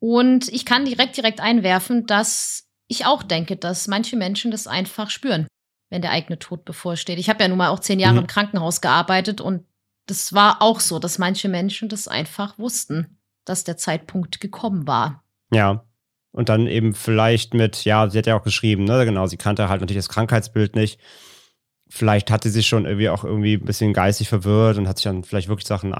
Und 0.00 0.48
ich 0.48 0.64
kann 0.64 0.84
direkt, 0.84 1.16
direkt 1.16 1.40
einwerfen, 1.40 2.06
dass 2.06 2.64
ich 2.88 3.06
auch 3.06 3.22
denke, 3.22 3.56
dass 3.56 3.88
manche 3.88 4.16
Menschen 4.16 4.50
das 4.50 4.66
einfach 4.66 5.10
spüren 5.10 5.46
wenn 5.90 6.02
der 6.02 6.10
eigene 6.10 6.38
Tod 6.38 6.64
bevorsteht. 6.64 7.18
Ich 7.18 7.28
habe 7.28 7.42
ja 7.42 7.48
nun 7.48 7.58
mal 7.58 7.68
auch 7.68 7.80
zehn 7.80 8.00
Jahre 8.00 8.14
mhm. 8.14 8.20
im 8.20 8.26
Krankenhaus 8.26 8.80
gearbeitet 8.80 9.40
und 9.40 9.64
das 10.06 10.32
war 10.32 10.62
auch 10.62 10.80
so, 10.80 10.98
dass 10.98 11.18
manche 11.18 11.48
Menschen 11.48 11.88
das 11.88 12.08
einfach 12.08 12.58
wussten, 12.58 13.18
dass 13.44 13.64
der 13.64 13.76
Zeitpunkt 13.76 14.40
gekommen 14.40 14.86
war. 14.86 15.24
Ja. 15.52 15.84
Und 16.32 16.48
dann 16.48 16.66
eben 16.66 16.92
vielleicht 16.92 17.54
mit, 17.54 17.84
ja, 17.84 18.10
sie 18.10 18.18
hat 18.18 18.26
ja 18.26 18.38
auch 18.38 18.42
geschrieben, 18.42 18.84
ne, 18.84 19.04
genau, 19.06 19.26
sie 19.26 19.38
kannte 19.38 19.68
halt 19.68 19.80
natürlich 19.80 20.04
das 20.04 20.10
Krankheitsbild 20.10 20.76
nicht. 20.76 21.00
Vielleicht 21.88 22.30
hat 22.30 22.42
sie 22.42 22.50
sich 22.50 22.66
schon 22.66 22.84
irgendwie 22.84 23.08
auch 23.08 23.24
irgendwie 23.24 23.54
ein 23.54 23.64
bisschen 23.64 23.94
geistig 23.94 24.28
verwirrt 24.28 24.76
und 24.76 24.86
hat 24.86 24.98
sich 24.98 25.04
dann 25.04 25.24
vielleicht 25.24 25.48
wirklich 25.48 25.66
Sachen 25.66 25.94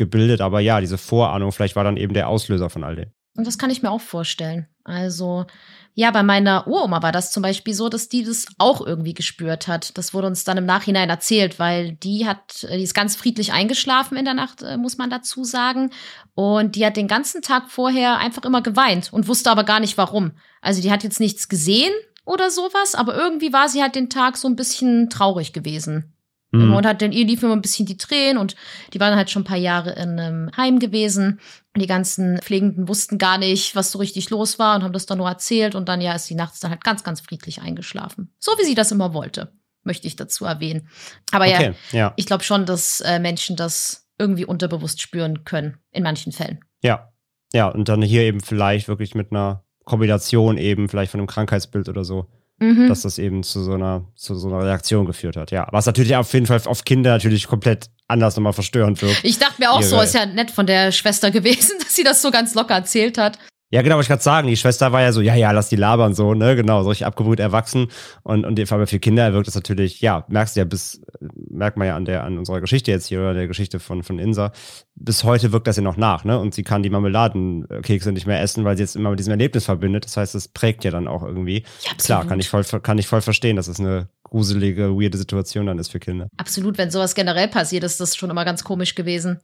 eingebildet. 0.00 0.40
Aber 0.40 0.60
ja, 0.60 0.80
diese 0.80 0.98
Vorahnung, 0.98 1.52
vielleicht 1.52 1.76
war 1.76 1.84
dann 1.84 1.96
eben 1.96 2.14
der 2.14 2.28
Auslöser 2.28 2.70
von 2.70 2.84
all 2.84 2.96
dem. 2.96 3.10
Und 3.36 3.46
das 3.46 3.58
kann 3.58 3.70
ich 3.70 3.82
mir 3.82 3.90
auch 3.90 4.00
vorstellen. 4.00 4.66
Also, 4.82 5.46
ja, 5.94 6.10
bei 6.10 6.22
meiner 6.22 6.66
Uroma 6.66 7.02
war 7.02 7.12
das 7.12 7.30
zum 7.30 7.42
Beispiel 7.42 7.74
so, 7.74 7.88
dass 7.88 8.08
die 8.08 8.24
das 8.24 8.46
auch 8.58 8.84
irgendwie 8.84 9.14
gespürt 9.14 9.68
hat. 9.68 9.96
Das 9.96 10.12
wurde 10.12 10.26
uns 10.26 10.44
dann 10.44 10.58
im 10.58 10.66
Nachhinein 10.66 11.08
erzählt, 11.08 11.58
weil 11.58 11.92
die 11.92 12.26
hat, 12.26 12.62
die 12.62 12.82
ist 12.82 12.94
ganz 12.94 13.14
friedlich 13.14 13.52
eingeschlafen 13.52 14.16
in 14.16 14.24
der 14.24 14.34
Nacht, 14.34 14.62
äh, 14.62 14.76
muss 14.76 14.98
man 14.98 15.10
dazu 15.10 15.44
sagen. 15.44 15.90
Und 16.34 16.74
die 16.74 16.84
hat 16.84 16.96
den 16.96 17.08
ganzen 17.08 17.40
Tag 17.40 17.70
vorher 17.70 18.18
einfach 18.18 18.44
immer 18.44 18.62
geweint 18.62 19.12
und 19.12 19.28
wusste 19.28 19.50
aber 19.50 19.64
gar 19.64 19.80
nicht 19.80 19.96
warum. 19.96 20.32
Also 20.60 20.82
die 20.82 20.90
hat 20.90 21.04
jetzt 21.04 21.20
nichts 21.20 21.48
gesehen 21.48 21.92
oder 22.24 22.50
sowas, 22.50 22.94
aber 22.94 23.16
irgendwie 23.16 23.52
war 23.52 23.68
sie 23.68 23.82
halt 23.82 23.94
den 23.94 24.10
Tag 24.10 24.36
so 24.36 24.48
ein 24.48 24.56
bisschen 24.56 25.08
traurig 25.08 25.52
gewesen. 25.52 26.14
Mhm. 26.52 26.74
Und 26.74 26.86
hat 26.86 27.00
dann 27.00 27.12
ihr 27.12 27.24
lief 27.24 27.42
immer 27.42 27.54
ein 27.54 27.62
bisschen 27.62 27.86
die 27.86 27.96
Tränen 27.96 28.38
und 28.38 28.56
die 28.92 29.00
waren 29.00 29.14
halt 29.14 29.30
schon 29.30 29.42
ein 29.42 29.46
paar 29.46 29.56
Jahre 29.56 29.92
in 29.92 30.18
einem 30.18 30.50
Heim 30.56 30.78
gewesen. 30.80 31.40
Die 31.76 31.86
ganzen 31.86 32.38
Pflegenden 32.38 32.88
wussten 32.88 33.18
gar 33.18 33.38
nicht, 33.38 33.76
was 33.76 33.92
so 33.92 33.98
richtig 33.98 34.30
los 34.30 34.58
war 34.58 34.74
und 34.74 34.82
haben 34.82 34.92
das 34.92 35.06
dann 35.06 35.18
nur 35.18 35.28
erzählt 35.28 35.74
und 35.74 35.88
dann 35.88 36.00
ja 36.00 36.14
ist 36.14 36.26
sie 36.26 36.34
nachts 36.34 36.58
dann 36.60 36.72
halt 36.72 36.82
ganz, 36.82 37.04
ganz 37.04 37.20
friedlich 37.20 37.62
eingeschlafen. 37.62 38.34
So 38.38 38.52
wie 38.58 38.64
sie 38.64 38.74
das 38.74 38.90
immer 38.90 39.14
wollte, 39.14 39.52
möchte 39.84 40.08
ich 40.08 40.16
dazu 40.16 40.44
erwähnen. 40.44 40.88
Aber 41.30 41.46
okay, 41.46 41.74
ja, 41.92 41.98
ja, 41.98 42.12
ich 42.16 42.26
glaube 42.26 42.42
schon, 42.42 42.66
dass 42.66 43.00
äh, 43.00 43.20
Menschen 43.20 43.54
das 43.54 44.08
irgendwie 44.18 44.44
unterbewusst 44.44 45.00
spüren 45.00 45.44
können, 45.44 45.78
in 45.92 46.02
manchen 46.02 46.32
Fällen. 46.32 46.60
Ja, 46.82 47.12
ja, 47.52 47.68
und 47.68 47.88
dann 47.88 48.02
hier 48.02 48.22
eben 48.22 48.40
vielleicht 48.40 48.88
wirklich 48.88 49.14
mit 49.14 49.30
einer 49.30 49.64
Kombination 49.84 50.58
eben, 50.58 50.88
vielleicht 50.88 51.10
von 51.12 51.20
einem 51.20 51.26
Krankheitsbild 51.26 51.88
oder 51.88 52.04
so 52.04 52.28
mhm. 52.60 52.88
dass 52.88 53.02
das 53.02 53.18
eben 53.18 53.42
zu 53.42 53.62
so 53.62 53.72
einer 53.72 54.04
zu 54.14 54.34
so 54.34 54.48
einer 54.48 54.64
Reaktion 54.64 55.06
geführt 55.06 55.36
hat. 55.36 55.50
Ja, 55.50 55.66
was 55.72 55.86
natürlich 55.86 56.14
auf 56.14 56.32
jeden 56.32 56.46
Fall 56.46 56.60
auf 56.64 56.84
Kinder 56.84 57.10
natürlich 57.10 57.46
komplett 57.46 57.86
anders 58.06 58.36
nochmal 58.36 58.52
verstörend 58.52 59.00
wirkt. 59.02 59.20
Ich 59.24 59.38
dachte 59.38 59.54
mir 59.58 59.70
auch 59.70 59.82
so, 59.82 60.00
ist 60.00 60.14
ja 60.14 60.26
nett 60.26 60.50
von 60.50 60.66
der 60.66 60.92
Schwester 60.92 61.30
gewesen, 61.30 61.76
dass 61.82 61.94
sie 61.94 62.04
das 62.04 62.22
so 62.22 62.30
ganz 62.30 62.54
locker 62.54 62.74
erzählt 62.74 63.18
hat. 63.18 63.38
Ja, 63.72 63.82
genau, 63.82 63.94
wollte 63.94 64.06
ich 64.06 64.08
gerade 64.08 64.22
sagen. 64.22 64.48
Die 64.48 64.56
Schwester 64.56 64.90
war 64.90 65.00
ja 65.00 65.12
so, 65.12 65.20
ja, 65.20 65.36
ja, 65.36 65.52
lass 65.52 65.68
die 65.68 65.76
labern 65.76 66.12
so, 66.12 66.34
ne, 66.34 66.56
genau, 66.56 66.82
solche 66.82 67.06
abgebrüht 67.06 67.38
erwachsen. 67.38 67.86
Und, 68.24 68.44
und 68.44 68.60
vor 68.68 68.78
allem 68.78 68.86
für 68.88 68.98
Kinder 68.98 69.32
wirkt 69.32 69.46
das 69.46 69.54
natürlich, 69.54 70.00
ja, 70.00 70.24
merkst 70.28 70.56
du 70.56 70.60
ja 70.60 70.64
bis, 70.64 71.00
merkt 71.48 71.76
man 71.76 71.86
ja 71.86 71.94
an 71.94 72.04
der, 72.04 72.24
an 72.24 72.36
unserer 72.36 72.60
Geschichte 72.60 72.90
jetzt 72.90 73.06
hier 73.06 73.20
oder 73.20 73.34
der 73.34 73.46
Geschichte 73.46 73.78
von, 73.78 74.02
von 74.02 74.18
Insa. 74.18 74.50
Bis 74.96 75.22
heute 75.22 75.52
wirkt 75.52 75.68
das 75.68 75.76
ja 75.76 75.82
noch 75.82 75.96
nach, 75.96 76.24
ne? 76.24 76.38
Und 76.38 76.52
sie 76.52 76.64
kann 76.64 76.82
die 76.82 76.90
Marmeladenkekse 76.90 78.10
nicht 78.10 78.26
mehr 78.26 78.42
essen, 78.42 78.64
weil 78.64 78.76
sie 78.76 78.82
jetzt 78.82 78.96
immer 78.96 79.10
mit 79.10 79.20
diesem 79.20 79.30
Erlebnis 79.30 79.66
verbindet. 79.66 80.04
Das 80.04 80.16
heißt, 80.16 80.34
es 80.34 80.48
prägt 80.48 80.84
ja 80.84 80.90
dann 80.90 81.06
auch 81.06 81.22
irgendwie. 81.22 81.64
Ja, 81.82 81.92
Klar, 81.96 82.26
kann 82.26 82.40
ich 82.40 82.48
voll, 82.48 82.64
kann 82.64 82.98
ich 82.98 83.06
voll 83.06 83.20
verstehen, 83.20 83.54
dass 83.54 83.68
es 83.68 83.78
eine 83.78 84.08
gruselige, 84.24 84.96
weirde 84.96 85.16
Situation 85.16 85.66
dann 85.66 85.78
ist 85.78 85.92
für 85.92 86.00
Kinder. 86.00 86.26
Absolut, 86.36 86.76
wenn 86.76 86.90
sowas 86.90 87.14
generell 87.14 87.48
passiert, 87.48 87.84
ist 87.84 88.00
das 88.00 88.16
schon 88.16 88.30
immer 88.30 88.44
ganz 88.44 88.64
komisch 88.64 88.96
gewesen. 88.96 89.40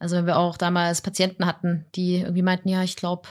Also 0.00 0.16
wenn 0.16 0.26
wir 0.26 0.36
auch 0.36 0.56
damals 0.56 1.00
Patienten 1.00 1.46
hatten, 1.46 1.86
die 1.94 2.16
irgendwie 2.16 2.42
meinten, 2.42 2.68
ja, 2.68 2.82
ich 2.82 2.96
glaube, 2.96 3.28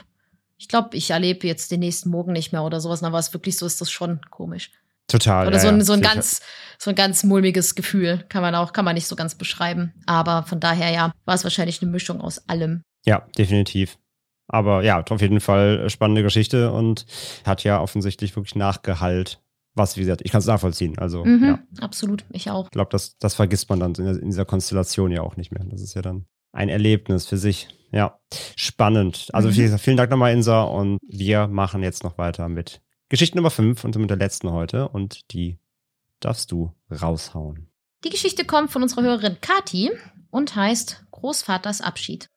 ich 0.62 0.68
glaube, 0.68 0.96
ich 0.96 1.10
erlebe 1.10 1.44
jetzt 1.48 1.72
den 1.72 1.80
nächsten 1.80 2.08
Morgen 2.08 2.30
nicht 2.30 2.52
mehr 2.52 2.62
oder 2.62 2.80
sowas. 2.80 3.02
Aber 3.02 3.18
es 3.18 3.34
wirklich 3.34 3.58
so 3.58 3.66
ist 3.66 3.80
das 3.80 3.90
schon 3.90 4.20
komisch. 4.30 4.70
Total. 5.08 5.48
Oder 5.48 5.56
ja, 5.56 5.62
so 5.62 5.68
ein, 5.68 5.82
so 5.82 5.92
ein 5.92 6.00
ganz, 6.00 6.40
so 6.78 6.90
ein 6.90 6.94
ganz 6.94 7.24
mulmiges 7.24 7.74
Gefühl. 7.74 8.24
Kann 8.28 8.42
man 8.42 8.54
auch, 8.54 8.72
kann 8.72 8.84
man 8.84 8.94
nicht 8.94 9.08
so 9.08 9.16
ganz 9.16 9.34
beschreiben. 9.34 9.92
Aber 10.06 10.44
von 10.44 10.60
daher, 10.60 10.92
ja, 10.92 11.12
war 11.24 11.34
es 11.34 11.42
wahrscheinlich 11.42 11.82
eine 11.82 11.90
Mischung 11.90 12.20
aus 12.20 12.48
allem. 12.48 12.82
Ja, 13.04 13.26
definitiv. 13.36 13.98
Aber 14.46 14.84
ja, 14.84 15.02
auf 15.02 15.20
jeden 15.20 15.40
Fall 15.40 15.90
spannende 15.90 16.22
Geschichte 16.22 16.70
und 16.70 17.06
hat 17.44 17.64
ja 17.64 17.80
offensichtlich 17.80 18.36
wirklich 18.36 18.54
nachgehalt. 18.54 19.42
Was, 19.74 19.96
wie 19.96 20.02
gesagt, 20.02 20.20
ich 20.22 20.30
kann 20.30 20.38
es 20.38 20.46
nachvollziehen. 20.46 20.96
Also, 20.96 21.24
mhm, 21.24 21.44
ja. 21.44 21.58
Absolut, 21.80 22.24
ich 22.30 22.50
auch. 22.50 22.66
Ich 22.66 22.70
glaube, 22.70 22.90
das, 22.92 23.18
das 23.18 23.34
vergisst 23.34 23.68
man 23.68 23.80
dann 23.80 23.94
in 23.94 24.30
dieser 24.30 24.44
Konstellation 24.44 25.10
ja 25.10 25.22
auch 25.22 25.36
nicht 25.36 25.50
mehr. 25.50 25.64
Das 25.64 25.80
ist 25.80 25.94
ja 25.94 26.02
dann 26.02 26.26
ein 26.52 26.68
Erlebnis 26.68 27.26
für 27.26 27.36
sich. 27.36 27.68
Ja, 27.90 28.18
spannend. 28.56 29.28
Also 29.32 29.48
mhm. 29.48 29.52
vielen, 29.52 29.78
vielen 29.78 29.96
Dank 29.96 30.10
nochmal, 30.10 30.32
Insa. 30.32 30.62
Und 30.62 30.98
wir 31.02 31.46
machen 31.48 31.82
jetzt 31.82 32.04
noch 32.04 32.18
weiter 32.18 32.48
mit 32.48 32.80
Geschichte 33.08 33.36
Nummer 33.36 33.50
5 33.50 33.84
und 33.84 33.96
mit 33.96 34.10
der 34.10 34.16
letzten 34.16 34.50
heute. 34.52 34.88
Und 34.88 35.32
die 35.32 35.58
darfst 36.20 36.52
du 36.52 36.72
raushauen. 36.90 37.68
Die 38.04 38.10
Geschichte 38.10 38.44
kommt 38.44 38.70
von 38.70 38.82
unserer 38.82 39.02
Hörerin 39.02 39.38
Kati 39.40 39.90
und 40.30 40.56
heißt 40.56 41.04
Großvaters 41.10 41.82
Abschied. 41.82 42.28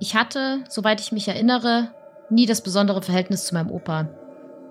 Ich 0.00 0.16
hatte, 0.16 0.64
soweit 0.68 1.00
ich 1.00 1.12
mich 1.12 1.28
erinnere, 1.28 1.94
nie 2.28 2.46
das 2.46 2.62
besondere 2.62 3.02
Verhältnis 3.02 3.44
zu 3.44 3.54
meinem 3.54 3.70
Opa. 3.70 4.08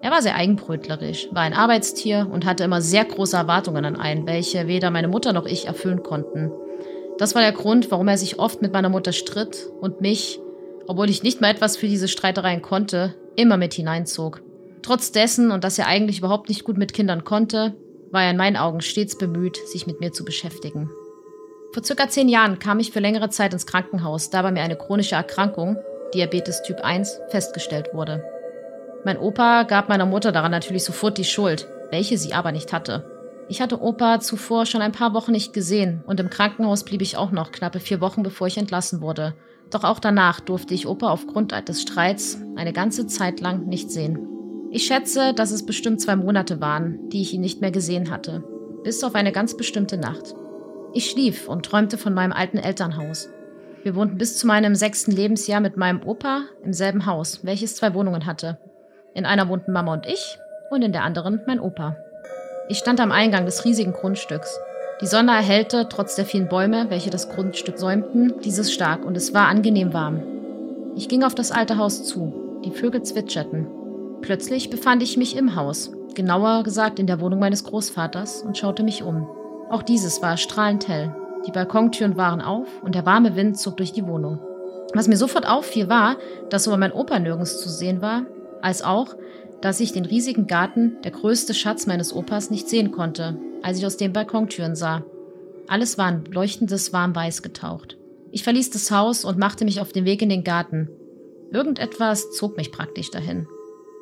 Er 0.01 0.12
war 0.12 0.21
sehr 0.21 0.36
eigenbrötlerisch, 0.36 1.27
war 1.32 1.43
ein 1.43 1.54
Arbeitstier 1.54 2.27
und 2.30 2.43
hatte 2.43 2.63
immer 2.63 2.82
sehr 2.82 3.06
große 3.06 3.38
Erwartungen 3.38 3.86
an 3.86 3.95
einen, 3.95 4.25
welche 4.25 4.67
weder 4.67 4.89
meine 4.89 5.08
Mutter 5.08 5.32
noch 5.32 5.45
ich 5.45 5.67
erfüllen 5.67 6.01
konnten. 6.01 6.51
Das 7.21 7.36
war 7.36 7.43
der 7.43 7.51
Grund, 7.51 7.91
warum 7.91 8.07
er 8.07 8.17
sich 8.17 8.39
oft 8.39 8.63
mit 8.63 8.73
meiner 8.73 8.89
Mutter 8.89 9.12
stritt 9.12 9.67
und 9.79 10.01
mich, 10.01 10.39
obwohl 10.88 11.07
ich 11.07 11.21
nicht 11.21 11.39
mal 11.39 11.51
etwas 11.51 11.77
für 11.77 11.88
diese 11.88 12.07
Streitereien 12.07 12.63
konnte, 12.63 13.13
immer 13.36 13.57
mit 13.57 13.75
hineinzog. 13.75 14.41
Trotz 14.81 15.12
dessen 15.12 15.51
und 15.51 15.63
dass 15.63 15.77
er 15.77 15.86
eigentlich 15.86 16.17
überhaupt 16.17 16.49
nicht 16.49 16.63
gut 16.63 16.79
mit 16.79 16.93
Kindern 16.93 17.23
konnte, 17.23 17.75
war 18.10 18.23
er 18.23 18.31
in 18.31 18.38
meinen 18.38 18.57
Augen 18.57 18.81
stets 18.81 19.19
bemüht, 19.19 19.57
sich 19.67 19.86
mit 19.86 19.99
mir 19.99 20.12
zu 20.12 20.25
beschäftigen. 20.25 20.89
Vor 21.73 21.84
circa 21.84 22.10
zehn 22.10 22.27
Jahren 22.27 22.57
kam 22.57 22.79
ich 22.79 22.89
für 22.89 22.99
längere 22.99 23.29
Zeit 23.29 23.53
ins 23.53 23.67
Krankenhaus, 23.67 24.31
da 24.31 24.41
bei 24.41 24.51
mir 24.51 24.63
eine 24.63 24.75
chronische 24.75 25.13
Erkrankung, 25.13 25.77
Diabetes 26.15 26.63
Typ 26.63 26.79
1, 26.81 27.19
festgestellt 27.29 27.89
wurde. 27.93 28.25
Mein 29.05 29.19
Opa 29.19 29.62
gab 29.62 29.89
meiner 29.89 30.07
Mutter 30.07 30.31
daran 30.31 30.49
natürlich 30.49 30.84
sofort 30.84 31.19
die 31.19 31.23
Schuld, 31.23 31.67
welche 31.91 32.17
sie 32.17 32.34
aber 32.34 32.51
nicht 32.51 32.73
hatte. 32.73 33.11
Ich 33.52 33.60
hatte 33.60 33.82
Opa 33.82 34.22
zuvor 34.22 34.66
schon 34.66 34.82
ein 34.82 34.94
paar 34.94 35.14
Wochen 35.14 35.34
nicht 35.34 35.52
gesehen 35.52 36.06
und 36.08 36.22
im 36.22 36.30
Krankenhaus 36.30 36.86
blieb 36.86 37.02
ich 37.02 37.18
auch 37.18 37.32
noch 37.32 37.52
knappe 37.52 37.82
vier 37.82 38.00
Wochen, 38.00 38.24
bevor 38.24 38.48
ich 38.48 38.58
entlassen 38.58 39.02
wurde. 39.02 39.36
Doch 39.72 39.84
auch 39.84 40.00
danach 40.00 40.40
durfte 40.40 40.74
ich 40.74 40.88
Opa 40.88 41.10
aufgrund 41.10 41.52
des 41.68 41.82
Streits 41.82 42.42
eine 42.56 42.72
ganze 42.72 43.08
Zeit 43.08 43.42
lang 43.42 43.66
nicht 43.66 43.92
sehen. 43.92 44.26
Ich 44.72 44.86
schätze, 44.86 45.34
dass 45.34 45.52
es 45.52 45.66
bestimmt 45.66 46.00
zwei 46.00 46.16
Monate 46.16 46.62
waren, 46.62 47.10
die 47.10 47.22
ich 47.22 47.34
ihn 47.34 47.42
nicht 47.42 47.60
mehr 47.60 47.72
gesehen 47.72 48.10
hatte. 48.10 48.42
Bis 48.86 49.04
auf 49.04 49.16
eine 49.16 49.34
ganz 49.34 49.58
bestimmte 49.58 49.98
Nacht. 49.98 50.34
Ich 50.94 51.10
schlief 51.10 51.50
und 51.50 51.66
träumte 51.66 51.98
von 51.98 52.14
meinem 52.14 52.32
alten 52.32 52.58
Elternhaus. 52.58 53.28
Wir 53.84 53.96
wohnten 53.96 54.18
bis 54.18 54.38
zu 54.38 54.48
meinem 54.48 54.76
sechsten 54.76 55.12
Lebensjahr 55.12 55.60
mit 55.60 55.76
meinem 55.76 56.02
Opa 56.04 56.44
im 56.64 56.72
selben 56.72 57.06
Haus, 57.06 57.44
welches 57.44 57.76
zwei 57.76 57.94
Wohnungen 57.94 58.26
hatte. 58.26 58.60
In 59.14 59.26
einer 59.26 59.50
wohnten 59.50 59.74
Mama 59.74 59.92
und 59.92 60.06
ich 60.06 60.38
und 60.70 60.84
in 60.84 60.94
der 60.94 61.04
anderen 61.04 61.42
mein 61.46 61.60
Opa. 61.60 61.98
Ich 62.70 62.78
stand 62.78 62.99
am 62.99 63.12
Eingang 63.12 63.45
des 63.45 63.66
riesigen 63.66 63.93
Grundstücks. 63.93 64.59
Die 65.01 65.07
Sonne 65.07 65.32
erhellte, 65.32 65.88
trotz 65.89 66.16
der 66.16 66.26
vielen 66.26 66.47
Bäume, 66.47 66.89
welche 66.89 67.09
das 67.09 67.30
Grundstück 67.30 67.78
säumten, 67.78 68.36
dieses 68.43 68.72
stark 68.72 69.03
und 69.03 69.18
es 69.18 69.34
war 69.34 69.47
angenehm 69.47 69.93
warm. 69.93 70.22
Ich 70.95 71.09
ging 71.09 71.24
auf 71.24 71.36
das 71.36 71.51
alte 71.51 71.78
Haus 71.78 72.03
zu. 72.03 72.62
Die 72.64 72.72
Vögel 72.72 73.01
zwitscherten. 73.01 73.68
Plötzlich 74.22 74.70
befand 74.70 75.01
ich 75.01 75.18
mich 75.18 75.36
im 75.36 75.55
Haus, 75.55 75.91
genauer 76.14 76.64
gesagt 76.64 76.99
in 76.99 77.07
der 77.07 77.20
Wohnung 77.20 77.39
meines 77.39 77.64
Großvaters, 77.64 78.43
und 78.43 78.57
schaute 78.57 78.84
mich 78.84 79.03
um. 79.03 79.28
Auch 79.70 79.82
dieses 79.82 80.22
war 80.22 80.38
strahlend 80.38 80.88
hell. 80.88 81.16
Die 81.47 81.51
Balkontüren 81.51 82.18
waren 82.18 82.41
auf 82.41 82.68
und 82.84 82.93
der 82.93 83.05
warme 83.05 83.36
Wind 83.36 83.57
zog 83.57 83.78
durch 83.78 83.93
die 83.93 84.05
Wohnung. 84.05 84.39
Was 84.93 85.07
mir 85.07 85.18
sofort 85.18 85.47
auffiel, 85.47 85.89
war, 85.89 86.18
dass 86.49 86.66
sowohl 86.66 86.78
mein 86.78 86.91
Opa 86.91 87.18
nirgends 87.18 87.59
zu 87.59 87.70
sehen 87.70 88.01
war, 88.01 88.24
als 88.62 88.84
auch, 88.84 89.16
dass 89.62 89.80
ich 89.80 89.91
den 89.91 90.05
riesigen 90.05 90.47
Garten, 90.47 90.97
der 91.03 91.12
größte 91.12 91.53
Schatz 91.53 91.86
meines 91.86 92.14
Opas, 92.14 92.49
nicht 92.49 92.68
sehen 92.68 92.91
konnte, 92.91 93.38
als 93.62 93.78
ich 93.78 93.86
aus 93.86 93.97
den 93.97 94.12
Balkontüren 94.12 94.76
sah. 94.76 95.03
Alles 95.68 95.97
war 95.97 96.09
in 96.09 96.26
leuchtendes 96.26 96.91
Warmweiß 96.93 97.43
getaucht. 97.43 97.97
Ich 98.32 98.43
verließ 98.43 98.72
das 98.72 98.91
Haus 98.91 99.24
und 99.24 99.38
machte 99.38 99.66
mich 99.66 99.80
auf 99.80 99.91
den 99.91 100.05
Weg 100.05 100.22
in 100.22 100.30
den 100.30 100.43
Garten. 100.43 100.89
Irgendetwas 101.51 102.32
zog 102.32 102.57
mich 102.57 102.72
praktisch 102.72 103.12
dahin. 103.12 103.47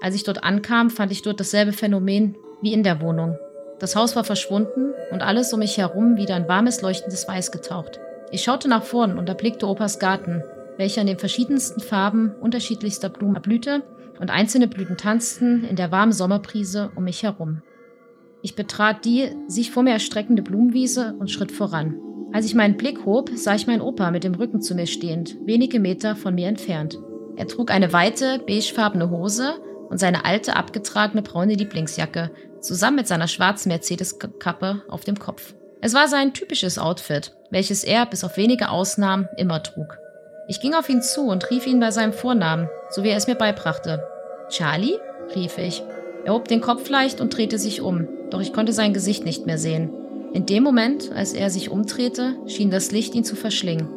Als 0.02 0.16
ich 0.16 0.24
dort 0.24 0.44
ankam, 0.44 0.90
fand 0.90 1.12
ich 1.12 1.22
dort 1.24 1.40
dasselbe 1.40 1.74
Phänomen 1.74 2.36
wie 2.62 2.74
in 2.74 2.84
der 2.84 3.02
Wohnung. 3.02 3.38
Das 3.80 3.96
Haus 3.96 4.16
war 4.16 4.24
verschwunden 4.24 4.94
und 5.12 5.22
alles 5.22 5.52
um 5.52 5.60
mich 5.60 5.78
herum 5.78 6.16
wieder 6.16 6.38
in 6.38 6.48
warmes, 6.48 6.82
leuchtendes 6.82 7.28
Weiß 7.28 7.52
getaucht. 7.52 8.00
Ich 8.32 8.44
schaute 8.44 8.70
nach 8.70 8.84
vorn 8.84 9.18
und 9.18 9.28
erblickte 9.28 9.68
Opas 9.68 10.00
Garten, 10.00 10.44
welcher 10.78 11.02
in 11.02 11.08
den 11.08 11.20
verschiedensten 11.20 11.82
Farben 11.82 12.36
unterschiedlichster 12.40 13.10
Blumen 13.10 13.36
erblühte 13.36 13.84
und 14.20 14.30
einzelne 14.30 14.68
Blüten 14.68 14.98
tanzten 14.98 15.64
in 15.64 15.76
der 15.76 15.92
warmen 15.92 16.12
Sommerbrise 16.12 16.92
um 16.96 17.06
mich 17.06 17.24
herum. 17.24 17.62
Ich 18.42 18.56
betrat 18.56 19.06
die 19.06 19.30
sich 19.48 19.72
vor 19.72 19.84
mir 19.84 19.92
erstreckende 19.92 20.42
Blumenwiese 20.42 21.16
und 21.20 21.30
schritt 21.30 21.52
voran. 21.52 21.96
Als 22.32 22.46
ich 22.46 22.56
meinen 22.56 22.78
Blick 22.78 23.06
hob, 23.06 23.32
sah 23.36 23.56
ich 23.56 23.68
meinen 23.68 23.82
Opa 23.82 24.12
mit 24.12 24.24
dem 24.24 24.36
Rücken 24.36 24.62
zu 24.62 24.76
mir 24.76 24.86
stehend, 24.86 25.36
wenige 25.46 25.80
Meter 25.80 26.16
von 26.16 26.36
mir 26.36 26.48
entfernt. 26.48 27.00
Er 27.36 27.48
trug 27.48 27.72
eine 27.72 27.92
weite, 27.92 28.40
beigefarbene 28.46 29.10
Hose 29.10 29.56
und 29.90 29.98
seine 29.98 30.26
alte, 30.26 30.56
abgetragene 30.56 31.22
braune 31.22 31.56
Lieblingsjacke, 31.56 32.32
zusammen 32.62 32.98
mit 32.98 33.08
seiner 33.08 33.28
schwarzen 33.28 33.70
Mercedes-Kappe 33.70 34.84
auf 34.90 35.04
dem 35.04 35.18
Kopf. 35.18 35.56
Es 35.82 35.94
war 35.94 36.08
sein 36.08 36.34
typisches 36.34 36.78
Outfit, 36.78 37.34
welches 37.50 37.84
er 37.84 38.06
bis 38.06 38.24
auf 38.24 38.38
wenige 38.38 38.70
Ausnahmen 38.70 39.28
immer 39.38 39.64
trug. 39.64 39.98
Ich 40.50 40.60
ging 40.60 40.74
auf 40.74 40.90
ihn 40.90 41.04
zu 41.04 41.28
und 41.28 41.52
rief 41.52 41.68
ihn 41.68 41.80
bei 41.80 41.92
seinem 41.92 42.12
Vornamen, 42.12 42.70
so 42.90 43.04
wie 43.04 43.10
er 43.10 43.18
es 43.18 43.28
mir 43.28 43.36
beibrachte. 43.36 44.04
Charlie? 44.50 44.98
rief 45.36 45.60
ich. 45.60 45.84
Er 46.26 46.34
hob 46.34 46.48
den 46.48 46.60
Kopf 46.60 46.90
leicht 46.90 47.22
und 47.22 47.38
drehte 47.38 47.60
sich 47.60 47.82
um, 47.82 48.08
doch 48.32 48.42
ich 48.42 48.52
konnte 48.52 48.74
sein 48.74 48.92
Gesicht 48.92 49.26
nicht 49.26 49.46
mehr 49.46 49.60
sehen. 49.60 49.94
In 50.34 50.48
dem 50.48 50.64
Moment, 50.64 51.12
als 51.12 51.34
er 51.34 51.52
sich 51.52 51.70
umdrehte, 51.70 52.34
schien 52.48 52.72
das 52.72 52.90
Licht 52.90 53.14
ihn 53.14 53.24
zu 53.24 53.36
verschlingen. 53.36 53.90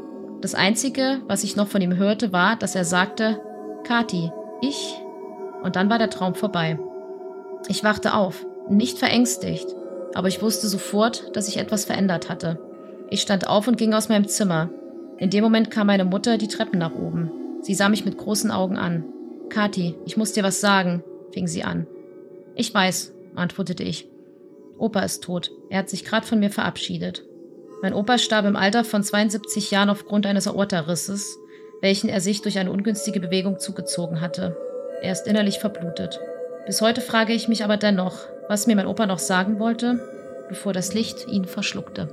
Das 0.42 0.54
Einzige, 0.54 1.22
was 1.26 1.42
ich 1.42 1.56
noch 1.56 1.68
von 1.68 1.80
ihm 1.80 1.96
hörte, 1.96 2.34
war, 2.34 2.56
dass 2.56 2.74
er 2.74 2.84
sagte, 2.84 3.40
Kati, 3.84 4.30
ich. 4.60 5.00
Und 5.62 5.76
dann 5.76 5.88
war 5.88 5.98
der 5.98 6.10
Traum 6.10 6.34
vorbei. 6.34 6.78
Ich 7.68 7.82
wachte 7.82 8.12
auf, 8.12 8.44
nicht 8.68 8.98
verängstigt, 8.98 9.74
aber 10.12 10.28
ich 10.28 10.42
wusste 10.42 10.68
sofort, 10.68 11.34
dass 11.34 11.46
sich 11.46 11.56
etwas 11.56 11.86
verändert 11.86 12.28
hatte. 12.28 12.58
Ich 13.08 13.22
stand 13.22 13.46
auf 13.48 13.68
und 13.68 13.78
ging 13.78 13.94
aus 13.94 14.10
meinem 14.10 14.28
Zimmer. 14.28 14.68
In 15.18 15.30
dem 15.30 15.44
Moment 15.44 15.70
kam 15.70 15.86
meine 15.86 16.04
Mutter 16.04 16.38
die 16.38 16.48
Treppen 16.48 16.78
nach 16.78 16.94
oben. 16.94 17.30
Sie 17.60 17.74
sah 17.74 17.88
mich 17.88 18.04
mit 18.04 18.18
großen 18.18 18.50
Augen 18.50 18.76
an. 18.76 19.04
Kathi, 19.48 19.94
ich 20.04 20.16
muss 20.16 20.32
dir 20.32 20.42
was 20.42 20.60
sagen, 20.60 21.04
fing 21.32 21.46
sie 21.46 21.62
an. 21.62 21.86
Ich 22.54 22.72
weiß, 22.72 23.12
antwortete 23.34 23.82
ich. 23.82 24.08
Opa 24.78 25.00
ist 25.00 25.22
tot. 25.22 25.50
Er 25.70 25.78
hat 25.78 25.90
sich 25.90 26.04
gerade 26.04 26.26
von 26.26 26.40
mir 26.40 26.50
verabschiedet. 26.50 27.24
Mein 27.82 27.94
Opa 27.94 28.18
starb 28.18 28.46
im 28.46 28.56
Alter 28.56 28.84
von 28.84 29.02
72 29.02 29.70
Jahren 29.70 29.90
aufgrund 29.90 30.26
eines 30.26 30.48
Aortarisses, 30.48 31.38
welchen 31.80 32.08
er 32.08 32.20
sich 32.20 32.42
durch 32.42 32.58
eine 32.58 32.70
ungünstige 32.70 33.20
Bewegung 33.20 33.58
zugezogen 33.58 34.20
hatte. 34.20 34.56
Er 35.02 35.12
ist 35.12 35.26
innerlich 35.26 35.58
verblutet. 35.58 36.20
Bis 36.66 36.80
heute 36.80 37.00
frage 37.00 37.32
ich 37.32 37.48
mich 37.48 37.64
aber 37.64 37.76
dennoch, 37.76 38.18
was 38.48 38.66
mir 38.66 38.76
mein 38.76 38.86
Opa 38.86 39.06
noch 39.06 39.18
sagen 39.18 39.58
wollte, 39.58 40.00
bevor 40.48 40.72
das 40.72 40.94
Licht 40.94 41.26
ihn 41.28 41.44
verschluckte. 41.44 42.08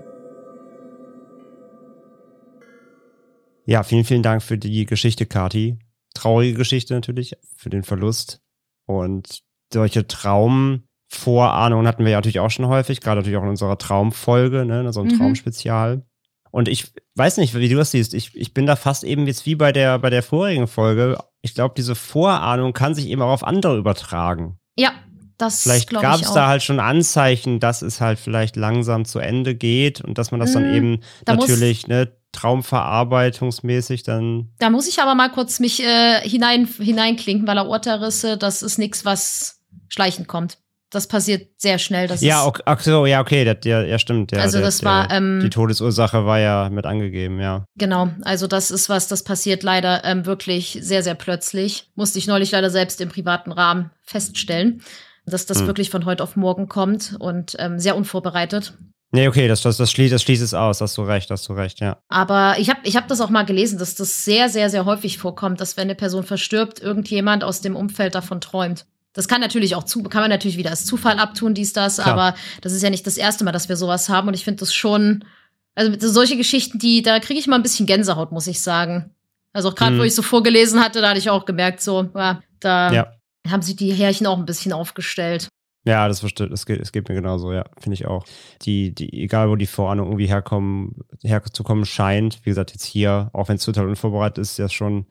Ja, 3.69 3.83
vielen, 3.83 4.03
vielen 4.03 4.23
Dank 4.23 4.41
für 4.41 4.57
die 4.57 4.87
Geschichte, 4.87 5.27
Kati. 5.27 5.77
Traurige 6.15 6.57
Geschichte 6.57 6.95
natürlich, 6.95 7.35
für 7.55 7.69
den 7.69 7.83
Verlust. 7.83 8.41
Und 8.87 9.43
solche 9.71 10.07
Traumvorahnungen 10.07 11.85
hatten 11.85 12.03
wir 12.03 12.11
ja 12.11 12.17
natürlich 12.17 12.39
auch 12.39 12.49
schon 12.49 12.65
häufig, 12.65 12.99
gerade 12.99 13.19
natürlich 13.19 13.37
auch 13.37 13.43
in 13.43 13.49
unserer 13.49 13.77
Traumfolge, 13.77 14.65
ne, 14.65 14.79
in 14.79 14.87
unserem 14.87 15.09
mhm. 15.09 15.19
Traumspezial. 15.19 16.03
Und 16.49 16.67
ich 16.67 16.91
weiß 17.13 17.37
nicht, 17.37 17.53
wie 17.53 17.69
du 17.69 17.75
das 17.75 17.91
siehst. 17.91 18.15
Ich, 18.15 18.35
ich 18.35 18.55
bin 18.55 18.65
da 18.65 18.75
fast 18.75 19.03
eben 19.03 19.27
jetzt 19.27 19.45
wie 19.45 19.53
bei 19.53 19.71
der, 19.71 19.99
bei 19.99 20.09
der 20.09 20.23
vorigen 20.23 20.65
Folge. 20.65 21.19
Ich 21.43 21.53
glaube, 21.53 21.75
diese 21.77 21.93
Vorahnung 21.93 22.73
kann 22.73 22.95
sich 22.95 23.05
eben 23.05 23.21
auch 23.21 23.29
auf 23.29 23.43
andere 23.43 23.77
übertragen. 23.77 24.57
Ja, 24.79 24.93
das 25.39 25.63
Vielleicht 25.63 25.89
gab 25.89 26.21
es 26.21 26.33
da 26.33 26.47
halt 26.47 26.61
schon 26.61 26.79
Anzeichen, 26.79 27.59
dass 27.59 27.81
es 27.81 28.01
halt 28.01 28.19
vielleicht 28.19 28.55
langsam 28.55 29.05
zu 29.05 29.19
Ende 29.19 29.55
geht 29.55 30.01
und 30.01 30.17
dass 30.17 30.31
man 30.31 30.39
das 30.39 30.51
mhm. 30.51 30.53
dann 30.55 30.75
eben 30.75 30.99
da 31.25 31.35
natürlich, 31.35 31.87
ne, 31.87 32.11
traumverarbeitungsmäßig 32.31 34.03
dann. 34.03 34.49
Da 34.59 34.69
muss 34.69 34.87
ich 34.87 35.01
aber 35.01 35.15
mal 35.15 35.29
kurz 35.29 35.59
mich 35.59 35.81
äh, 35.81 36.21
hinein, 36.21 36.67
hineinklinken, 36.67 37.47
weil 37.47 37.57
Aortarisse, 37.57 38.37
das 38.37 38.61
ist 38.61 38.77
nichts, 38.77 39.05
was 39.05 39.61
schleichend 39.87 40.27
kommt. 40.27 40.57
Das 40.91 41.07
passiert 41.07 41.49
sehr 41.57 41.77
schnell. 41.77 42.07
Das 42.07 42.21
ja, 42.21 42.45
okay, 42.45 42.63
ach 42.65 42.79
so, 42.79 43.05
ja, 43.05 43.21
okay, 43.21 43.45
das, 43.45 43.57
ja, 43.63 43.83
ja, 43.83 43.99
stimmt. 43.99 44.31
Ja, 44.31 44.39
also 44.39 44.57
der, 44.57 44.65
das 44.65 44.83
war 44.83 45.11
ähm, 45.11 45.39
die 45.39 45.51
Todesursache 45.51 46.25
war 46.25 46.39
ja 46.39 46.69
mit 46.71 46.87
angegeben, 46.87 47.39
ja. 47.39 47.63
Genau, 47.77 48.09
also 48.23 48.47
das 48.47 48.71
ist 48.71 48.89
was, 48.89 49.07
das 49.07 49.23
passiert 49.23 49.61
leider 49.61 50.03
ähm, 50.03 50.25
wirklich 50.25 50.79
sehr, 50.81 51.03
sehr 51.03 51.13
plötzlich. 51.13 51.91
Musste 51.93 52.17
ich 52.17 52.25
neulich 52.25 52.51
leider 52.51 52.71
selbst 52.71 53.01
im 53.01 53.09
privaten 53.09 53.51
Rahmen 53.51 53.91
feststellen, 54.01 54.81
dass 55.25 55.45
das 55.45 55.59
hm. 55.59 55.67
wirklich 55.67 55.89
von 55.89 56.05
heute 56.05 56.23
auf 56.23 56.35
morgen 56.35 56.67
kommt 56.67 57.15
und 57.19 57.55
ähm, 57.59 57.79
sehr 57.79 57.95
unvorbereitet. 57.95 58.73
Nee, 59.11 59.27
okay, 59.27 59.47
das, 59.47 59.61
das, 59.61 59.77
das, 59.77 59.91
schließt, 59.91 60.13
das 60.13 60.21
schließt 60.21 60.43
es 60.43 60.53
aus, 60.53 60.81
hast 60.81 60.95
du 60.97 61.01
recht, 61.01 61.31
hast 61.31 61.49
du 61.49 61.53
recht, 61.53 61.79
ja. 61.79 61.97
Aber 62.09 62.55
ich 62.59 62.69
habe 62.69 62.79
ich 62.83 62.95
hab 62.95 63.07
das 63.07 63.21
auch 63.21 63.31
mal 63.31 63.43
gelesen, 63.43 63.79
dass 63.79 63.95
das 63.95 64.23
sehr, 64.23 64.49
sehr, 64.49 64.69
sehr 64.69 64.85
häufig 64.85 65.17
vorkommt, 65.17 65.59
dass 65.61 65.77
wenn 65.77 65.83
eine 65.83 65.95
Person 65.95 66.23
verstirbt, 66.23 66.79
irgendjemand 66.79 67.43
aus 67.43 67.61
dem 67.61 67.75
Umfeld 67.75 68.13
davon 68.13 68.39
träumt. 68.39 68.85
Das 69.13 69.27
kann 69.27 69.41
natürlich 69.41 69.75
auch 69.75 69.83
zu, 69.83 70.03
kann 70.03 70.21
man 70.21 70.29
natürlich 70.29 70.57
wieder 70.57 70.69
als 70.69 70.85
Zufall 70.85 71.17
abtun, 71.17 71.55
dies, 71.55 71.73
das, 71.73 71.95
Klar. 71.95 72.07
aber 72.07 72.37
das 72.61 72.73
ist 72.73 72.83
ja 72.83 72.91
nicht 72.91 73.07
das 73.07 73.17
erste 73.17 73.43
Mal, 73.43 73.51
dass 73.51 73.67
wir 73.67 73.75
sowas 73.75 74.09
haben. 74.09 74.27
Und 74.27 74.35
ich 74.35 74.43
finde 74.43 74.59
das 74.59 74.73
schon, 74.73 75.25
also 75.73 75.91
solche 76.07 76.37
Geschichten, 76.37 76.77
die, 76.77 77.01
da 77.01 77.19
kriege 77.19 77.39
ich 77.39 77.47
mal 77.47 77.55
ein 77.55 77.63
bisschen 77.63 77.87
Gänsehaut, 77.87 78.31
muss 78.31 78.45
ich 78.45 78.61
sagen. 78.61 79.15
Also 79.53 79.69
auch 79.69 79.75
gerade, 79.75 79.93
hm. 79.93 79.99
wo 79.99 80.03
ich 80.03 80.13
so 80.13 80.21
vorgelesen 80.21 80.83
hatte, 80.83 81.01
da 81.01 81.09
hatte 81.09 81.19
ich 81.19 81.31
auch 81.31 81.45
gemerkt, 81.45 81.81
so, 81.81 82.07
ja, 82.13 82.43
da 82.59 82.93
ja. 82.93 83.13
Haben 83.47 83.61
sich 83.61 83.75
die 83.75 83.93
Härchen 83.93 84.27
auch 84.27 84.37
ein 84.37 84.45
bisschen 84.45 84.73
aufgestellt. 84.73 85.49
Ja, 85.85 86.07
das 86.07 86.19
versteht, 86.19 86.51
es 86.51 86.65
geht, 86.65 86.81
es 86.81 86.91
geht 86.91 87.07
mir 87.07 87.15
genauso, 87.15 87.53
ja, 87.53 87.65
finde 87.79 87.93
ich 87.93 88.05
auch. 88.05 88.25
Die, 88.63 88.93
die, 88.93 89.23
egal 89.23 89.49
wo 89.49 89.55
die 89.55 89.65
Vorahnung 89.65 90.07
irgendwie 90.07 90.27
herkommen, 90.27 90.97
herzukommen 91.23 91.85
scheint, 91.85 92.39
wie 92.43 92.49
gesagt, 92.49 92.71
jetzt 92.71 92.83
hier, 92.83 93.29
auch 93.33 93.47
wenn 93.47 93.55
es 93.55 93.63
total 93.63 93.87
unvorbereitet 93.87 94.39
ist, 94.39 94.51
ist 94.51 94.59
das 94.59 94.73
schon, 94.73 95.05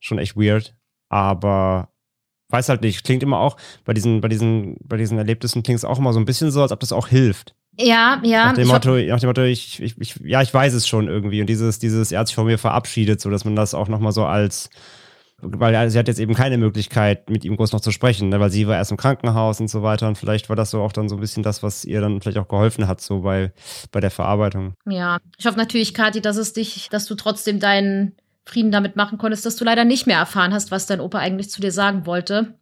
schon 0.00 0.18
echt 0.18 0.36
weird. 0.36 0.74
Aber 1.10 1.90
weiß 2.48 2.68
halt 2.68 2.80
nicht, 2.80 3.04
klingt 3.04 3.22
immer 3.22 3.38
auch, 3.38 3.56
bei 3.84 3.92
diesen, 3.92 4.20
bei 4.20 4.28
diesen, 4.28 4.76
bei 4.82 4.96
diesen 4.96 5.18
Erlebnissen 5.18 5.62
klingt 5.62 5.78
es 5.78 5.84
auch 5.84 5.98
immer 5.98 6.12
so 6.12 6.20
ein 6.20 6.24
bisschen 6.24 6.50
so, 6.50 6.62
als 6.62 6.72
ob 6.72 6.80
das 6.80 6.92
auch 6.92 7.08
hilft. 7.08 7.54
Ja, 7.76 8.20
ja. 8.22 8.46
Nach 8.46 8.54
dem, 8.54 8.68
Motto, 8.68 8.96
nach 8.96 9.20
dem 9.20 9.28
Motto, 9.28 9.42
ich, 9.42 9.82
ich, 9.82 10.00
ich, 10.00 10.20
ja, 10.22 10.40
ich 10.42 10.54
weiß 10.54 10.74
es 10.74 10.86
schon 10.86 11.08
irgendwie. 11.08 11.40
Und 11.40 11.48
dieses, 11.48 11.80
dieses, 11.80 12.12
er 12.12 12.20
hat 12.20 12.28
sich 12.28 12.36
von 12.36 12.46
mir 12.46 12.58
verabschiedet, 12.58 13.20
so 13.20 13.30
dass 13.30 13.44
man 13.44 13.56
das 13.56 13.74
auch 13.74 13.88
nochmal 13.88 14.12
so 14.12 14.24
als, 14.24 14.70
weil 15.44 15.90
sie 15.90 15.98
hat 15.98 16.08
jetzt 16.08 16.18
eben 16.18 16.34
keine 16.34 16.58
Möglichkeit, 16.58 17.28
mit 17.30 17.44
ihm 17.44 17.56
groß 17.56 17.72
noch 17.72 17.80
zu 17.80 17.90
sprechen, 17.90 18.30
ne? 18.30 18.40
weil 18.40 18.50
sie 18.50 18.66
war 18.66 18.76
erst 18.76 18.90
im 18.90 18.96
Krankenhaus 18.96 19.60
und 19.60 19.68
so 19.68 19.82
weiter 19.82 20.08
und 20.08 20.16
vielleicht 20.16 20.48
war 20.48 20.56
das 20.56 20.70
so 20.70 20.80
auch 20.80 20.92
dann 20.92 21.08
so 21.08 21.16
ein 21.16 21.20
bisschen 21.20 21.42
das, 21.42 21.62
was 21.62 21.84
ihr 21.84 22.00
dann 22.00 22.20
vielleicht 22.20 22.38
auch 22.38 22.48
geholfen 22.48 22.88
hat, 22.88 23.00
so 23.00 23.20
bei, 23.20 23.52
bei 23.92 24.00
der 24.00 24.10
Verarbeitung. 24.10 24.74
Ja, 24.86 25.18
ich 25.38 25.46
hoffe 25.46 25.58
natürlich, 25.58 25.94
Kathi, 25.94 26.20
dass 26.20 26.36
es 26.36 26.52
dich, 26.52 26.88
dass 26.90 27.06
du 27.06 27.14
trotzdem 27.14 27.60
deinen 27.60 28.12
Frieden 28.44 28.70
damit 28.70 28.96
machen 28.96 29.18
konntest, 29.18 29.46
dass 29.46 29.56
du 29.56 29.64
leider 29.64 29.84
nicht 29.84 30.06
mehr 30.06 30.18
erfahren 30.18 30.52
hast, 30.52 30.70
was 30.70 30.86
dein 30.86 31.00
Opa 31.00 31.18
eigentlich 31.18 31.50
zu 31.50 31.60
dir 31.60 31.72
sagen 31.72 32.06
wollte. 32.06 32.54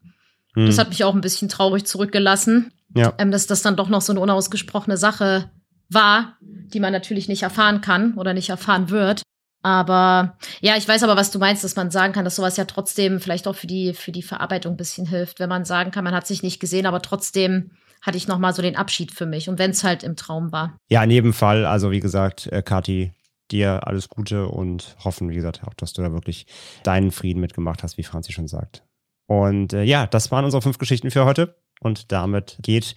Hm. 0.55 0.67
Das 0.67 0.79
hat 0.79 0.91
mich 0.91 1.05
auch 1.05 1.15
ein 1.15 1.21
bisschen 1.21 1.49
traurig 1.49 1.87
zurückgelassen, 1.87 2.73
ja. 2.95 3.13
ähm, 3.19 3.31
dass 3.31 3.47
das 3.47 3.63
dann 3.63 3.77
doch 3.77 3.89
noch 3.89 4.03
so 4.03 4.13
eine 4.13 4.21
unausgesprochene 4.21 4.97
Sache 4.97 5.51
war, 5.89 6.37
die 6.41 6.81
man 6.81 6.93
natürlich 6.93 7.29
nicht 7.29 7.43
erfahren 7.43 7.81
kann 7.81 8.15
oder 8.15 8.35
nicht 8.35 8.51
erfahren 8.51 8.91
wird. 8.91 9.23
Aber 9.63 10.37
ja, 10.61 10.77
ich 10.77 10.87
weiß 10.87 11.03
aber, 11.05 11.17
was 11.17 11.31
du 11.31 11.39
meinst, 11.39 11.63
dass 11.63 11.77
man 11.77 11.91
sagen 11.91 12.13
kann, 12.13 12.25
dass 12.25 12.37
sowas 12.37 12.57
ja 12.57 12.65
trotzdem 12.65 13.21
vielleicht 13.21 13.47
auch 13.47 13.55
für 13.55 13.69
die, 13.69 13.95
für 13.95 14.13
die 14.13 14.23
Verarbeitung 14.23 14.75
ein 14.75 14.77
bisschen 14.77 15.07
hilft, 15.07 15.39
wenn 15.39 15.49
man 15.49 15.65
sagen 15.65 15.93
kann, 15.93 16.05
man 16.05 16.15
hat 16.15 16.27
sich 16.27 16.43
nicht 16.43 16.61
gesehen, 16.61 16.87
aber 16.87 17.01
trotzdem 17.01 17.71
hatte 18.03 18.17
ich 18.17 18.27
nochmal 18.27 18.53
so 18.53 18.63
den 18.63 18.77
Abschied 18.77 19.13
für 19.13 19.27
mich. 19.27 19.49
Und 19.49 19.59
wenn 19.59 19.71
es 19.71 19.85
halt 19.85 20.03
im 20.03 20.17
Traum 20.17 20.51
war. 20.51 20.77
Ja, 20.89 21.05
in 21.05 21.11
jedem 21.11 21.33
Fall. 21.33 21.65
Also 21.65 21.93
wie 21.93 22.01
gesagt, 22.01 22.49
äh, 22.49 22.63
Kathi, 22.63 23.13
dir 23.53 23.87
alles 23.87 24.09
Gute 24.09 24.49
und 24.49 24.97
hoffen, 25.05 25.31
wie 25.31 25.35
gesagt, 25.35 25.63
auch, 25.65 25.75
dass 25.75 25.93
du 25.93 26.03
da 26.03 26.13
wirklich 26.13 26.47
deinen 26.83 27.13
Frieden 27.13 27.41
mitgemacht 27.41 27.83
hast, 27.83 27.99
wie 27.99 28.03
Franzi 28.03 28.33
schon 28.33 28.49
sagt. 28.49 28.83
Und 29.27 29.73
äh, 29.73 29.85
ja, 29.85 30.07
das 30.07 30.31
waren 30.33 30.45
unsere 30.45 30.63
fünf 30.63 30.79
Geschichten 30.79 31.11
für 31.11 31.25
heute. 31.25 31.57
Und 31.81 32.13
damit 32.13 32.59
geht 32.61 32.95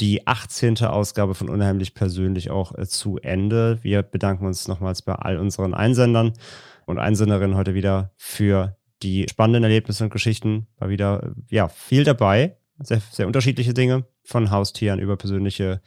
die 0.00 0.26
18. 0.26 0.78
Ausgabe 0.78 1.34
von 1.34 1.48
Unheimlich 1.48 1.94
Persönlich 1.94 2.50
auch 2.50 2.76
äh, 2.76 2.86
zu 2.86 3.18
Ende. 3.18 3.78
Wir 3.82 4.02
bedanken 4.02 4.46
uns 4.46 4.68
nochmals 4.68 5.02
bei 5.02 5.14
all 5.14 5.38
unseren 5.38 5.74
Einsendern 5.74 6.32
und 6.86 6.98
Einsenderinnen 6.98 7.56
heute 7.56 7.74
wieder 7.74 8.12
für 8.16 8.76
die 9.02 9.26
spannenden 9.28 9.64
Erlebnisse 9.64 10.04
und 10.04 10.10
Geschichten. 10.10 10.66
War 10.78 10.88
wieder 10.88 11.34
ja 11.50 11.68
viel 11.68 12.04
dabei. 12.04 12.56
Sehr, 12.80 13.00
sehr 13.12 13.26
unterschiedliche 13.26 13.72
Dinge. 13.72 14.04
Von 14.24 14.50
Haustieren 14.50 14.98
über 14.98 15.16
persönliche 15.16 15.80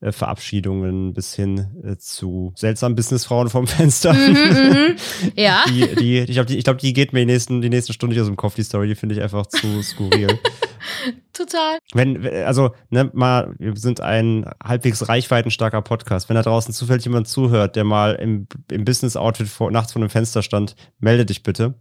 äh, 0.00 0.12
Verabschiedungen 0.12 1.12
bis 1.14 1.34
hin 1.34 1.82
äh, 1.82 1.96
zu 1.96 2.52
seltsamen 2.54 2.94
Businessfrauen 2.94 3.48
vom 3.48 3.66
Fenster. 3.66 4.12
Mhm, 4.12 4.34
mhm. 4.34 4.96
Ja. 5.34 5.64
Die, 5.68 5.94
die, 5.96 6.18
ich 6.20 6.32
glaube, 6.32 6.46
die, 6.46 6.58
ich 6.58 6.64
glaub, 6.64 6.78
die 6.78 6.92
geht 6.92 7.12
mir 7.12 7.20
die 7.20 7.26
nächsten, 7.26 7.60
die 7.60 7.70
nächsten 7.70 7.92
Stunden 7.92 8.12
nicht 8.12 8.20
aus 8.20 8.28
dem 8.28 8.36
Kopf, 8.36 8.54
die 8.54 8.62
Story. 8.62 8.86
Die 8.86 8.94
finde 8.94 9.16
ich 9.16 9.22
einfach 9.22 9.46
zu 9.46 9.82
skurril. 9.82 10.28
Total. 11.32 11.78
Wenn, 11.92 12.24
also, 12.44 12.70
ne, 12.90 13.10
mal, 13.12 13.54
wir 13.58 13.74
sind 13.76 14.00
ein 14.00 14.48
halbwegs 14.62 15.08
reichweitenstarker 15.08 15.82
Podcast. 15.82 16.28
Wenn 16.28 16.36
da 16.36 16.42
draußen 16.42 16.72
zufällig 16.72 17.04
jemand 17.04 17.26
zuhört, 17.26 17.74
der 17.74 17.84
mal 17.84 18.14
im, 18.14 18.46
im 18.70 18.84
Business-Outfit 18.84 19.48
nachts 19.70 19.92
vor 19.92 20.00
einem 20.02 20.10
Fenster 20.10 20.42
stand, 20.42 20.76
melde 21.00 21.26
dich 21.26 21.42
bitte. 21.42 21.74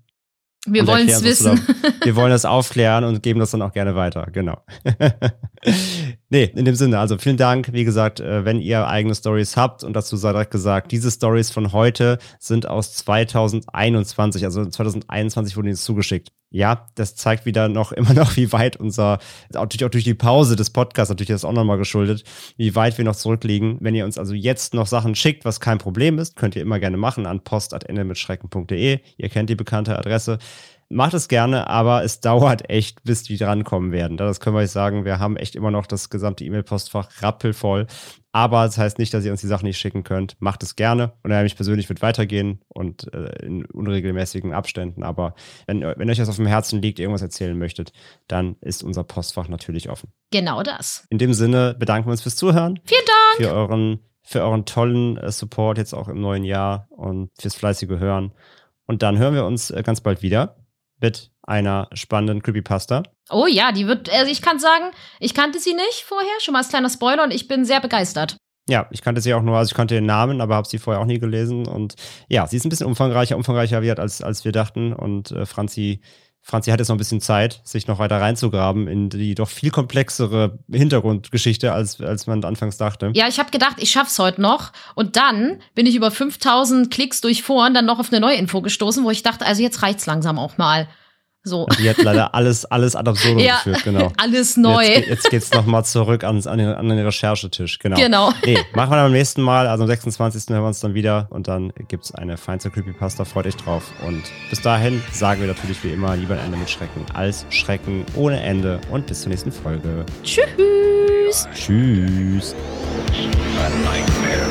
Wir 0.68 0.86
wollen 0.86 1.07
es 1.07 1.24
wissen. 1.24 1.59
Da, 1.82 2.05
wir 2.05 2.15
wollen 2.15 2.32
das 2.32 2.45
aufklären 2.45 3.03
und 3.03 3.24
geben 3.24 3.39
das 3.39 3.51
dann 3.51 3.61
auch 3.61 3.72
gerne 3.72 3.95
weiter. 3.95 4.28
Genau. 4.32 4.61
nee, 6.30 6.51
in 6.55 6.65
dem 6.65 6.76
Sinne, 6.76 6.99
also 6.99 7.18
vielen 7.18 7.38
Dank. 7.38 7.74
Wie 7.74 7.86
gesagt, 7.86 8.20
äh, 8.20 8.45
wenn 8.45 8.59
ihr 8.59 8.88
eigene 8.88 9.15
Stories 9.15 9.57
habt 9.57 9.84
und 9.84 9.93
dazu 9.93 10.18
sei 10.18 10.32
direkt 10.32 10.51
gesagt, 10.51 10.91
diese 10.91 11.09
Stories 11.09 11.49
von 11.49 11.72
heute 11.72 12.20
sind 12.39 12.68
aus 12.68 12.93
2021, 12.95 14.43
also 14.43 14.65
2021 14.65 15.55
wurden 15.55 15.68
die 15.68 15.74
zugeschickt. 15.74 16.32
Ja, 16.50 16.88
das 16.95 17.16
zeigt 17.16 17.45
wieder 17.45 17.68
noch 17.68 17.91
immer 17.93 18.14
noch, 18.14 18.36
wie 18.38 18.52
weit 18.52 18.78
unser, 18.78 19.20
natürlich 19.52 19.86
auch 19.86 19.89
durch 19.89 20.04
die 20.04 20.14
Pause 20.14 20.56
des 20.56 20.70
Podcasts, 20.70 21.10
natürlich 21.10 21.30
ist 21.30 21.43
das 21.43 21.50
auch 21.50 21.54
nochmal 21.54 21.78
geschuldet, 21.78 22.24
wie 22.56 22.76
weit 22.76 22.98
wir 22.98 23.06
noch 23.06 23.16
zurückliegen. 23.16 23.78
Wenn 23.82 23.95
ihr 23.95 24.06
uns 24.06 24.18
also 24.18 24.34
jetzt 24.34 24.74
noch 24.74 24.88
Sachen 24.88 25.16
schickt, 25.16 25.45
was 25.45 25.60
kein 25.60 25.78
Problem 25.78 26.20
ist, 26.20 26.36
könnt 26.36 26.56
ihr 26.56 26.62
immer 26.62 26.80
gerne 26.80 26.98
machen 26.98 27.26
an 27.26 27.43
post.endemitschrecken.de. 27.43 29.00
Ihr 29.18 29.30
kennt 29.30 29.50
die 29.50 29.56
bekannte 29.56 29.98
Adresse. 29.98 30.39
Macht 30.89 31.14
es 31.14 31.28
gerne, 31.28 31.68
aber 31.68 32.04
es 32.04 32.20
dauert 32.22 32.70
echt, 32.70 33.04
bis 33.04 33.24
die 33.24 33.38
drankommen 33.38 33.91
werden. 33.91 34.16
Das 34.16 34.39
können 34.39 34.56
wir 34.56 34.62
euch 34.62 34.72
sagen. 34.72 35.04
Wir 35.04 35.20
haben 35.20 35.36
echt 35.36 35.56
immer 35.56 35.72
noch 35.72 35.86
das 35.86 36.10
gesamte 36.10 36.45
E-Mail-Postfach 36.45 37.22
rappelvoll. 37.22 37.88
Aber 38.38 38.65
das 38.65 38.77
heißt 38.77 38.99
nicht, 38.99 39.11
dass 39.15 39.25
ihr 39.25 39.31
uns 39.31 39.41
die 39.41 39.47
Sachen 39.47 39.65
nicht 39.65 39.79
schicken 39.79 40.03
könnt. 40.03 40.35
Macht 40.39 40.61
es 40.61 40.75
gerne. 40.75 41.13
Und 41.23 41.31
er 41.31 41.41
mich 41.41 41.55
persönlich 41.55 41.89
wird 41.89 42.03
weitergehen 42.03 42.61
und 42.67 43.11
äh, 43.11 43.43
in 43.43 43.65
unregelmäßigen 43.65 44.53
Abständen. 44.53 45.01
Aber 45.01 45.33
wenn, 45.65 45.81
wenn 45.81 46.07
euch 46.07 46.19
das 46.19 46.29
auf 46.29 46.35
dem 46.35 46.45
Herzen 46.45 46.79
liegt, 46.79 46.99
irgendwas 46.99 47.23
erzählen 47.23 47.57
möchtet, 47.57 47.93
dann 48.27 48.55
ist 48.61 48.83
unser 48.83 49.03
Postfach 49.03 49.47
natürlich 49.47 49.89
offen. 49.89 50.11
Genau 50.29 50.61
das. 50.61 51.07
In 51.09 51.17
dem 51.17 51.33
Sinne 51.33 51.73
bedanken 51.79 52.09
wir 52.09 52.11
uns 52.11 52.21
fürs 52.21 52.35
Zuhören. 52.35 52.79
Vielen 52.85 53.01
Dank. 53.07 53.49
Für 53.49 53.55
euren, 53.55 53.99
für 54.21 54.43
euren 54.43 54.65
tollen 54.65 55.17
äh, 55.17 55.31
Support 55.31 55.79
jetzt 55.79 55.95
auch 55.95 56.07
im 56.07 56.21
neuen 56.21 56.43
Jahr 56.43 56.85
und 56.91 57.31
fürs 57.41 57.55
fleißige 57.55 57.97
Hören. 57.97 58.33
Und 58.85 59.01
dann 59.01 59.17
hören 59.17 59.33
wir 59.33 59.45
uns 59.45 59.71
äh, 59.71 59.81
ganz 59.81 60.01
bald 60.01 60.21
wieder 60.21 60.57
mit 61.00 61.32
einer 61.43 61.89
spannenden 61.93 62.41
Creepypasta. 62.41 63.04
Oh 63.30 63.48
ja, 63.48 63.72
die 63.72 63.88
wird, 63.88 64.10
also 64.10 64.32
ich 64.32 64.41
kann 64.41 64.60
sagen, 64.60 64.91
ich 65.20 65.34
kannte 65.34 65.60
sie 65.60 65.74
nicht 65.74 66.04
vorher, 66.06 66.30
schon 66.39 66.54
mal 66.54 66.60
als 66.60 66.70
kleiner 66.70 66.89
Spoiler 66.89 67.24
und 67.24 67.34
ich 67.34 67.48
bin 67.48 67.66
sehr 67.66 67.82
begeistert. 67.82 68.38
Ja, 68.70 68.88
ich 68.91 69.02
kannte 69.02 69.22
sie 69.22 69.34
auch 69.34 69.41
nur, 69.41 69.58
also 69.58 69.72
ich 69.72 69.76
kannte 69.78 69.95
den 69.95 70.06
Namen, 70.06 70.41
aber 70.41 70.56
habe 70.56 70.68
sie 70.68 70.78
vorher 70.78 71.02
auch 71.02 71.06
nie 71.06 71.20
gelesen. 71.20 71.66
Und 71.68 71.95
ja, 72.28 72.45
sie 72.48 72.58
ist 72.58 72.66
ein 72.66 72.70
bisschen 72.70 72.88
umfangreicher, 72.88 73.38
umfangreicher 73.38 73.82
wird, 73.82 74.00
als, 74.00 74.22
als 74.22 74.43
wir 74.43 74.52
dachten. 74.52 74.91
Und 74.91 75.32
äh, 75.32 75.45
Franzi, 75.45 76.02
Franzi 76.48 76.72
hat 76.72 76.80
jetzt 76.80 76.88
noch 76.88 76.95
ein 76.95 76.98
bisschen 76.98 77.20
Zeit, 77.20 77.60
sich 77.66 77.88
noch 77.88 78.00
weiter 78.00 78.22
reinzugraben 78.22 78.88
in 78.88 79.10
die 79.10 79.36
doch 79.36 79.50
viel 79.50 79.70
komplexere 79.70 80.58
Hintergrundgeschichte, 80.72 81.74
als, 81.74 82.00
als 82.00 82.26
man 82.26 82.41
anfangs 82.45 82.78
dachte. 82.78 83.12
Ja, 83.16 83.28
ich 83.28 83.38
habe 83.38 83.52
gedacht, 83.52 83.76
ich 83.80 83.91
schaff's 83.91 84.18
heute 84.18 84.41
noch. 84.41 84.72
Und 84.95 85.18
dann 85.18 85.60
bin 85.76 85.86
ich 85.86 85.95
über 85.95 86.10
5000 86.10 86.89
Klicks 86.89 87.20
durch 87.20 87.43
Foren 87.43 87.74
dann 87.74 87.86
noch 87.86 88.00
auf 88.00 88.14
eine 88.14 88.22
neue 88.22 88.38
Info 88.38 88.62
gestoßen, 88.62 89.04
wo 89.04 89.12
ich 89.12 89.24
dachte, 89.24 89.45
also 89.45 89.62
jetzt 89.62 89.82
reicht's 89.82 90.06
langsam 90.06 90.39
auch 90.39 90.58
mal. 90.58 90.88
So. 91.43 91.65
Die 91.79 91.89
hat 91.89 91.97
leider 91.97 92.33
alles, 92.35 92.65
alles 92.65 92.95
ad 92.95 93.09
absurdum 93.09 93.39
Ja, 93.39 93.55
geführt, 93.57 93.83
genau. 93.83 94.11
alles 94.17 94.57
neu. 94.57 94.83
Jetzt, 94.83 95.07
jetzt 95.07 95.29
geht's 95.29 95.51
nochmal 95.53 95.85
zurück 95.85 96.23
ans, 96.23 96.45
an, 96.45 96.57
den, 96.57 96.67
an 96.69 96.89
den 96.89 96.99
Recherchetisch, 96.99 97.79
genau. 97.79 97.97
Genau. 97.97 98.33
Nee, 98.45 98.57
machen 98.73 98.91
wir 98.91 98.97
dann 98.97 99.05
beim 99.05 99.11
nächsten 99.13 99.41
Mal, 99.41 99.67
also 99.67 99.83
am 99.83 99.88
26. 99.88 100.49
hören 100.49 100.63
wir 100.63 100.67
uns 100.67 100.79
dann 100.81 100.93
wieder 100.93 101.27
und 101.29 101.47
dann 101.47 101.71
gibt's 101.88 102.13
eine 102.13 102.38
feinste 102.38 102.69
Creepypasta, 102.69 103.23
freut 103.25 103.47
euch 103.47 103.55
drauf. 103.55 103.83
Und 104.05 104.23
bis 104.49 104.61
dahin 104.61 105.01
sagen 105.13 105.41
wir 105.41 105.47
natürlich 105.47 105.83
wie 105.83 105.89
immer 105.89 106.15
lieber 106.15 106.33
ein 106.33 106.41
Ende 106.45 106.57
mit 106.57 106.69
Schrecken 106.69 107.05
als 107.13 107.45
Schrecken 107.49 108.05
ohne 108.15 108.41
Ende 108.41 108.81
und 108.91 109.07
bis 109.07 109.21
zur 109.21 109.29
nächsten 109.29 109.51
Folge. 109.51 110.05
Tschüss. 110.23 111.47
Tschüss. 111.53 112.55
A 113.59 113.69
nightmare 113.89 114.47